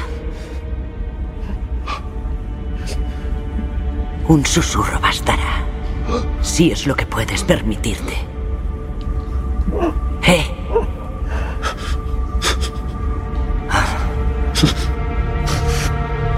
Un 4.28 4.46
susurro 4.46 4.98
bastará. 4.98 5.62
Si 6.40 6.70
es 6.70 6.86
lo 6.86 6.96
que 6.96 7.04
puedes 7.04 7.44
permitirte. 7.44 8.14
¡Eh! 10.26 10.46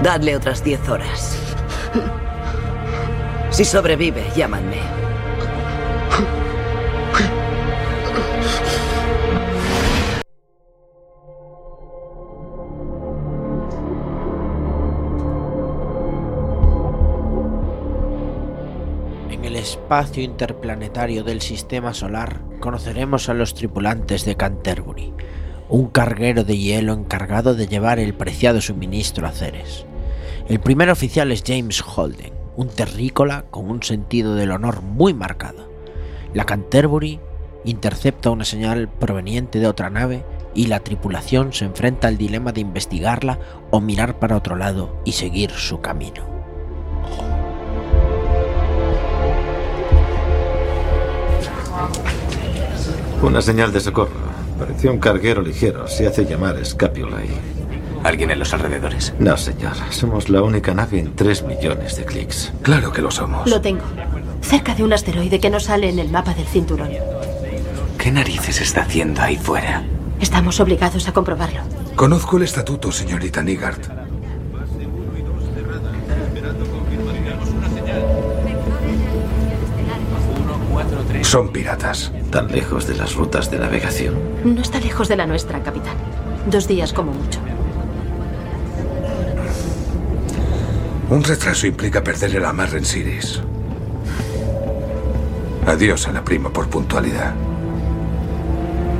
Dadle 0.03 0.35
otras 0.35 0.61
diez 0.61 0.89
horas. 0.89 1.39
Si 3.49 3.63
sobrevive, 3.63 4.25
llámanme. 4.35 4.96
Espacio 19.87 20.21
interplanetario 20.21 21.23
del 21.23 21.39
sistema 21.39 21.93
solar 21.93 22.41
conoceremos 22.59 23.29
a 23.29 23.33
los 23.33 23.53
tripulantes 23.53 24.25
de 24.25 24.35
Canterbury, 24.35 25.13
un 25.69 25.87
carguero 25.87 26.43
de 26.43 26.57
hielo 26.57 26.91
encargado 26.91 27.55
de 27.55 27.67
llevar 27.67 27.97
el 27.97 28.13
preciado 28.13 28.59
suministro 28.59 29.25
a 29.25 29.31
Ceres. 29.31 29.85
El 30.49 30.59
primer 30.59 30.89
oficial 30.89 31.31
es 31.31 31.41
James 31.47 31.81
Holden, 31.81 32.33
un 32.57 32.67
terrícola 32.67 33.45
con 33.49 33.71
un 33.71 33.81
sentido 33.81 34.35
del 34.35 34.51
honor 34.51 34.81
muy 34.81 35.13
marcado. 35.13 35.71
La 36.33 36.43
Canterbury 36.43 37.21
intercepta 37.63 38.29
una 38.29 38.43
señal 38.43 38.89
proveniente 38.89 39.61
de 39.61 39.67
otra 39.67 39.89
nave 39.89 40.25
y 40.53 40.67
la 40.67 40.81
tripulación 40.81 41.53
se 41.53 41.63
enfrenta 41.63 42.09
al 42.09 42.17
dilema 42.17 42.51
de 42.51 42.59
investigarla 42.59 43.39
o 43.71 43.79
mirar 43.79 44.19
para 44.19 44.35
otro 44.35 44.57
lado 44.57 44.97
y 45.05 45.13
seguir 45.13 45.51
su 45.51 45.79
camino. 45.79 46.25
Una 53.21 53.41
señal 53.41 53.71
de 53.73 53.79
socorro. 53.79 54.27
Pareció 54.59 54.91
un 54.91 54.99
carguero 54.99 55.41
ligero. 55.41 55.87
Se 55.87 56.07
hace 56.07 56.25
llamar 56.25 56.63
Scapulay. 56.63 57.29
¿Alguien 58.03 58.31
en 58.31 58.39
los 58.39 58.53
alrededores? 58.53 59.13
No, 59.19 59.35
señor. 59.37 59.73
Somos 59.89 60.29
la 60.29 60.41
única 60.43 60.73
nave 60.73 60.99
en 60.99 61.15
tres 61.15 61.43
millones 61.43 61.97
de 61.97 62.05
clics. 62.05 62.53
Claro 62.61 62.91
que 62.91 63.01
lo 63.01 63.09
somos. 63.11 63.49
Lo 63.49 63.59
tengo. 63.59 63.83
Cerca 64.41 64.75
de 64.75 64.83
un 64.83 64.93
asteroide 64.93 65.39
que 65.39 65.49
no 65.49 65.59
sale 65.59 65.89
en 65.89 65.99
el 65.99 66.09
mapa 66.09 66.33
del 66.33 66.45
cinturón. 66.45 66.89
¿Qué 67.97 68.11
narices 68.11 68.61
está 68.61 68.81
haciendo 68.81 69.21
ahí 69.21 69.35
fuera? 69.35 69.83
Estamos 70.21 70.59
obligados 70.59 71.07
a 71.07 71.13
comprobarlo. 71.13 71.61
Conozco 71.95 72.37
el 72.37 72.43
estatuto, 72.43 72.91
señorita 72.91 73.41
Nigart. 73.41 73.96
Son 81.27 81.49
piratas. 81.49 82.09
Tan 82.31 82.49
lejos 82.49 82.87
de 82.87 82.95
las 82.95 83.15
rutas 83.15 83.51
de 83.51 83.59
navegación. 83.59 84.15
No 84.45 84.61
está 84.61 84.79
lejos 84.79 85.09
de 85.09 85.17
la 85.17 85.27
nuestra, 85.27 85.61
capitán. 85.61 85.97
Dos 86.49 86.69
días 86.69 86.93
como 86.93 87.11
mucho. 87.11 87.41
Un 91.09 91.21
retraso 91.21 91.67
implica 91.67 92.01
perder 92.01 92.33
el 92.33 92.45
amarre 92.45 92.77
en 92.77 92.85
Siris. 92.85 93.41
Adiós 95.65 96.07
a 96.07 96.13
la 96.13 96.23
prima 96.23 96.49
por 96.49 96.69
puntualidad. 96.69 97.33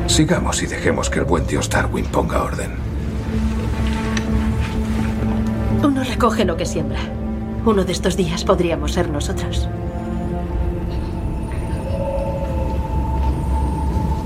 Sigamos 0.08 0.62
y 0.62 0.66
dejemos 0.66 1.10
que 1.10 1.20
el 1.20 1.26
buen 1.26 1.48
dios 1.48 1.70
Darwin 1.70 2.08
ponga 2.08 2.44
orden. 2.44 2.72
Uno 5.82 6.04
recoge 6.04 6.44
lo 6.44 6.58
que 6.58 6.66
siembra. 6.66 7.00
Uno 7.66 7.86
de 7.86 7.94
estos 7.94 8.18
días 8.18 8.44
podríamos 8.44 8.92
ser 8.92 9.08
nosotros. 9.10 9.70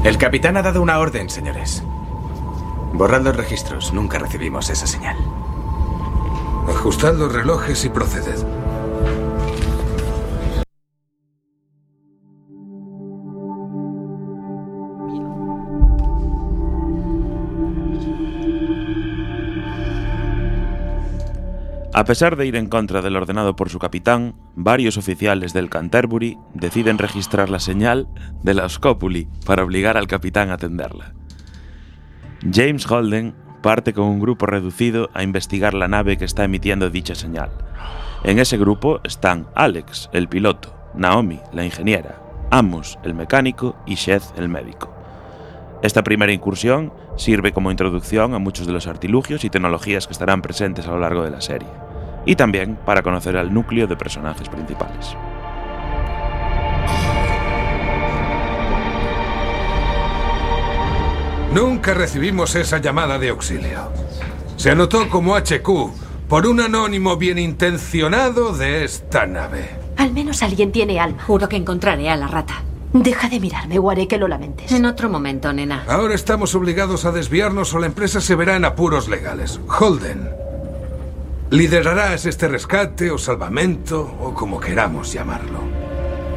El 0.03 0.17
capitán 0.17 0.57
ha 0.57 0.63
dado 0.63 0.81
una 0.81 0.97
orden, 0.97 1.29
señores. 1.29 1.83
Borrad 2.93 3.21
los 3.21 3.35
registros. 3.35 3.93
Nunca 3.93 4.17
recibimos 4.17 4.69
esa 4.71 4.87
señal. 4.87 5.15
Ajustad 6.67 7.13
los 7.13 7.31
relojes 7.31 7.85
y 7.85 7.89
proceded. 7.89 8.60
A 21.93 22.05
pesar 22.05 22.37
de 22.37 22.45
ir 22.45 22.55
en 22.55 22.67
contra 22.67 23.01
del 23.01 23.17
ordenado 23.17 23.57
por 23.57 23.69
su 23.69 23.77
capitán, 23.77 24.35
varios 24.55 24.95
oficiales 24.95 25.51
del 25.51 25.69
Canterbury 25.69 26.37
deciden 26.53 26.97
registrar 26.97 27.49
la 27.49 27.59
señal 27.59 28.07
de 28.43 28.53
la 28.53 28.69
Scopuli 28.69 29.27
para 29.45 29.63
obligar 29.63 29.97
al 29.97 30.07
capitán 30.07 30.51
a 30.51 30.53
atenderla. 30.53 31.13
James 32.49 32.89
Holden 32.89 33.35
parte 33.61 33.93
con 33.93 34.05
un 34.05 34.21
grupo 34.21 34.45
reducido 34.45 35.09
a 35.13 35.21
investigar 35.21 35.73
la 35.73 35.89
nave 35.89 36.17
que 36.17 36.23
está 36.23 36.45
emitiendo 36.45 36.89
dicha 36.89 37.13
señal. 37.13 37.51
En 38.23 38.39
ese 38.39 38.57
grupo 38.57 39.01
están 39.03 39.47
Alex, 39.53 40.09
el 40.13 40.29
piloto, 40.29 40.73
Naomi, 40.95 41.41
la 41.51 41.65
ingeniera, 41.65 42.21
Amos, 42.51 42.99
el 43.03 43.13
mecánico 43.13 43.75
y 43.85 43.97
Seth, 43.97 44.37
el 44.37 44.47
médico. 44.47 44.93
Esta 45.83 46.03
primera 46.03 46.31
incursión 46.31 46.93
sirve 47.21 47.53
como 47.53 47.69
introducción 47.69 48.33
a 48.33 48.39
muchos 48.39 48.65
de 48.65 48.73
los 48.73 48.87
artilugios 48.87 49.43
y 49.43 49.51
tecnologías 49.51 50.07
que 50.07 50.13
estarán 50.13 50.41
presentes 50.41 50.87
a 50.87 50.91
lo 50.91 50.99
largo 50.99 51.23
de 51.23 51.29
la 51.29 51.39
serie, 51.39 51.69
y 52.25 52.35
también 52.35 52.77
para 52.83 53.03
conocer 53.03 53.37
al 53.37 53.53
núcleo 53.53 53.85
de 53.85 53.95
personajes 53.95 54.49
principales. 54.49 55.15
Nunca 61.53 61.93
recibimos 61.93 62.55
esa 62.55 62.79
llamada 62.79 63.19
de 63.19 63.29
auxilio. 63.29 63.91
Se 64.55 64.71
anotó 64.71 65.07
como 65.07 65.35
HQ 65.35 65.67
por 66.27 66.47
un 66.47 66.59
anónimo 66.59 67.17
bien 67.17 67.37
intencionado 67.37 68.57
de 68.57 68.83
esta 68.83 69.27
nave. 69.27 69.69
Al 69.97 70.11
menos 70.11 70.41
alguien 70.41 70.71
tiene 70.71 70.99
alma. 70.99 71.21
Juro 71.23 71.47
que 71.47 71.57
encontraré 71.57 72.09
a 72.09 72.15
la 72.15 72.27
rata. 72.27 72.63
Deja 72.93 73.29
de 73.29 73.39
mirarme 73.39 73.79
o 73.79 73.89
haré 73.89 74.07
que 74.07 74.17
lo 74.17 74.27
lamentes. 74.27 74.71
En 74.71 74.85
otro 74.85 75.09
momento, 75.09 75.53
nena. 75.53 75.85
Ahora 75.87 76.13
estamos 76.13 76.55
obligados 76.55 77.05
a 77.05 77.11
desviarnos 77.11 77.73
o 77.73 77.79
la 77.79 77.87
empresa 77.87 78.19
se 78.19 78.35
verá 78.35 78.55
en 78.57 78.65
apuros 78.65 79.07
legales. 79.07 79.59
Holden. 79.67 80.29
Liderarás 81.51 82.25
este 82.25 82.47
rescate 82.47 83.11
o 83.11 83.17
salvamento 83.17 84.01
o 84.19 84.33
como 84.33 84.59
queramos 84.59 85.11
llamarlo. 85.13 85.59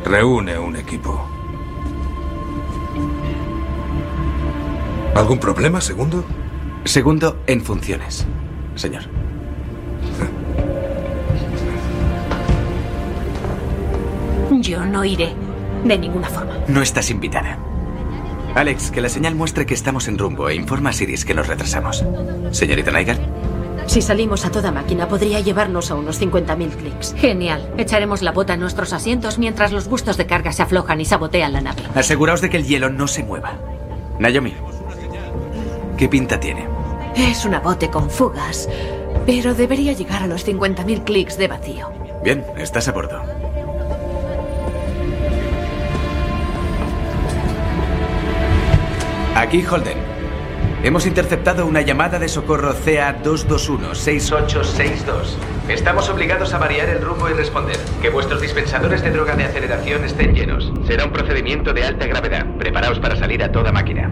Reúne 0.05 0.59
un 0.59 0.77
equipo. 0.77 1.29
¿Algún 5.15 5.39
problema, 5.39 5.81
segundo? 5.81 6.25
Segundo, 6.85 7.39
en 7.47 7.61
funciones, 7.63 8.27
señor. 8.75 9.03
Yo 14.61 14.85
no 14.85 15.05
iré. 15.05 15.44
De 15.85 15.99
ninguna 15.99 16.29
forma. 16.29 16.55
No 16.69 16.83
estás 16.83 17.11
invitada. 17.11 17.59
Alex, 18.55 18.91
que 18.91 19.01
la 19.01 19.09
señal 19.09 19.35
muestre 19.35 19.67
que 19.67 19.75
estamos 19.75 20.09
en 20.09 20.17
rumbo 20.17 20.49
e 20.49 20.55
informa 20.55 20.91
a 20.91 20.93
Siris 20.93 21.25
que 21.25 21.35
nos 21.35 21.47
retrasamos. 21.49 22.05
Señorita 22.53 22.91
Nygaard. 22.93 23.19
Si 23.87 24.01
salimos 24.01 24.47
a 24.47 24.51
toda 24.51 24.73
máquina, 24.73 25.09
podría 25.09 25.41
llevarnos 25.41 25.91
a 25.91 25.95
unos 25.97 26.21
50.000 26.21 26.71
clics. 26.71 27.15
Genial. 27.19 27.75
Echaremos 27.77 28.23
la 28.23 28.33
bota 28.33 28.55
en 28.55 28.61
nuestros 28.61 28.93
asientos 28.93 29.39
mientras 29.39 29.73
los 29.73 29.89
bustos 29.89 30.17
de 30.17 30.27
carga 30.27 30.53
se 30.53 30.63
aflojan 30.63 31.01
y 31.01 31.05
sabotean 31.05 31.53
la 31.53 31.61
nave. 31.61 31.83
Aseguraos 31.95 32.41
de 32.41 32.49
que 32.49 32.57
el 32.57 32.65
hielo 32.65 32.89
no 32.89 33.07
se 33.09 33.25
mueva. 33.25 33.59
Naomi, 34.19 34.55
¿qué 35.99 36.09
pinta 36.09 36.41
tiene? 36.41 36.67
Es 37.17 37.45
una 37.45 37.61
bote 37.61 37.91
con 37.91 38.09
fugas, 38.09 38.69
pero 39.27 39.55
debería 39.55 39.93
llegar 39.93 40.23
a 40.23 40.27
los 40.27 40.47
50.000 40.47 41.05
clics 41.05 41.37
de 41.37 41.49
vacío. 41.49 41.91
Bien, 42.23 42.45
estás 42.57 42.89
a 42.89 42.93
bordo. 42.93 43.21
Aquí 49.37 49.65
Holden. 49.67 49.99
Hemos 50.85 51.07
interceptado 51.07 51.67
una 51.67 51.81
llamada 51.81 52.21
de 52.21 52.29
socorro 52.29 52.73
CA-221-6862. 52.73 55.35
Estamos 55.69 56.09
obligados 56.09 56.55
a 56.55 56.59
variar 56.59 56.89
el 56.89 57.03
rumbo 57.03 57.29
y 57.29 57.33
responder. 57.33 57.77
Que 58.01 58.11
vuestros 58.11 58.41
dispensadores 58.41 59.03
de 59.03 59.11
droga 59.11 59.35
de 59.35 59.43
aceleración 59.43 60.05
estén 60.05 60.37
llenos. 60.37 60.73
Será 60.87 61.07
un 61.07 61.11
procedimiento 61.11 61.73
de 61.73 61.83
alta 61.83 62.07
gravedad. 62.07 62.47
Preparaos 62.59 63.01
para 63.01 63.17
salir 63.17 63.43
a 63.43 63.51
toda 63.51 63.73
máquina. 63.73 64.09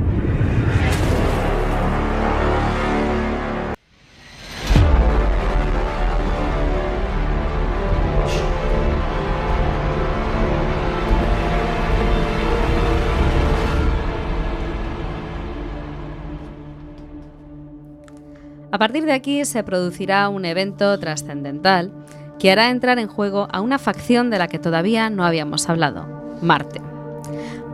Partir 18.82 19.04
de 19.04 19.12
aquí 19.12 19.44
se 19.44 19.62
producirá 19.62 20.28
un 20.28 20.44
evento 20.44 20.98
trascendental 20.98 21.92
que 22.40 22.50
hará 22.50 22.68
entrar 22.68 22.98
en 22.98 23.06
juego 23.06 23.46
a 23.52 23.60
una 23.60 23.78
facción 23.78 24.28
de 24.28 24.40
la 24.40 24.48
que 24.48 24.58
todavía 24.58 25.08
no 25.08 25.24
habíamos 25.24 25.68
hablado, 25.68 26.04
Marte. 26.42 26.80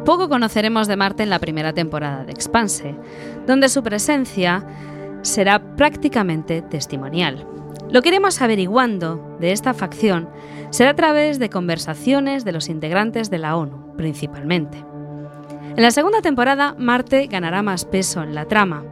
Poco 0.05 0.29
conoceremos 0.29 0.87
de 0.87 0.97
Marte 0.97 1.23
en 1.23 1.31
la 1.31 1.39
primera 1.39 1.73
temporada 1.73 2.25
de 2.27 2.33
Expanse, 2.33 2.95
donde 3.47 3.71
su 3.71 3.83
presencia 3.83 4.67
será 5.23 5.77
prácticamente 5.77 6.61
testimonial. 6.61 7.47
Lo 7.91 8.03
que 8.03 8.11
iremos 8.11 8.43
averiguando 8.43 9.39
de 9.41 9.53
esta 9.53 9.73
facción 9.73 10.29
será 10.69 10.91
a 10.91 10.97
través 10.97 11.39
de 11.39 11.49
conversaciones 11.49 12.45
de 12.45 12.53
los 12.53 12.69
integrantes 12.69 13.31
de 13.31 13.39
la 13.39 13.57
ONU, 13.57 13.97
principalmente. 13.97 14.85
En 15.75 15.83
la 15.83 15.91
segunda 15.91 16.21
temporada, 16.21 16.75
Marte 16.79 17.29
ganará 17.29 17.63
más 17.63 17.87
peso 17.87 18.23
en 18.23 18.35
la 18.35 18.45
trama, 18.45 18.85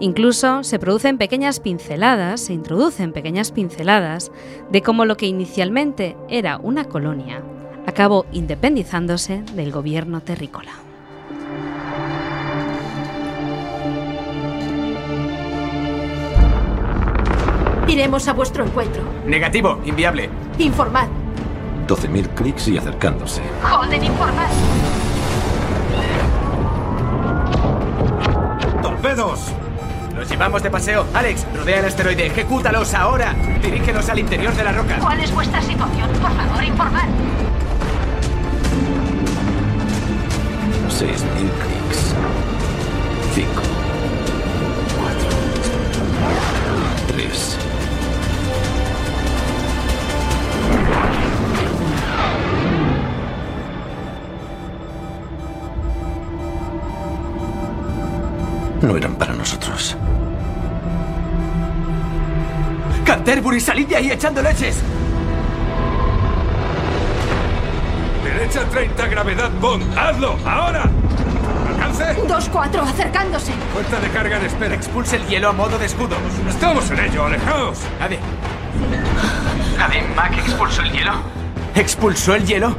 Incluso 0.00 0.62
se 0.62 0.78
producen 0.78 1.18
pequeñas 1.18 1.58
pinceladas, 1.58 2.40
se 2.40 2.52
introducen 2.52 3.12
pequeñas 3.12 3.50
pinceladas 3.50 4.30
de 4.70 4.82
cómo 4.82 5.04
lo 5.04 5.16
que 5.16 5.26
inicialmente 5.26 6.16
era 6.28 6.58
una 6.58 6.84
colonia 6.84 7.42
acabó 7.88 8.26
independizándose 8.32 9.42
del 9.54 9.72
gobierno 9.72 10.20
terrícola. 10.20 10.72
Iremos 17.88 18.28
a 18.28 18.34
vuestro 18.34 18.66
encuentro. 18.66 19.02
Negativo, 19.24 19.80
inviable. 19.86 20.28
Informad. 20.58 21.08
12.000 21.88 22.28
clics 22.34 22.68
y 22.68 22.76
acercándose. 22.76 23.40
Joden, 23.62 24.04
informad. 24.04 24.50
¡Torpedos! 28.82 29.54
Los 30.18 30.28
llevamos 30.28 30.64
de 30.64 30.70
paseo. 30.70 31.06
Alex, 31.14 31.46
rodea 31.54 31.78
el 31.78 31.84
asteroide. 31.84 32.26
Ejecútalos 32.26 32.92
ahora. 32.92 33.36
Dirígelos 33.62 34.08
al 34.08 34.18
interior 34.18 34.52
de 34.52 34.64
la 34.64 34.72
roca. 34.72 34.98
¿Cuál 34.98 35.20
es 35.20 35.32
vuestra 35.32 35.62
situación? 35.62 36.10
Por 36.20 36.32
favor, 36.32 36.64
informad. 36.64 37.08
6.000 40.88 41.06
clics. 41.62 42.14
5. 43.36 43.62
4. 44.98 45.28
3. 47.14 47.67
No 58.88 58.96
eran 58.96 59.16
para 59.16 59.34
nosotros. 59.34 59.94
¡Canterbury, 63.04 63.60
salid 63.60 63.86
de 63.86 63.96
ahí 63.96 64.10
echando 64.10 64.40
leches! 64.40 64.78
Flecha 68.22 68.64
30, 68.64 69.06
gravedad 69.08 69.50
Bond. 69.60 69.84
¡Hazlo! 69.94 70.38
¡Ahora! 70.42 70.90
¿Alcance? 71.68 72.16
2-4, 72.16 72.82
acercándose. 72.88 73.52
Fuerza 73.74 74.00
de 74.00 74.08
carga 74.08 74.38
en 74.38 74.46
espera. 74.46 74.74
Expulse 74.74 75.16
el 75.16 75.26
hielo 75.26 75.50
a 75.50 75.52
modo 75.52 75.78
de 75.78 75.84
escudo. 75.84 76.16
Estamos 76.48 76.90
en 76.90 77.00
ello, 77.00 77.26
alejaos. 77.26 77.80
Ade. 78.00 78.18
Ade, 79.78 80.02
Mac 80.16 80.32
expulsó 80.32 80.80
el 80.80 80.92
hielo. 80.92 81.12
¿Expulsó 81.74 82.34
el 82.34 82.46
hielo? 82.46 82.74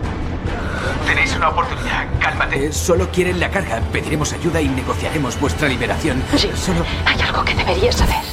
Tenéis 1.10 1.36
una 1.36 1.50
oportunidad, 1.50 2.08
cálmate. 2.20 2.72
Solo 2.72 3.10
quieren 3.10 3.40
la 3.40 3.50
carga. 3.50 3.82
Pediremos 3.92 4.32
ayuda 4.32 4.62
y 4.62 4.70
negociaremos 4.70 5.40
vuestra 5.42 5.68
liberación. 5.68 6.22
Sí, 6.36 6.52
Solo. 6.54 6.86
Hay 7.04 7.20
algo 7.20 7.44
que 7.44 7.56
deberías 7.56 7.96
saber. 7.96 8.24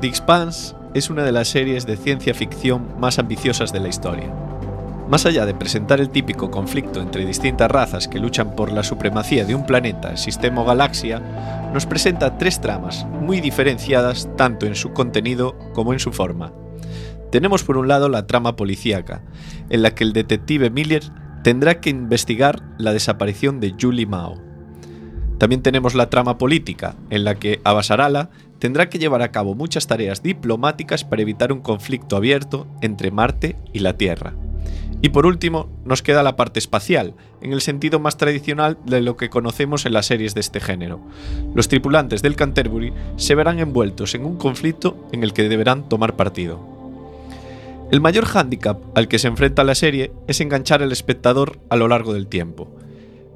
The 0.00 0.06
Expanse 0.06 0.76
es 0.94 1.10
una 1.10 1.24
de 1.24 1.32
las 1.32 1.48
series 1.48 1.86
de 1.86 1.96
ciencia 1.96 2.34
ficción 2.34 3.00
más 3.00 3.18
ambiciosas 3.18 3.72
de 3.72 3.80
la 3.80 3.88
historia. 3.88 4.32
Más 5.12 5.26
allá 5.26 5.44
de 5.44 5.52
presentar 5.52 6.00
el 6.00 6.08
típico 6.08 6.50
conflicto 6.50 7.02
entre 7.02 7.26
distintas 7.26 7.70
razas 7.70 8.08
que 8.08 8.18
luchan 8.18 8.56
por 8.56 8.72
la 8.72 8.82
supremacía 8.82 9.44
de 9.44 9.54
un 9.54 9.66
planeta, 9.66 10.16
sistema 10.16 10.62
o 10.62 10.64
galaxia, 10.64 11.20
nos 11.74 11.84
presenta 11.84 12.38
tres 12.38 12.62
tramas 12.62 13.06
muy 13.20 13.42
diferenciadas 13.42 14.30
tanto 14.38 14.64
en 14.64 14.74
su 14.74 14.94
contenido 14.94 15.54
como 15.74 15.92
en 15.92 15.98
su 15.98 16.12
forma. 16.12 16.54
Tenemos 17.30 17.62
por 17.62 17.76
un 17.76 17.88
lado 17.88 18.08
la 18.08 18.26
trama 18.26 18.56
policíaca, 18.56 19.22
en 19.68 19.82
la 19.82 19.94
que 19.94 20.04
el 20.04 20.14
detective 20.14 20.70
Miller 20.70 21.02
tendrá 21.44 21.78
que 21.78 21.90
investigar 21.90 22.62
la 22.78 22.94
desaparición 22.94 23.60
de 23.60 23.74
Julie 23.78 24.06
Mao. 24.06 24.40
También 25.36 25.60
tenemos 25.60 25.94
la 25.94 26.08
trama 26.08 26.38
política, 26.38 26.94
en 27.10 27.24
la 27.24 27.34
que 27.34 27.60
Abasarala 27.64 28.30
tendrá 28.58 28.88
que 28.88 28.98
llevar 28.98 29.20
a 29.20 29.30
cabo 29.30 29.54
muchas 29.54 29.86
tareas 29.86 30.22
diplomáticas 30.22 31.04
para 31.04 31.20
evitar 31.20 31.52
un 31.52 31.60
conflicto 31.60 32.16
abierto 32.16 32.66
entre 32.80 33.10
Marte 33.10 33.58
y 33.74 33.80
la 33.80 33.98
Tierra. 33.98 34.32
Y 35.04 35.08
por 35.08 35.26
último, 35.26 35.68
nos 35.84 36.00
queda 36.00 36.22
la 36.22 36.36
parte 36.36 36.60
espacial, 36.60 37.14
en 37.40 37.52
el 37.52 37.60
sentido 37.60 37.98
más 37.98 38.16
tradicional 38.16 38.78
de 38.86 39.00
lo 39.00 39.16
que 39.16 39.30
conocemos 39.30 39.84
en 39.84 39.94
las 39.94 40.06
series 40.06 40.32
de 40.34 40.40
este 40.40 40.60
género. 40.60 41.00
Los 41.56 41.66
tripulantes 41.66 42.22
del 42.22 42.36
Canterbury 42.36 42.92
se 43.16 43.34
verán 43.34 43.58
envueltos 43.58 44.14
en 44.14 44.24
un 44.24 44.36
conflicto 44.36 45.08
en 45.10 45.24
el 45.24 45.32
que 45.32 45.48
deberán 45.48 45.88
tomar 45.88 46.14
partido. 46.14 46.60
El 47.90 48.00
mayor 48.00 48.26
hándicap 48.26 48.78
al 48.96 49.08
que 49.08 49.18
se 49.18 49.26
enfrenta 49.26 49.64
la 49.64 49.74
serie 49.74 50.12
es 50.28 50.40
enganchar 50.40 50.84
al 50.84 50.92
espectador 50.92 51.58
a 51.68 51.76
lo 51.76 51.88
largo 51.88 52.14
del 52.14 52.28
tiempo. 52.28 52.70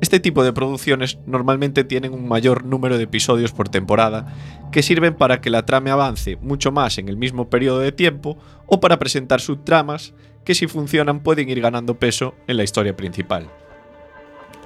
Este 0.00 0.20
tipo 0.20 0.44
de 0.44 0.52
producciones 0.52 1.18
normalmente 1.26 1.82
tienen 1.82 2.12
un 2.12 2.28
mayor 2.28 2.64
número 2.64 2.96
de 2.96 3.04
episodios 3.04 3.52
por 3.52 3.70
temporada 3.70 4.34
que 4.70 4.82
sirven 4.82 5.14
para 5.14 5.40
que 5.40 5.50
la 5.50 5.66
trama 5.66 5.92
avance 5.92 6.36
mucho 6.36 6.70
más 6.70 6.98
en 6.98 7.08
el 7.08 7.16
mismo 7.16 7.50
periodo 7.50 7.80
de 7.80 7.92
tiempo 7.92 8.38
o 8.66 8.78
para 8.78 8.98
presentar 8.98 9.40
subtramas 9.40 10.14
que 10.46 10.54
si 10.54 10.66
funcionan 10.66 11.20
pueden 11.20 11.50
ir 11.50 11.60
ganando 11.60 11.98
peso 11.98 12.34
en 12.46 12.56
la 12.56 12.64
historia 12.64 12.96
principal. 12.96 13.50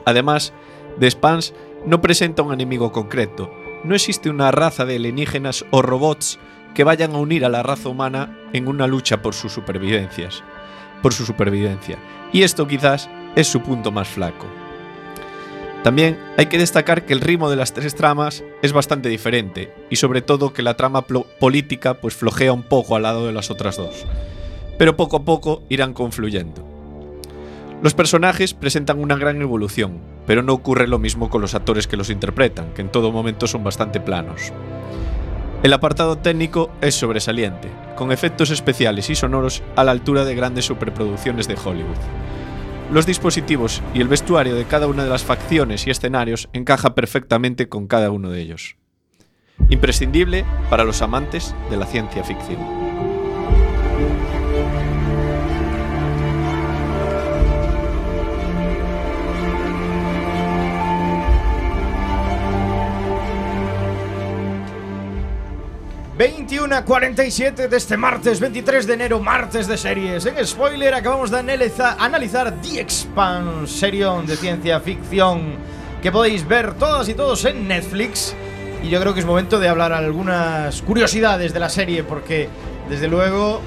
Además, 0.05 0.53
The 1.01 1.11
Spans 1.11 1.55
no 1.87 2.01
presenta 2.01 2.43
un 2.43 2.53
enemigo 2.53 2.93
concreto, 2.93 3.51
no 3.83 3.95
existe 3.95 4.29
una 4.31 4.51
raza 4.53 4.85
de 4.85 4.97
alienígenas 4.97 5.65
o 5.71 5.83
robots 5.83 6.39
que 6.75 6.85
vayan 6.85 7.15
a 7.15 7.19
unir 7.19 7.45
a 7.45 7.49
la 7.49 7.63
raza 7.63 7.89
humana 7.89 8.39
en 8.53 8.69
una 8.69 8.87
lucha 8.87 9.23
por 9.23 9.35
sus 9.35 9.53
supervivencias, 9.53 10.45
por 11.03 11.15
su 11.15 11.25
supervivencia, 11.25 11.99
y 12.33 12.43
esto 12.43 12.69
quizás 12.69 13.09
es 13.35 13.49
su 13.49 13.61
punto 13.63 13.91
más 13.91 14.09
flaco. 14.09 14.47
También 15.83 16.19
hay 16.37 16.47
que 16.47 16.59
destacar 16.59 17.07
que 17.07 17.15
el 17.15 17.23
ritmo 17.23 17.49
de 17.49 17.57
las 17.57 17.73
tres 17.73 17.95
tramas 17.95 18.45
es 18.61 18.75
bastante 18.75 19.09
diferente 19.09 19.73
y 19.89 19.97
sobre 19.97 20.21
todo 20.21 20.53
que 20.53 20.63
la 20.63 20.77
trama 20.77 21.07
política 21.07 21.95
pues 21.95 22.15
flojea 22.15 22.53
un 22.53 22.65
poco 22.65 22.97
al 22.97 23.03
lado 23.05 23.27
de 23.27 23.33
las 23.33 23.51
otras 23.51 23.79
dos, 23.79 24.05
pero 24.81 24.97
poco 24.97 25.19
a 25.19 25.25
poco 25.25 25.63
irán 25.69 25.93
confluyendo. 25.93 26.67
Los 27.83 27.93
personajes 27.93 28.55
presentan 28.55 28.99
una 28.99 29.15
gran 29.15 29.43
evolución, 29.43 29.99
pero 30.27 30.43
no 30.43 30.55
ocurre 30.55 30.89
lo 30.89 30.99
mismo 30.99 31.29
con 31.29 31.43
los 31.43 31.55
actores 31.55 31.87
que 31.87 31.99
los 31.99 32.09
interpretan, 32.09 32.73
que 32.73 32.81
en 32.81 32.89
todo 32.89 33.13
momento 33.13 33.47
son 33.47 33.63
bastante 33.63 34.01
planos. 34.01 34.55
El 35.63 35.75
apartado 35.75 36.17
técnico 36.17 36.71
es 36.81 36.95
sobresaliente, 36.95 37.69
con 37.95 38.11
efectos 38.11 38.49
especiales 38.49 39.11
y 39.11 39.15
sonoros 39.15 39.63
a 39.77 39.85
la 39.85 39.91
altura 39.91 40.25
de 40.25 40.35
grandes 40.35 40.65
superproducciones 40.65 41.47
de 41.47 41.59
Hollywood. 41.63 41.99
Los 42.91 43.05
dispositivos 43.05 43.83
y 43.93 44.01
el 44.01 44.09
vestuario 44.09 44.55
de 44.55 44.65
cada 44.65 44.87
una 44.87 45.05
de 45.05 45.11
las 45.11 45.25
facciones 45.25 45.87
y 45.87 45.91
escenarios 45.91 46.49
encaja 46.55 46.95
perfectamente 46.95 47.69
con 47.69 47.87
cada 47.87 48.11
uno 48.11 48.31
de 48.31 48.41
ellos. 48.41 48.77
Imprescindible 49.69 50.47
para 50.71 50.85
los 50.85 51.03
amantes 51.03 51.55
de 51.69 51.77
la 51.77 51.85
ciencia 51.85 52.25
ficción. 52.25 52.80
A 66.25 66.85
47 66.85 67.69
de 67.69 67.77
este 67.79 67.97
martes 67.97 68.41
23 68.41 68.87
de 68.87 68.93
enero, 68.93 69.21
martes 69.21 69.67
de 69.67 69.79
series. 69.79 70.27
En 70.27 70.47
spoiler 70.47 70.93
acabamos 70.93 71.31
de 71.31 71.39
analiza- 71.39 71.97
analizar 71.99 72.53
The 72.61 72.79
Expanse, 72.79 73.73
serión 73.79 74.27
de 74.27 74.37
ciencia 74.37 74.81
ficción 74.81 75.55
que 76.03 76.13
podéis 76.13 76.47
ver 76.47 76.75
todas 76.75 77.09
y 77.09 77.15
todos 77.15 77.47
en 77.47 77.67
Netflix. 77.67 78.35
Y 78.83 78.91
yo 78.91 79.01
creo 79.01 79.15
que 79.15 79.21
es 79.21 79.27
momento 79.27 79.59
de 79.59 79.69
hablar 79.71 79.95
algunas 79.95 80.83
curiosidades 80.83 81.55
de 81.55 81.61
la 81.61 81.71
serie 81.71 82.05
porque 82.05 82.51
desde 82.91 83.09
luego 83.09 83.63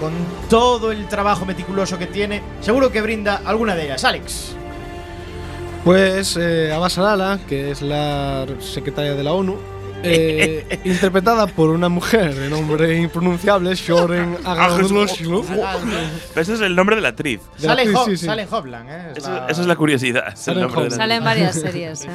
con 0.00 0.12
todo 0.48 0.92
el 0.92 1.06
trabajo 1.06 1.44
meticuloso 1.44 1.98
que 1.98 2.06
tiene, 2.06 2.40
seguro 2.62 2.90
que 2.90 3.02
brinda 3.02 3.42
alguna 3.44 3.74
de 3.76 3.84
ellas. 3.84 4.04
Alex. 4.06 4.52
Pues 5.84 6.34
eh, 6.40 6.72
Abbas 6.72 6.96
Alala, 6.96 7.38
que 7.46 7.70
es 7.70 7.82
la 7.82 8.46
secretaria 8.60 9.12
de 9.14 9.22
la 9.22 9.32
ONU, 9.32 9.58
eh, 10.02 10.80
interpretada 10.84 11.46
por 11.46 11.70
una 11.70 11.88
mujer 11.88 12.34
de 12.34 12.48
nombre 12.48 12.98
impronunciable, 12.98 13.74
Shoren 13.74 14.36
Agamotto. 14.44 15.04
Ese 16.36 16.54
es 16.54 16.60
el 16.60 16.74
nombre 16.74 16.96
de 16.96 17.02
la 17.02 17.08
actriz. 17.08 17.40
De 17.58 17.66
la 17.66 17.74
Sale, 17.74 17.82
actriz, 17.82 17.96
Ho- 17.98 18.04
sí, 18.06 18.16
sí. 18.16 18.26
sale 18.26 18.46
Hopland, 18.50 18.88
¿eh? 18.90 19.02
Es 19.12 19.18
Eso- 19.18 19.30
la- 19.34 19.46
esa 19.48 19.60
es 19.60 19.66
la 19.66 19.76
curiosidad. 19.76 20.24
es 20.28 20.34
el 20.34 20.54
Sale 20.54 20.60
nombre 20.62 20.82
de 20.84 20.90
la 20.90 20.96
Sale 20.96 21.14
en 21.16 21.24
varias 21.24 21.54
series. 21.60 22.04
¿eh? 22.04 22.08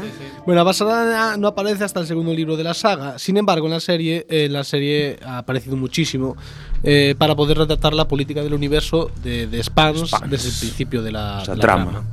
Bueno, 0.45 0.61
Abbas 0.61 0.81
Alala 0.81 1.35
no 1.37 1.47
aparece 1.47 1.83
hasta 1.83 1.99
el 1.99 2.07
segundo 2.07 2.33
libro 2.33 2.57
de 2.57 2.63
la 2.63 2.73
saga. 2.73 3.19
Sin 3.19 3.37
embargo, 3.37 3.67
en 3.67 3.73
la 3.73 3.79
serie, 3.79 4.25
eh, 4.29 4.47
la 4.49 4.63
serie 4.63 5.19
ha 5.25 5.39
aparecido 5.39 5.75
muchísimo 5.77 6.35
eh, 6.83 7.15
para 7.17 7.35
poder 7.35 7.57
retratar 7.57 7.93
la 7.93 8.07
política 8.07 8.41
del 8.43 8.53
universo 8.53 9.11
de, 9.23 9.47
de 9.47 9.63
Spans, 9.63 10.11
desde 10.29 10.49
el 10.49 10.55
principio 10.59 11.01
de 11.01 11.11
la, 11.11 11.41
de 11.43 11.55
la 11.55 11.61
trama. 11.61 12.03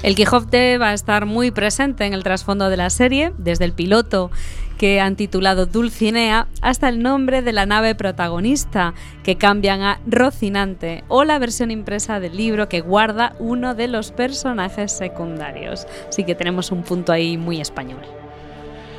El 0.00 0.14
Quijote 0.14 0.78
va 0.78 0.90
a 0.90 0.94
estar 0.94 1.26
muy 1.26 1.50
presente 1.50 2.06
en 2.06 2.14
el 2.14 2.22
trasfondo 2.22 2.70
de 2.70 2.76
la 2.76 2.88
serie, 2.88 3.32
desde 3.36 3.64
el 3.64 3.72
piloto 3.72 4.30
que 4.78 5.00
han 5.00 5.16
titulado 5.16 5.66
Dulcinea 5.66 6.46
hasta 6.62 6.88
el 6.88 7.02
nombre 7.02 7.42
de 7.42 7.52
la 7.52 7.66
nave 7.66 7.96
protagonista, 7.96 8.94
que 9.24 9.34
cambian 9.34 9.82
a 9.82 9.98
Rocinante, 10.06 11.02
o 11.08 11.24
la 11.24 11.40
versión 11.40 11.72
impresa 11.72 12.20
del 12.20 12.36
libro 12.36 12.68
que 12.68 12.80
guarda 12.80 13.34
uno 13.40 13.74
de 13.74 13.88
los 13.88 14.12
personajes 14.12 14.92
secundarios. 14.92 15.88
Así 16.08 16.22
que 16.22 16.36
tenemos 16.36 16.70
un 16.70 16.84
punto 16.84 17.10
ahí 17.10 17.36
muy 17.36 17.60
español. 17.60 18.02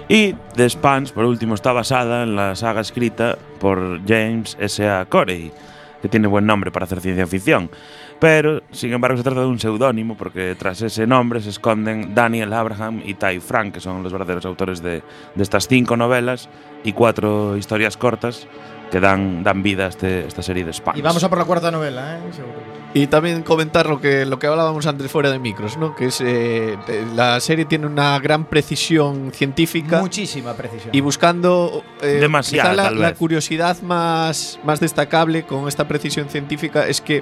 Y 0.10 0.34
The 0.56 0.70
Spans, 0.70 1.14
por 1.14 1.24
último, 1.24 1.56
está 1.56 1.72
basada 1.72 2.24
en 2.24 2.36
la 2.36 2.58
saga 2.58 2.82
escrita 2.82 3.38
por 3.62 4.06
James 4.06 4.58
S.A. 4.60 5.06
Corey, 5.06 5.54
que 6.02 6.10
tiene 6.10 6.28
buen 6.28 6.46
nombre 6.46 6.72
para 6.72 6.84
hacer 6.86 7.00
ciencia 7.00 7.26
ficción. 7.26 7.70
Pero, 8.20 8.62
sin 8.72 8.92
embargo, 8.92 9.16
se 9.18 9.24
trata 9.24 9.40
de 9.42 9.46
un 9.48 9.60
seudónimo 9.60 10.18
porque 10.18 10.54
tras 10.60 10.82
ese 10.82 11.08
nombre 11.08 11.42
se 11.42 11.50
esconden 11.52 12.14
Daniel 12.14 12.52
Abraham 12.52 13.02
y 13.06 13.14
Ty 13.14 13.40
Frank, 13.40 13.74
que 13.74 13.80
son 13.80 14.04
los 14.04 14.12
verdaderos 14.12 14.46
autores 14.46 14.82
de, 14.84 15.02
de 15.36 15.44
estas 15.44 15.68
cinco 15.70 15.96
novelas 15.96 16.50
y 16.84 16.92
cuatro 16.92 17.56
historias 17.56 17.96
cortas 17.96 18.46
que 18.92 19.00
dan, 19.00 19.44
dan 19.44 19.62
vida 19.64 19.86
a 19.86 19.90
este- 19.90 20.26
esta 20.28 20.42
serie 20.42 20.66
de 20.66 20.74
Spans. 20.74 20.98
Y 20.98 21.02
vamos 21.02 21.24
a 21.24 21.30
por 21.30 21.38
la 21.38 21.46
cuarta 21.46 21.70
novela, 21.72 22.18
¿eh? 22.18 22.22
Seguro. 22.34 22.56
Y 22.94 23.06
también 23.06 23.44
comentar 23.44 23.86
lo 23.88 24.02
que, 24.02 24.26
lo 24.26 24.40
que 24.40 24.48
hablábamos 24.48 24.88
antes 24.88 25.10
fuera 25.12 25.30
de 25.32 25.38
micros, 25.38 25.78
¿no? 25.78 25.96
Que 25.96 26.08
es 26.08 26.20
eh, 26.26 26.76
la 27.16 27.40
serie 27.40 27.66
tiene 27.66 27.86
una 27.86 28.18
gran 28.20 28.46
precisión 28.46 29.32
científica. 29.32 30.02
Muchísima 30.02 30.54
precisión. 30.56 30.90
Y 30.92 31.00
buscando 31.02 31.84
eh, 32.02 32.18
Demasiada, 32.20 32.72
quizá 32.72 32.76
la, 32.76 32.90
tal 32.90 33.00
la 33.00 33.10
vez. 33.10 33.18
curiosidad 33.20 33.80
más, 33.84 34.60
más 34.66 34.80
destacable 34.80 35.44
con 35.44 35.68
esta 35.68 35.88
precisión 35.88 36.28
científica 36.30 36.88
es 36.88 37.00
que 37.00 37.22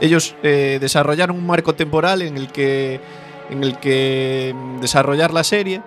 ellos 0.00 0.34
eh, 0.42 0.78
desarrollaron 0.80 1.36
un 1.36 1.46
marco 1.46 1.74
temporal 1.74 2.22
en 2.22 2.36
el 2.36 2.48
que, 2.48 3.00
en 3.50 3.64
el 3.64 3.78
que 3.78 4.54
mm, 4.54 4.80
desarrollar 4.80 5.32
la 5.32 5.44
serie 5.44 5.82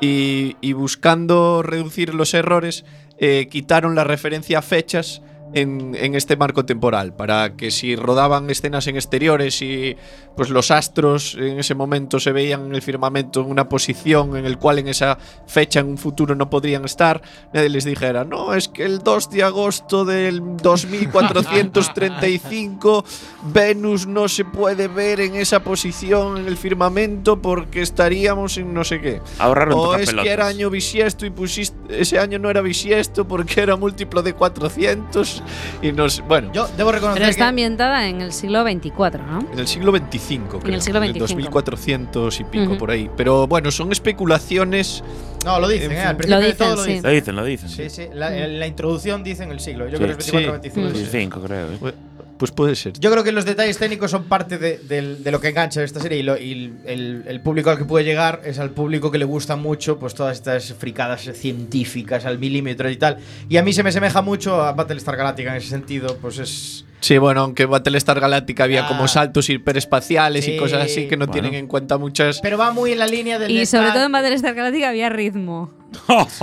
y, 0.00 0.56
y 0.60 0.72
buscando 0.72 1.62
reducir 1.62 2.14
los 2.14 2.34
errores, 2.34 2.84
eh, 3.18 3.48
quitaron 3.50 3.94
la 3.94 4.04
referencia 4.04 4.60
a 4.60 4.62
fechas 4.62 5.22
en, 5.54 5.94
en 5.94 6.14
este 6.14 6.36
marco 6.36 6.64
temporal, 6.64 7.14
para 7.14 7.54
que 7.56 7.70
si 7.70 7.94
rodaban 7.96 8.50
escenas 8.50 8.86
en 8.86 8.96
exteriores 8.96 9.62
y 9.62 9.96
pues 10.36 10.50
los 10.50 10.70
astros 10.70 11.34
en 11.34 11.58
ese 11.58 11.74
momento 11.74 12.20
se 12.20 12.32
veían 12.32 12.66
en 12.66 12.74
el 12.74 12.82
firmamento 12.82 13.40
en 13.40 13.50
una 13.50 13.66
posición 13.68 14.36
en 14.36 14.44
el 14.46 14.58
cual 14.58 14.78
en 14.78 14.86
esa 14.88 15.18
fecha 15.46 15.80
en 15.80 15.88
un 15.88 15.98
futuro 15.98 16.34
no 16.34 16.48
podrían 16.48 16.84
estar, 16.84 17.20
nadie 17.52 17.68
les 17.68 17.84
dijera, 17.84 18.24
no, 18.24 18.54
es 18.54 18.68
que 18.68 18.84
el 18.84 19.00
2 19.00 19.30
de 19.30 19.42
agosto 19.42 20.04
del 20.04 20.56
2435 20.56 23.04
Venus 23.52 24.06
no 24.06 24.28
se 24.28 24.44
puede 24.44 24.86
ver 24.88 25.20
en 25.20 25.34
esa 25.34 25.64
posición 25.64 26.36
en 26.38 26.46
el 26.46 26.56
firmamento 26.56 27.42
porque 27.42 27.82
estaríamos 27.82 28.56
en 28.58 28.72
no 28.72 28.84
sé 28.84 29.00
qué. 29.00 29.20
Ahorraron 29.38 29.76
o 29.78 29.96
es 29.96 30.12
que 30.12 30.28
era 30.28 30.46
año 30.46 30.70
bisiesto 30.70 31.26
y 31.26 31.30
pusiste 31.30 31.76
ese 31.88 32.18
año 32.18 32.38
no 32.38 32.50
era 32.50 32.60
bisiesto 32.60 33.26
porque 33.26 33.60
era 33.60 33.76
múltiplo 33.76 34.22
de 34.22 34.34
400 34.34 35.37
y 35.82 35.92
no 35.92 36.08
sé, 36.08 36.22
bueno, 36.22 36.50
Yo 36.52 36.68
debo 36.76 36.92
reconocer 36.92 37.20
Pero 37.20 37.30
está 37.30 37.44
que 37.44 37.48
ambientada 37.48 38.08
en 38.08 38.20
el 38.20 38.32
siglo 38.32 38.62
XXIV, 38.62 39.20
¿no? 39.26 39.46
en 39.52 39.58
el 39.58 39.66
siglo 39.68 39.92
25, 39.92 40.58
creo, 40.60 40.74
el 40.74 40.82
siglo 40.82 40.98
en 40.98 41.12
25. 41.12 41.40
2400 41.42 42.40
y 42.40 42.44
pico 42.44 42.64
Ujú. 42.64 42.78
por 42.78 42.90
ahí. 42.90 43.10
Pero 43.16 43.46
bueno, 43.46 43.70
son 43.70 43.92
especulaciones 43.92 45.02
No, 45.44 45.60
lo 45.60 45.68
dicen, 45.68 45.92
En 45.92 45.98
¿eh? 45.98 46.02
Al 46.02 46.16
principio 46.16 46.40
Lo 46.40 46.46
de 46.46 46.52
todo 46.54 46.68
dicen, 46.70 46.76
lo 46.76 46.84
sí. 46.84 46.90
dicen. 46.90 47.02
Lo 47.04 47.10
dicen, 47.10 47.36
lo 47.36 47.44
dicen. 47.44 47.68
Sí, 47.68 47.90
sí. 47.90 48.08
La, 48.12 48.36
en 48.36 48.58
la 48.58 48.66
introducción 48.66 49.22
dicen 49.22 49.50
el 49.52 49.60
siglo. 49.60 49.86
Yo 49.88 49.96
Sí. 49.98 50.02
creo 50.04 50.16
que 50.16 50.22
es 50.24 50.32
24 50.32 50.60
25. 50.60 50.88
Sí. 50.88 50.94
25, 50.94 51.40
creo. 51.42 51.66
¿eh? 51.90 51.94
Pues- 52.38 52.50
puede 52.52 52.74
ser. 52.76 52.92
Yo 52.98 53.10
creo 53.10 53.24
que 53.24 53.32
los 53.32 53.44
detalles 53.44 53.78
técnicos 53.78 54.10
son 54.10 54.24
parte 54.24 54.58
de, 54.58 54.78
del- 54.78 55.22
de 55.24 55.30
lo 55.32 55.40
que 55.40 55.48
engancha 55.48 55.82
esta 55.82 56.00
serie 56.00 56.18
y, 56.18 56.22
lo- 56.22 56.38
y 56.38 56.72
el, 56.86 57.24
el 57.26 57.40
público 57.40 57.70
al 57.70 57.78
que 57.78 57.84
puede 57.84 58.04
llegar 58.04 58.40
es 58.44 58.58
al 58.58 58.70
público 58.70 59.10
que 59.10 59.18
le 59.18 59.24
gusta 59.24 59.56
mucho 59.56 59.98
pues 59.98 60.14
todas 60.14 60.36
estas 60.36 60.72
fricadas 60.74 61.22
científicas 61.34 62.24
al 62.24 62.38
milímetro 62.38 62.88
y 62.90 62.96
tal. 62.96 63.18
Y 63.48 63.56
a 63.56 63.62
mí 63.62 63.72
se 63.72 63.82
me 63.82 63.88
asemeja 63.90 64.22
mucho 64.22 64.62
a 64.62 64.72
Battlestar 64.72 65.16
Galactica 65.16 65.50
en 65.50 65.56
ese 65.56 65.68
sentido, 65.68 66.16
pues 66.20 66.38
es... 66.38 66.84
Sí, 67.00 67.16
bueno, 67.18 67.42
aunque 67.42 67.64
Battlestar 67.66 68.18
Galactica 68.20 68.64
había 68.64 68.84
Ah. 68.84 68.88
como 68.88 69.06
saltos 69.08 69.48
hiperespaciales 69.50 70.44
Sí. 70.44 70.52
y 70.52 70.56
cosas 70.56 70.82
así 70.84 71.06
que 71.08 71.16
no 71.16 71.26
Bueno. 71.26 71.32
tienen 71.32 71.54
en 71.54 71.66
cuenta 71.66 71.96
muchas. 71.98 72.40
Pero 72.40 72.58
va 72.58 72.72
muy 72.72 72.92
en 72.92 72.98
la 72.98 73.06
línea 73.06 73.38
del... 73.38 73.50
Y 73.50 73.66
sobre 73.66 73.90
todo 73.92 74.04
en 74.04 74.12
Battlestar 74.12 74.54
Galactica 74.54 74.88
había 74.88 75.08
ritmo. 75.08 75.70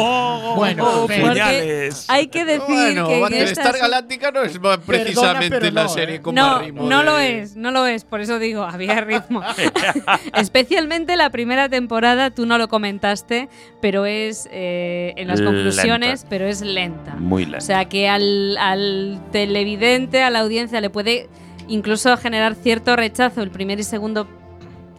Bueno, 0.56 0.86
Porque 1.08 1.89
hay 2.08 2.28
que 2.28 2.45
decir 2.45 2.66
bueno, 2.68 3.08
que 3.08 3.20
Battlestar 3.20 3.76
esta- 3.76 3.78
Galáctica 3.78 4.32
no 4.32 4.41
es 4.41 4.58
precisamente 4.86 5.60
pero 5.60 5.72
la 5.72 5.84
no, 5.84 5.89
serie 5.89 6.16
¿eh? 6.16 6.22
con 6.22 6.34
más 6.34 6.43
No, 6.45 6.60
ritmo 6.60 6.89
no 6.89 6.99
de- 6.99 7.06
lo 7.06 7.18
es, 7.20 7.56
no 7.56 7.70
lo 7.72 7.86
es, 7.86 8.06
por 8.06 8.22
eso 8.22 8.39
digo, 8.39 8.64
había 8.64 9.01
ritmo. 9.01 9.41
Especialmente 10.34 11.16
la 11.16 11.30
primera 11.30 11.70
temporada, 11.70 12.32
tú 12.32 12.45
no 12.45 12.58
lo 12.58 12.68
comentaste, 12.68 13.49
pero 13.82 14.06
es 14.06 14.47
eh, 14.51 15.14
en 15.18 15.28
las 15.28 15.39
Lenta. 15.39 15.53
conclusiones, 15.53 16.26
pero 16.30 16.47
es 16.47 16.62
lenta. 16.62 17.16
Muy 17.16 17.43
O 17.43 17.47
lento. 17.47 17.66
sea 17.66 17.86
que 17.86 18.08
al, 18.10 18.58
al 18.58 19.22
televidente, 19.32 20.24
a 20.24 20.30
la 20.30 20.43
audiencia, 20.46 20.82
le 20.82 20.89
puede 20.89 21.30
incluso 21.68 22.16
generar 22.18 22.56
cierto 22.56 22.96
rechazo 22.96 23.41
el 23.41 23.52
primer 23.52 23.80
y 23.80 23.84
segundo 23.84 24.28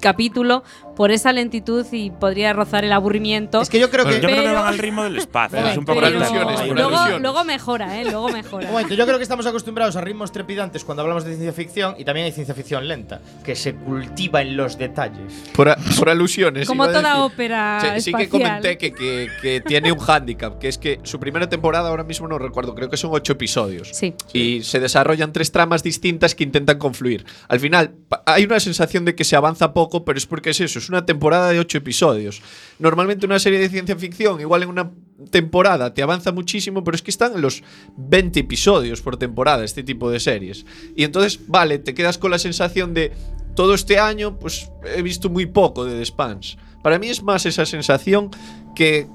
capítulo 0.01 0.62
por 0.97 1.11
esa 1.11 1.32
lentitud 1.32 1.86
y 1.92 2.11
podría 2.11 2.53
rozar 2.53 2.84
el 2.84 2.92
aburrimiento. 2.92 3.61
Es 3.61 3.68
que 3.68 3.78
yo 3.78 3.90
creo 3.90 4.05
que... 4.07 4.14
yo 4.14 4.20
creo 4.20 4.36
que 4.36 4.42
Pero- 4.42 4.55
van 4.55 4.66
al 4.66 4.78
ritmo 4.78 5.05
del 5.05 5.16
espacio. 5.18 5.59
Pero- 5.59 5.68
es 5.70 5.76
un 5.78 5.84
poco 5.84 6.01
Pero 6.01 6.18
por 6.18 6.74
luego, 6.74 7.18
luego 7.18 7.44
mejora, 7.44 8.01
¿eh? 8.01 8.05
Luego 8.05 8.28
mejora. 8.30 8.70
Momento, 8.70 8.94
yo 8.94 9.05
creo 9.07 9.18
que 9.18 9.22
estamos 9.22 9.47
acostumbrados 9.47 9.94
a 9.97 10.01
ritmos 10.01 10.32
trepidantes 10.32 10.84
cuando 10.84 11.03
hablamos 11.03 11.24
de 11.24 11.30
ciencia 11.32 11.53
ficción 11.53 11.94
y 11.99 12.05
también 12.05 12.24
hay 12.26 12.32
ciencia 12.32 12.55
ficción 12.55 12.88
lenta, 12.88 13.20
que 13.44 13.55
se 13.55 13.74
cultiva 13.74 14.40
en 14.42 14.57
los 14.57 14.78
detalles. 14.78 15.32
Por, 15.55 15.68
a- 15.68 15.76
por 15.99 16.09
alusiones. 16.09 16.66
Como 16.66 16.86
toda 16.86 17.22
ópera 17.24 17.80
Sí, 17.97 18.01
sí 18.01 18.12
que 18.14 18.28
comenté 18.28 18.78
que, 18.78 18.92
que- 18.92 19.28
que 19.42 19.61
tiene 19.61 19.92
un 19.92 19.99
hándicap, 19.99 20.59
que 20.59 20.68
es 20.68 20.78
que 20.78 21.01
su 21.03 21.20
primera 21.20 21.49
temporada, 21.49 21.90
ahora 21.90 22.05
mismo 22.05 22.26
no 22.26 22.38
recuerdo, 22.38 22.74
creo 22.74 22.88
que 22.88 22.97
son 22.97 23.11
ocho 23.12 23.34
episodios. 23.34 23.90
Sí. 23.92 24.14
Y 24.32 24.62
se 24.62 24.80
desarrollan 24.80 25.32
tres 25.32 25.53
tramas 25.53 25.82
distintas 25.82 26.34
que 26.34 26.44
intentan 26.44 26.78
confluir. 26.78 27.26
Al 27.49 27.61
final, 27.61 27.94
hay 28.24 28.44
una 28.44 28.61
sensación 28.61 29.05
de 29.05 29.14
que 29.14 29.24
se 29.24 29.36
avanza 29.36 29.72
poco, 29.74 30.05
pero 30.05 30.16
es 30.18 30.26
porque 30.26 30.51
es 30.51 30.61
eso, 30.61 30.80
una 30.89 31.07
temporada 31.07 31.51
de 31.51 31.59
ocho 31.59 31.78
episodios. 31.78 32.43
Normalmente 32.78 33.26
una 33.26 33.39
serie 33.39 33.59
de 33.59 33.68
ciencia 33.68 33.97
ficción, 33.97 34.41
igual 34.41 34.62
en 34.62 34.68
una 34.68 34.91
temporada 35.30 35.95
te 35.95 36.03
avanza 36.03 36.32
muchísimo, 36.32 36.84
pero 36.84 36.95
es 36.95 37.03
que 37.03 37.11
están 37.11 37.41
los 37.41 37.62
20 37.97 38.41
episodios 38.41 39.01
por 39.01 39.16
temporada 39.16 39.64
este 39.64 39.82
tipo 39.82 40.11
de 40.11 40.20
series. 40.20 40.66
Y 40.95 41.05
entonces, 41.05 41.41
vale, 41.47 41.78
te 41.78 41.95
quedas 41.95 42.18
con 42.18 42.30
la 42.30 42.39
sensación 42.39 42.95
de 42.95 43.12
todo 43.55 43.74
este 43.74 43.99
año, 43.99 44.39
pues 44.39 44.70
he 44.95 45.03
visto 45.03 45.30
muy 45.30 45.47
poco 45.47 45.84
de 45.84 45.99
The 45.99 46.05
Spans. 46.05 46.59
Para 46.82 46.99
mí 46.99 47.09
es 47.09 47.22
más 47.22 47.47
esa 47.47 47.66
sensación 47.66 48.30
que 48.74 49.09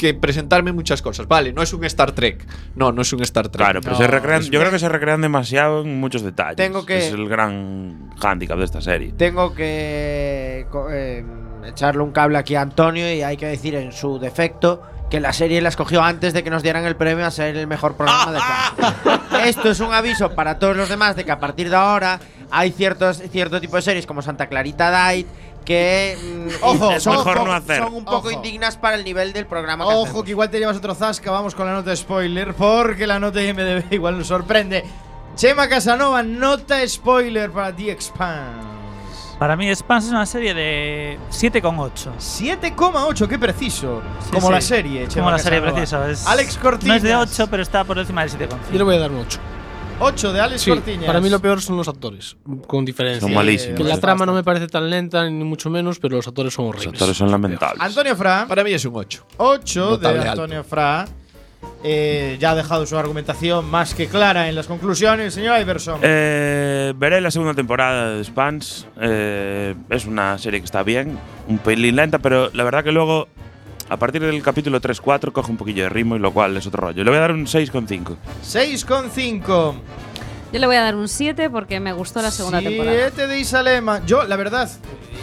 que 0.00 0.14
presentarme 0.14 0.72
muchas 0.72 1.02
cosas. 1.02 1.28
Vale, 1.28 1.52
no 1.52 1.62
es 1.62 1.72
un 1.72 1.84
Star 1.84 2.12
Trek. 2.12 2.46
No, 2.74 2.90
no 2.90 3.02
es 3.02 3.12
un 3.12 3.22
Star 3.22 3.48
Trek. 3.48 3.64
Claro, 3.64 3.80
pero 3.82 3.92
No, 3.92 3.98
se 3.98 4.06
recrean, 4.06 4.42
yo 4.42 4.58
creo 4.58 4.72
que 4.72 4.78
se 4.78 4.88
recrean 4.88 5.20
demasiado 5.20 5.82
en 5.82 6.00
muchos 6.00 6.22
detalles. 6.22 6.56
Tengo 6.56 6.84
que- 6.86 6.98
Es 7.06 7.12
el 7.12 7.28
gran 7.28 8.10
hándicap 8.18 8.58
de 8.58 8.64
esta 8.64 8.80
serie. 8.80 9.12
Tengo 9.16 9.54
que 9.54 10.66
eh, 10.92 11.24
echarle 11.66 12.02
un 12.02 12.12
cable 12.12 12.38
aquí 12.38 12.54
a 12.54 12.62
Antonio 12.62 13.12
y 13.12 13.22
hay 13.22 13.36
que 13.36 13.46
decir 13.46 13.74
en 13.74 13.92
su 13.92 14.18
defecto 14.18 14.82
que 15.10 15.20
la 15.20 15.32
serie 15.32 15.60
la 15.60 15.68
escogió 15.70 16.02
antes 16.02 16.32
de 16.32 16.42
que 16.44 16.50
nos 16.50 16.62
dieran 16.62 16.84
el 16.84 16.94
premio 16.96 17.26
a 17.26 17.30
ser 17.30 17.56
el 17.56 17.66
mejor 17.66 17.96
programa 17.96 18.32
de 18.32 18.38
Cuac. 18.38 19.20
Esto 19.44 19.70
es 19.70 19.80
un 19.80 19.92
aviso 19.92 20.30
para 20.34 20.58
todos 20.58 20.76
los 20.76 20.88
demás 20.88 21.16
de 21.16 21.24
que 21.24 21.32
a 21.32 21.40
partir 21.40 21.68
de 21.68 21.76
ahora 21.76 22.20
hay 22.50 22.70
ciertos, 22.70 23.20
cierto 23.30 23.60
tipo 23.60 23.76
de 23.76 23.82
series 23.82 24.06
como 24.06 24.22
Santa 24.22 24.46
Clarita 24.48 25.10
Diet 25.12 25.26
que 25.64 26.16
mm, 26.20 26.64
Ojo, 26.64 27.00
son, 27.00 27.16
mejor 27.16 27.28
un 27.28 27.34
poco, 27.34 27.46
no 27.48 27.52
hacer. 27.54 27.78
son 27.78 27.94
un 27.94 28.04
poco 28.04 28.16
Ojo. 28.28 28.30
indignas 28.30 28.76
para 28.76 28.96
el 28.96 29.04
nivel 29.04 29.32
del 29.32 29.46
programa 29.46 29.84
que 29.84 29.92
Ojo 29.92 30.02
hacemos. 30.04 30.24
que 30.24 30.30
igual 30.30 30.50
te 30.50 30.58
llevas 30.58 30.76
otro 30.76 30.94
zasca, 30.94 31.30
vamos 31.30 31.54
con 31.54 31.66
la 31.66 31.72
nota 31.72 31.94
spoiler, 31.94 32.54
porque 32.54 33.06
la 33.06 33.18
nota 33.20 33.42
IMDB 33.42 33.84
igual 33.92 34.18
nos 34.18 34.26
sorprende. 34.26 34.84
Chema 35.36 35.68
Casanova, 35.68 36.22
nota 36.22 36.86
spoiler 36.88 37.50
para 37.50 37.74
The 37.74 37.90
Expanse. 37.92 38.68
Para 39.38 39.56
mí, 39.56 39.74
Spans 39.74 40.04
es 40.04 40.10
una 40.10 40.26
serie 40.26 40.52
de 40.52 41.18
7,8. 41.30 42.10
7,8, 42.18 43.26
qué 43.26 43.38
preciso. 43.38 44.02
Sí, 44.22 44.32
como 44.32 44.48
sí. 44.48 44.52
la 44.52 44.60
serie, 44.60 45.08
Chema 45.08 45.24
Como 45.24 45.30
la 45.30 45.38
serie, 45.38 45.60
Casanova. 45.60 45.76
preciso. 45.76 46.08
Es, 46.08 46.26
Alex 46.26 46.58
Cortinas. 46.58 46.88
No 46.88 46.94
es 46.96 47.02
de 47.02 47.16
8, 47.16 47.46
pero 47.50 47.62
está 47.62 47.84
por 47.84 47.98
encima 47.98 48.20
del 48.26 48.32
7,5. 48.32 48.48
Yo 48.70 48.76
le 48.78 48.84
voy 48.84 48.96
a 48.96 48.98
dar 48.98 49.10
un 49.10 49.20
8. 49.20 49.38
8 50.00 50.32
de 50.32 50.40
Alex 50.40 50.62
Sí, 50.62 50.70
Cortiñas. 50.70 51.04
para 51.04 51.20
mí 51.20 51.28
lo 51.28 51.40
peor 51.40 51.60
son 51.60 51.76
los 51.76 51.86
actores, 51.88 52.36
con 52.66 52.84
diferencia. 52.84 53.20
Son 53.20 53.34
malísimos. 53.34 53.76
Que 53.76 53.84
la 53.84 53.94
Sí, 53.96 54.00
trama 54.00 54.26
no 54.26 54.32
me 54.32 54.42
parece 54.42 54.66
tan 54.66 54.88
lenta, 54.90 55.28
ni 55.28 55.44
mucho 55.44 55.70
menos, 55.70 55.98
pero 55.98 56.16
los 56.16 56.26
actores 56.26 56.52
son 56.54 56.66
Los 56.66 56.74
horribles. 56.76 56.94
actores 56.94 57.16
son 57.16 57.30
lamentables. 57.30 57.80
Antonio 57.82 58.16
Fra. 58.16 58.46
Para 58.48 58.64
mí 58.64 58.72
es 58.72 58.84
un 58.84 58.96
8. 58.96 59.26
8 59.36 59.98
de 59.98 60.08
Antonio 60.28 60.64
Fra. 60.64 61.06
Eh, 61.84 62.38
ya 62.40 62.52
ha 62.52 62.54
dejado 62.54 62.86
su 62.86 62.96
argumentación 62.96 63.66
más 63.70 63.94
que 63.94 64.06
clara 64.06 64.48
en 64.48 64.54
las 64.54 64.66
conclusiones, 64.66 65.34
señor 65.34 65.60
Iverson. 65.60 66.00
Eh, 66.02 66.94
veré 66.96 67.20
la 67.20 67.30
segunda 67.30 67.52
temporada 67.54 68.12
de 68.14 68.24
Spans. 68.24 68.86
Eh, 69.00 69.74
es 69.90 70.06
una 70.06 70.38
serie 70.38 70.60
que 70.60 70.64
está 70.64 70.82
bien, 70.82 71.18
un 71.48 71.58
pelín 71.58 71.96
lenta, 71.96 72.18
pero 72.18 72.48
la 72.54 72.64
verdad 72.64 72.82
que 72.82 72.92
luego, 72.92 73.28
a 73.90 73.96
partir 73.96 74.22
del 74.22 74.42
capítulo 74.42 74.80
3-4, 74.80 75.32
coge 75.32 75.50
un 75.50 75.56
poquillo 75.58 75.82
de 75.82 75.88
ritmo 75.90 76.16
y 76.16 76.18
lo 76.20 76.32
cual 76.32 76.56
es 76.56 76.66
otro 76.66 76.80
rollo. 76.86 77.04
Le 77.04 77.10
voy 77.10 77.18
a 77.18 77.20
dar 77.22 77.32
un 77.32 77.44
6,5. 77.46 78.16
6,5. 78.44 79.74
Yo 80.52 80.58
le 80.58 80.66
voy 80.66 80.76
a 80.76 80.82
dar 80.82 80.96
un 80.96 81.08
7 81.08 81.50
porque 81.50 81.78
me 81.80 81.92
gustó 81.92 82.22
la 82.22 82.30
segunda 82.30 82.60
temporada. 82.60 82.96
7 82.96 83.26
de 83.26 83.38
Isalema. 83.40 84.04
Yo, 84.06 84.24
la 84.24 84.36
verdad, 84.36 84.68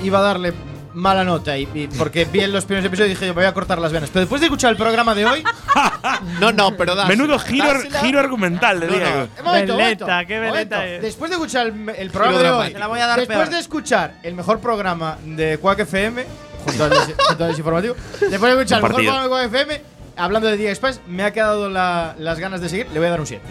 iba 0.04 0.20
a 0.20 0.22
darle 0.22 0.54
mala 0.94 1.24
nota 1.24 1.56
y, 1.58 1.68
y 1.76 1.88
porque 1.90 2.26
vi 2.26 2.40
en 2.40 2.52
los 2.52 2.66
primeros 2.66 2.88
episodios 2.88 3.12
y 3.12 3.14
dije 3.14 3.28
yo 3.28 3.34
me 3.36 3.42
voy 3.42 3.46
a 3.46 3.54
cortar 3.54 3.78
las 3.78 3.92
venas. 3.92 4.10
Pero 4.10 4.22
después 4.22 4.42
de 4.42 4.48
escuchar 4.48 4.72
el 4.72 4.78
programa 4.78 5.14
de 5.14 5.26
hoy, 5.26 5.44
No, 6.40 6.52
no, 6.52 6.76
pero 6.76 6.96
da. 6.96 7.06
Menudo 7.08 7.38
giro, 7.40 7.68
dásela. 7.72 8.00
giro 8.00 8.20
argumental 8.20 8.80
de 8.80 8.88
No, 8.88 8.94
no. 8.94 8.98
Diego. 9.00 9.12
Eh, 9.22 9.28
momento, 9.44 9.78
Veleta, 9.78 10.06
momento, 10.06 10.28
qué 10.28 10.40
veleta 10.40 10.76
momento. 10.78 10.96
es. 10.96 11.02
Después 11.04 11.30
de 11.30 11.36
escuchar 11.36 11.68
el, 11.68 11.90
el 11.90 12.10
programa 12.10 12.38
Giro 12.38 12.44
de 12.44 12.50
hoy, 12.50 12.54
dramático. 12.74 12.80
La 12.80 12.88
voy 12.88 13.00
a 13.00 13.06
dar 13.08 13.20
después 13.20 13.38
peor. 13.38 13.50
de 13.50 13.60
escuchar 13.60 14.14
el 14.24 14.34
mejor 14.34 14.60
programa 14.60 15.18
de 15.24 15.58
Quack 15.60 15.80
FM, 15.82 16.26
junto 16.68 16.84
al, 16.84 16.90
des- 16.92 17.16
junto 17.28 17.44
al 17.44 17.50
desinformativo, 17.50 17.96
después 18.20 18.42
de 18.42 18.50
escuchar 18.62 18.78
el 18.78 18.84
mejor 18.84 19.04
programa 19.04 19.40
de 19.40 19.46
FM, 19.48 19.82
hablando 20.18 20.48
de 20.50 20.58
The 20.58 20.70
Express, 20.70 21.02
me 21.08 21.24
ha 21.24 21.32
quedado 21.34 21.70
la- 21.70 22.16
las 22.20 22.40
ganas 22.40 22.62
de 22.62 22.70
seguir. 22.70 22.88
Le 22.94 23.00
voy 23.00 23.08
a 23.08 23.12
dar 23.12 23.20
un 23.20 23.28
7. 23.28 23.42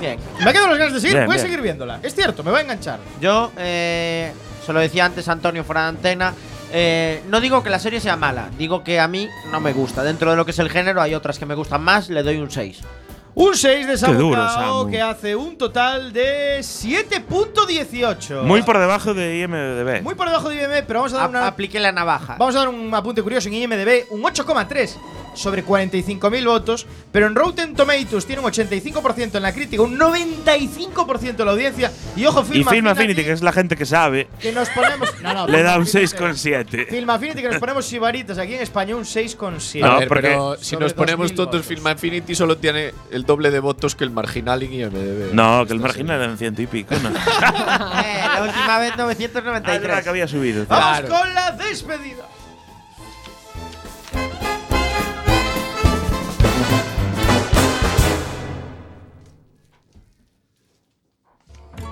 Bien. 0.00 0.18
Me 0.42 0.50
ha 0.50 0.52
quedado 0.52 0.68
las 0.68 0.78
ganas 0.78 0.94
de 0.94 1.00
seguir, 1.00 1.16
Bien, 1.16 1.26
voy 1.26 1.36
a 1.36 1.38
seguir 1.38 1.60
viéndola. 1.60 2.00
Es 2.02 2.14
cierto, 2.14 2.42
me 2.42 2.50
va 2.50 2.58
a 2.58 2.60
enganchar. 2.62 2.98
Yo, 3.20 3.52
eh, 3.58 4.32
se 4.64 4.72
lo 4.72 4.80
decía 4.80 5.04
antes 5.04 5.28
Antonio 5.28 5.62
fuera 5.64 5.82
de 5.82 5.88
antena. 5.88 6.34
eh, 6.72 7.22
no 7.28 7.40
digo 7.40 7.62
que 7.62 7.68
la 7.70 7.78
serie 7.80 8.00
sea 8.00 8.16
mala, 8.16 8.48
digo 8.56 8.84
que 8.84 9.00
a 9.00 9.08
mí 9.08 9.28
no 9.50 9.60
me 9.60 9.72
gusta. 9.72 10.02
Dentro 10.04 10.30
de 10.30 10.36
lo 10.36 10.44
que 10.44 10.52
es 10.52 10.58
el 10.60 10.70
género, 10.70 11.02
hay 11.02 11.14
otras 11.14 11.38
que 11.38 11.44
me 11.44 11.54
gustan 11.56 11.82
más, 11.82 12.08
le 12.08 12.22
doy 12.22 12.36
un 12.38 12.50
6. 12.50 12.78
Un 13.34 13.54
6 13.54 13.86
de 13.86 13.96
Samu 13.96 14.14
duro, 14.18 14.36
Cao, 14.42 14.54
Samu. 14.80 14.90
que 14.90 15.00
hace 15.00 15.36
un 15.36 15.56
total 15.56 16.12
de 16.12 16.58
7.18. 16.60 18.42
Muy 18.42 18.62
por 18.62 18.78
debajo 18.78 19.14
de 19.14 19.38
IMDB. 19.38 20.02
Muy 20.02 20.14
por 20.14 20.26
debajo 20.28 20.48
de 20.48 20.56
IMDb, 20.56 20.84
pero 20.86 21.00
vamos 21.00 21.14
a 21.14 21.18
dar 21.18 21.30
una. 21.30 21.46
Apliqué 21.46 21.78
la 21.78 21.92
navaja. 21.92 22.36
Vamos 22.38 22.56
a 22.56 22.60
dar 22.60 22.68
un 22.68 22.92
apunte 22.94 23.22
curioso 23.22 23.48
en 23.48 23.54
IMDB, 23.54 24.06
un 24.10 24.22
8,3. 24.22 24.96
Sobre 25.34 25.64
45.000 25.64 26.44
votos, 26.46 26.86
pero 27.12 27.26
en 27.26 27.34
Rotten 27.34 27.74
Tomatoes 27.74 28.26
tiene 28.26 28.42
un 28.42 28.50
85% 28.50 29.36
en 29.36 29.42
la 29.42 29.52
crítica, 29.52 29.82
un 29.82 29.98
95% 29.98 31.40
en 31.40 31.46
la 31.46 31.52
audiencia. 31.52 31.92
Y 32.16 32.24
ojo, 32.26 32.40
Y 32.40 32.44
Film, 32.44 32.68
Film 32.68 32.86
Affinity, 32.88 32.88
Affinity, 32.90 33.24
que 33.24 33.32
es 33.32 33.42
la 33.42 33.52
gente 33.52 33.76
que 33.76 33.86
sabe, 33.86 34.28
que 34.40 34.52
nos 34.52 34.68
ponemos. 34.70 35.08
No, 35.22 35.34
no, 35.34 35.46
le 35.48 35.52
Film 35.58 35.66
da 35.66 35.78
un 35.78 35.84
Affinity- 35.84 36.16
6,7. 36.66 36.88
Film 36.88 37.10
Affinity, 37.10 37.42
que 37.42 37.48
nos 37.48 37.58
ponemos 37.58 37.86
sibaritas 37.86 38.38
aquí 38.38 38.54
en 38.54 38.62
España, 38.62 38.96
un 38.96 39.04
6,7. 39.04 39.84
A 39.84 39.98
ver, 39.98 40.08
porque 40.08 40.22
pero 40.28 40.56
si 40.60 40.76
nos 40.76 40.92
ponemos 40.92 41.28
2000 41.30 41.36
todos, 41.36 41.46
votos. 41.52 41.66
Film 41.66 41.86
Infinity 41.88 42.34
solo 42.34 42.56
tiene 42.58 42.92
el 43.10 43.24
doble 43.24 43.50
de 43.50 43.60
votos 43.60 43.94
que 43.94 44.04
el 44.04 44.10
Marginal 44.10 44.62
en 44.62 44.72
IMDb. 44.72 45.32
No, 45.32 45.64
que 45.66 45.72
el 45.72 45.80
marginal 45.80 46.20
eran 46.20 46.36
ciento 46.38 46.62
y 46.62 46.66
pico. 46.66 46.94
No. 47.02 47.10
Eh, 48.00 48.22
la 48.34 48.42
última 48.42 48.78
vez 48.78 48.90
Ah, 48.92 48.94
era 48.94 49.04
993. 49.04 50.02
que 50.02 50.08
había 50.08 50.28
subido. 50.28 50.64
Vamos 50.68 51.00
con 51.10 51.34
la 51.34 51.50
despedida. 51.52 52.26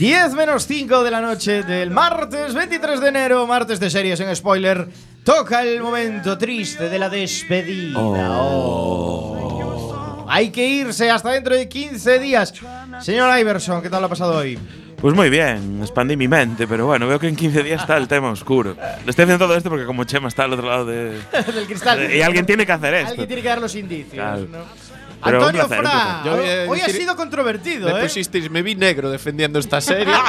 10 0.00 0.32
menos 0.32 0.66
5 0.66 1.04
de 1.04 1.10
la 1.10 1.20
noche 1.20 1.62
del 1.62 1.90
martes 1.90 2.54
23 2.54 3.02
de 3.02 3.08
enero, 3.08 3.46
martes 3.46 3.78
de 3.78 3.90
series 3.90 4.18
en 4.20 4.34
spoiler. 4.34 4.88
Toca 5.22 5.62
el 5.62 5.82
momento 5.82 6.38
triste 6.38 6.88
de 6.88 6.98
la 6.98 7.10
despedida. 7.10 8.00
Oh. 8.00 10.24
Hay 10.26 10.48
que 10.48 10.66
irse 10.66 11.10
hasta 11.10 11.32
dentro 11.32 11.54
de 11.54 11.68
15 11.68 12.18
días. 12.18 12.54
Señor 13.02 13.38
Iverson, 13.38 13.82
¿qué 13.82 13.90
tal 13.90 14.02
ha 14.02 14.08
pasado 14.08 14.38
hoy? 14.38 14.58
Pues 14.96 15.14
muy 15.14 15.28
bien, 15.28 15.80
expandí 15.82 16.16
mi 16.16 16.28
mente, 16.28 16.66
pero 16.66 16.86
bueno, 16.86 17.06
veo 17.06 17.18
que 17.18 17.28
en 17.28 17.36
15 17.36 17.62
días 17.62 17.82
está 17.82 17.98
el 17.98 18.08
tema 18.08 18.30
oscuro. 18.30 18.74
Le 19.04 19.10
estoy 19.10 19.24
haciendo 19.24 19.44
todo 19.44 19.54
esto 19.54 19.68
porque 19.68 19.84
como 19.84 20.04
Chema 20.04 20.28
está 20.28 20.44
al 20.44 20.54
otro 20.54 20.66
lado 20.66 20.86
de... 20.86 21.10
Del 21.54 21.66
cristal. 21.66 22.10
Y 22.10 22.22
alguien 22.22 22.46
tiene 22.46 22.64
que 22.64 22.72
hacer 22.72 22.94
esto. 22.94 23.10
Alguien 23.10 23.26
tiene 23.26 23.42
que 23.42 23.48
dar 23.48 23.60
los 23.60 23.74
indicios. 23.74 24.14
Claro. 24.14 24.46
¿no? 24.50 24.89
Pero 25.22 25.38
Antonio 25.38 25.66
placer, 25.68 25.84
Fra. 25.84 26.22
Yo 26.24 26.32
a 26.32 26.70
hoy 26.70 26.80
ha 26.80 26.88
sido 26.88 27.14
controvertido, 27.16 27.92
Me 27.92 27.98
¿eh? 28.00 28.02
pusisteis, 28.02 28.50
me 28.50 28.62
vi 28.62 28.74
negro 28.74 29.10
defendiendo 29.10 29.58
esta 29.58 29.80
serie. 29.80 30.14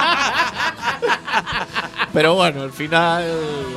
Pero 2.13 2.35
bueno, 2.35 2.63
al 2.63 2.73
final. 2.73 3.23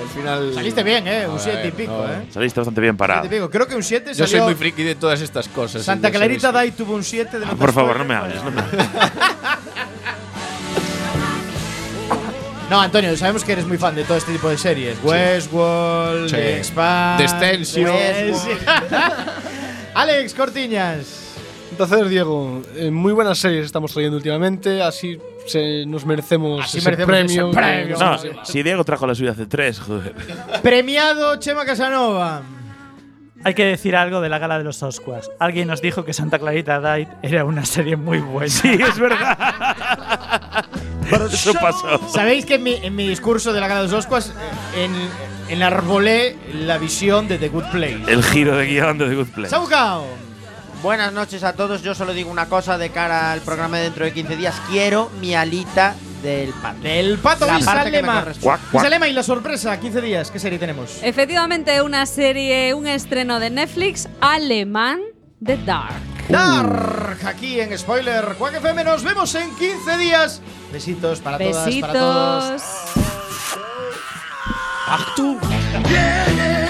Al 0.02 0.08
final 0.08 0.52
Saliste 0.54 0.82
bien, 0.82 1.06
¿eh? 1.06 1.26
Un 1.28 1.36
A 1.36 1.38
7 1.38 1.68
y 1.68 1.70
pico, 1.70 1.92
no, 1.92 2.12
¿eh? 2.12 2.26
Saliste 2.32 2.58
bastante 2.60 2.80
bien 2.80 2.96
parado. 2.96 3.28
Pico. 3.28 3.48
Creo 3.48 3.68
que 3.68 3.76
un 3.76 3.82
7 3.84 4.12
Yo 4.12 4.26
soy 4.26 4.40
muy 4.40 4.54
friki 4.56 4.82
de 4.82 4.96
todas 4.96 5.20
estas 5.20 5.46
cosas. 5.48 5.84
Santa 5.84 6.10
Clarita. 6.10 6.50
Dai 6.50 6.72
tuvo 6.72 6.94
un 6.94 7.04
7 7.04 7.38
de 7.38 7.46
Ah, 7.46 7.54
por 7.56 7.72
favor, 7.72 7.96
no 7.98 8.04
me 8.04 8.14
hables, 8.14 8.42
no 8.42 8.50
me 8.50 8.60
hables. 8.60 8.86
No, 12.70 12.80
Antonio, 12.80 13.14
sabemos 13.16 13.44
que 13.44 13.52
eres 13.52 13.66
muy 13.66 13.76
fan 13.76 13.94
de 13.94 14.04
todo 14.04 14.16
este 14.16 14.32
tipo 14.32 14.48
de 14.48 14.56
series. 14.56 14.96
Westworld, 15.02 16.30
Sí. 16.30 16.36
The 16.36 16.56
Expanse, 16.58 17.22
Descension. 17.22 17.90
Westworld. 17.94 18.60
Alex 19.94 20.34
Cortiñas. 20.34 21.36
Entonces, 21.70 22.08
Diego, 22.08 22.62
eh, 22.76 22.90
muy 22.90 23.12
buenas 23.12 23.38
series 23.38 23.66
estamos 23.66 23.92
trayendo 23.92 24.16
últimamente, 24.16 24.82
así 24.82 25.18
se, 25.46 25.84
nos 25.86 26.06
merecemos 26.06 26.64
Así 26.64 26.78
ese 26.78 26.90
merecemos 26.90 27.10
premio. 27.16 27.50
ese 27.50 27.56
premio. 27.58 27.98
No, 27.98 28.44
si 28.44 28.62
Diego 28.62 28.84
trajo 28.84 29.06
la 29.06 29.14
suya 29.14 29.32
hace 29.32 29.46
tres, 29.46 29.80
joder. 29.80 30.14
Premiado 30.62 31.36
Chema 31.36 31.64
Casanova. 31.64 32.42
Hay 33.42 33.52
que 33.54 33.64
decir 33.66 33.94
algo 33.94 34.20
de 34.22 34.28
la 34.30 34.38
gala 34.38 34.56
de 34.56 34.64
los 34.64 34.82
Oscars. 34.82 35.30
Alguien 35.38 35.68
nos 35.68 35.82
dijo 35.82 36.04
que 36.04 36.14
Santa 36.14 36.38
Clarita 36.38 36.80
Diet 36.80 37.08
era 37.22 37.44
una 37.44 37.64
serie 37.66 37.96
muy 37.96 38.18
buena. 38.20 38.48
Sí, 38.48 38.70
es 38.80 38.98
verdad. 38.98 39.36
Eso 41.32 41.52
pasó. 41.54 42.00
Sabéis 42.08 42.44
que 42.46 42.54
en 42.54 42.62
mi, 42.62 42.74
en 42.74 42.94
mi 42.94 43.08
discurso 43.08 43.52
de 43.52 43.60
la 43.60 43.68
gala 43.68 43.82
de 43.82 43.88
los 43.88 43.94
Oscars 43.94 44.32
en, 44.76 44.92
enarbolé 45.48 46.36
la 46.52 46.78
visión 46.78 47.28
de 47.28 47.38
The 47.38 47.48
Good 47.48 47.64
Place. 47.72 48.02
El 48.08 48.22
giro 48.22 48.56
de 48.56 48.66
guion 48.66 48.98
de 48.98 49.08
The 49.08 49.14
Good 49.14 49.28
Place. 49.28 49.50
Saucao. 49.50 50.06
Buenas 50.82 51.12
noches 51.12 51.42
a 51.44 51.54
todos. 51.54 51.82
Yo 51.82 51.94
solo 51.94 52.12
digo 52.12 52.30
una 52.30 52.46
cosa 52.46 52.76
de 52.76 52.90
cara 52.90 53.32
al 53.32 53.40
programa 53.40 53.78
de 53.78 53.84
dentro 53.84 54.04
de 54.04 54.12
15 54.12 54.36
días. 54.36 54.54
Quiero 54.70 55.10
mi 55.20 55.34
alita 55.34 55.94
del 56.22 56.50
pato. 56.50 56.80
Del 56.82 57.18
pato 57.18 57.46
La 57.46 57.58
parte 57.58 57.90
que 57.90 58.02
me 58.02 58.02
Bisalema. 58.02 58.20
corresponde. 58.20 58.58
Bisalema 58.72 59.08
y 59.08 59.12
la 59.12 59.22
sorpresa, 59.22 59.80
15 59.80 60.00
días. 60.02 60.30
¿Qué 60.30 60.38
serie 60.38 60.58
tenemos? 60.58 60.98
Efectivamente, 61.02 61.80
una 61.80 62.04
serie, 62.06 62.74
un 62.74 62.86
estreno 62.86 63.40
de 63.40 63.50
Netflix 63.50 64.08
alemán, 64.20 65.00
The 65.42 65.56
Dark. 65.64 66.13
Dark, 66.28 67.26
aquí 67.26 67.60
en 67.60 67.76
Spoiler 67.78 68.24
Quack 68.38 68.54
FM. 68.54 68.84
Nos 68.84 69.02
vemos 69.02 69.34
en 69.34 69.54
15 69.56 69.96
días. 69.98 70.40
Besitos 70.72 71.20
para 71.20 71.38
todas, 71.38 71.74
para 71.76 71.92
todos. 71.92 72.62
Besitos. 74.86 75.40
Yeah, 75.90 76.26
yeah. 76.34 76.63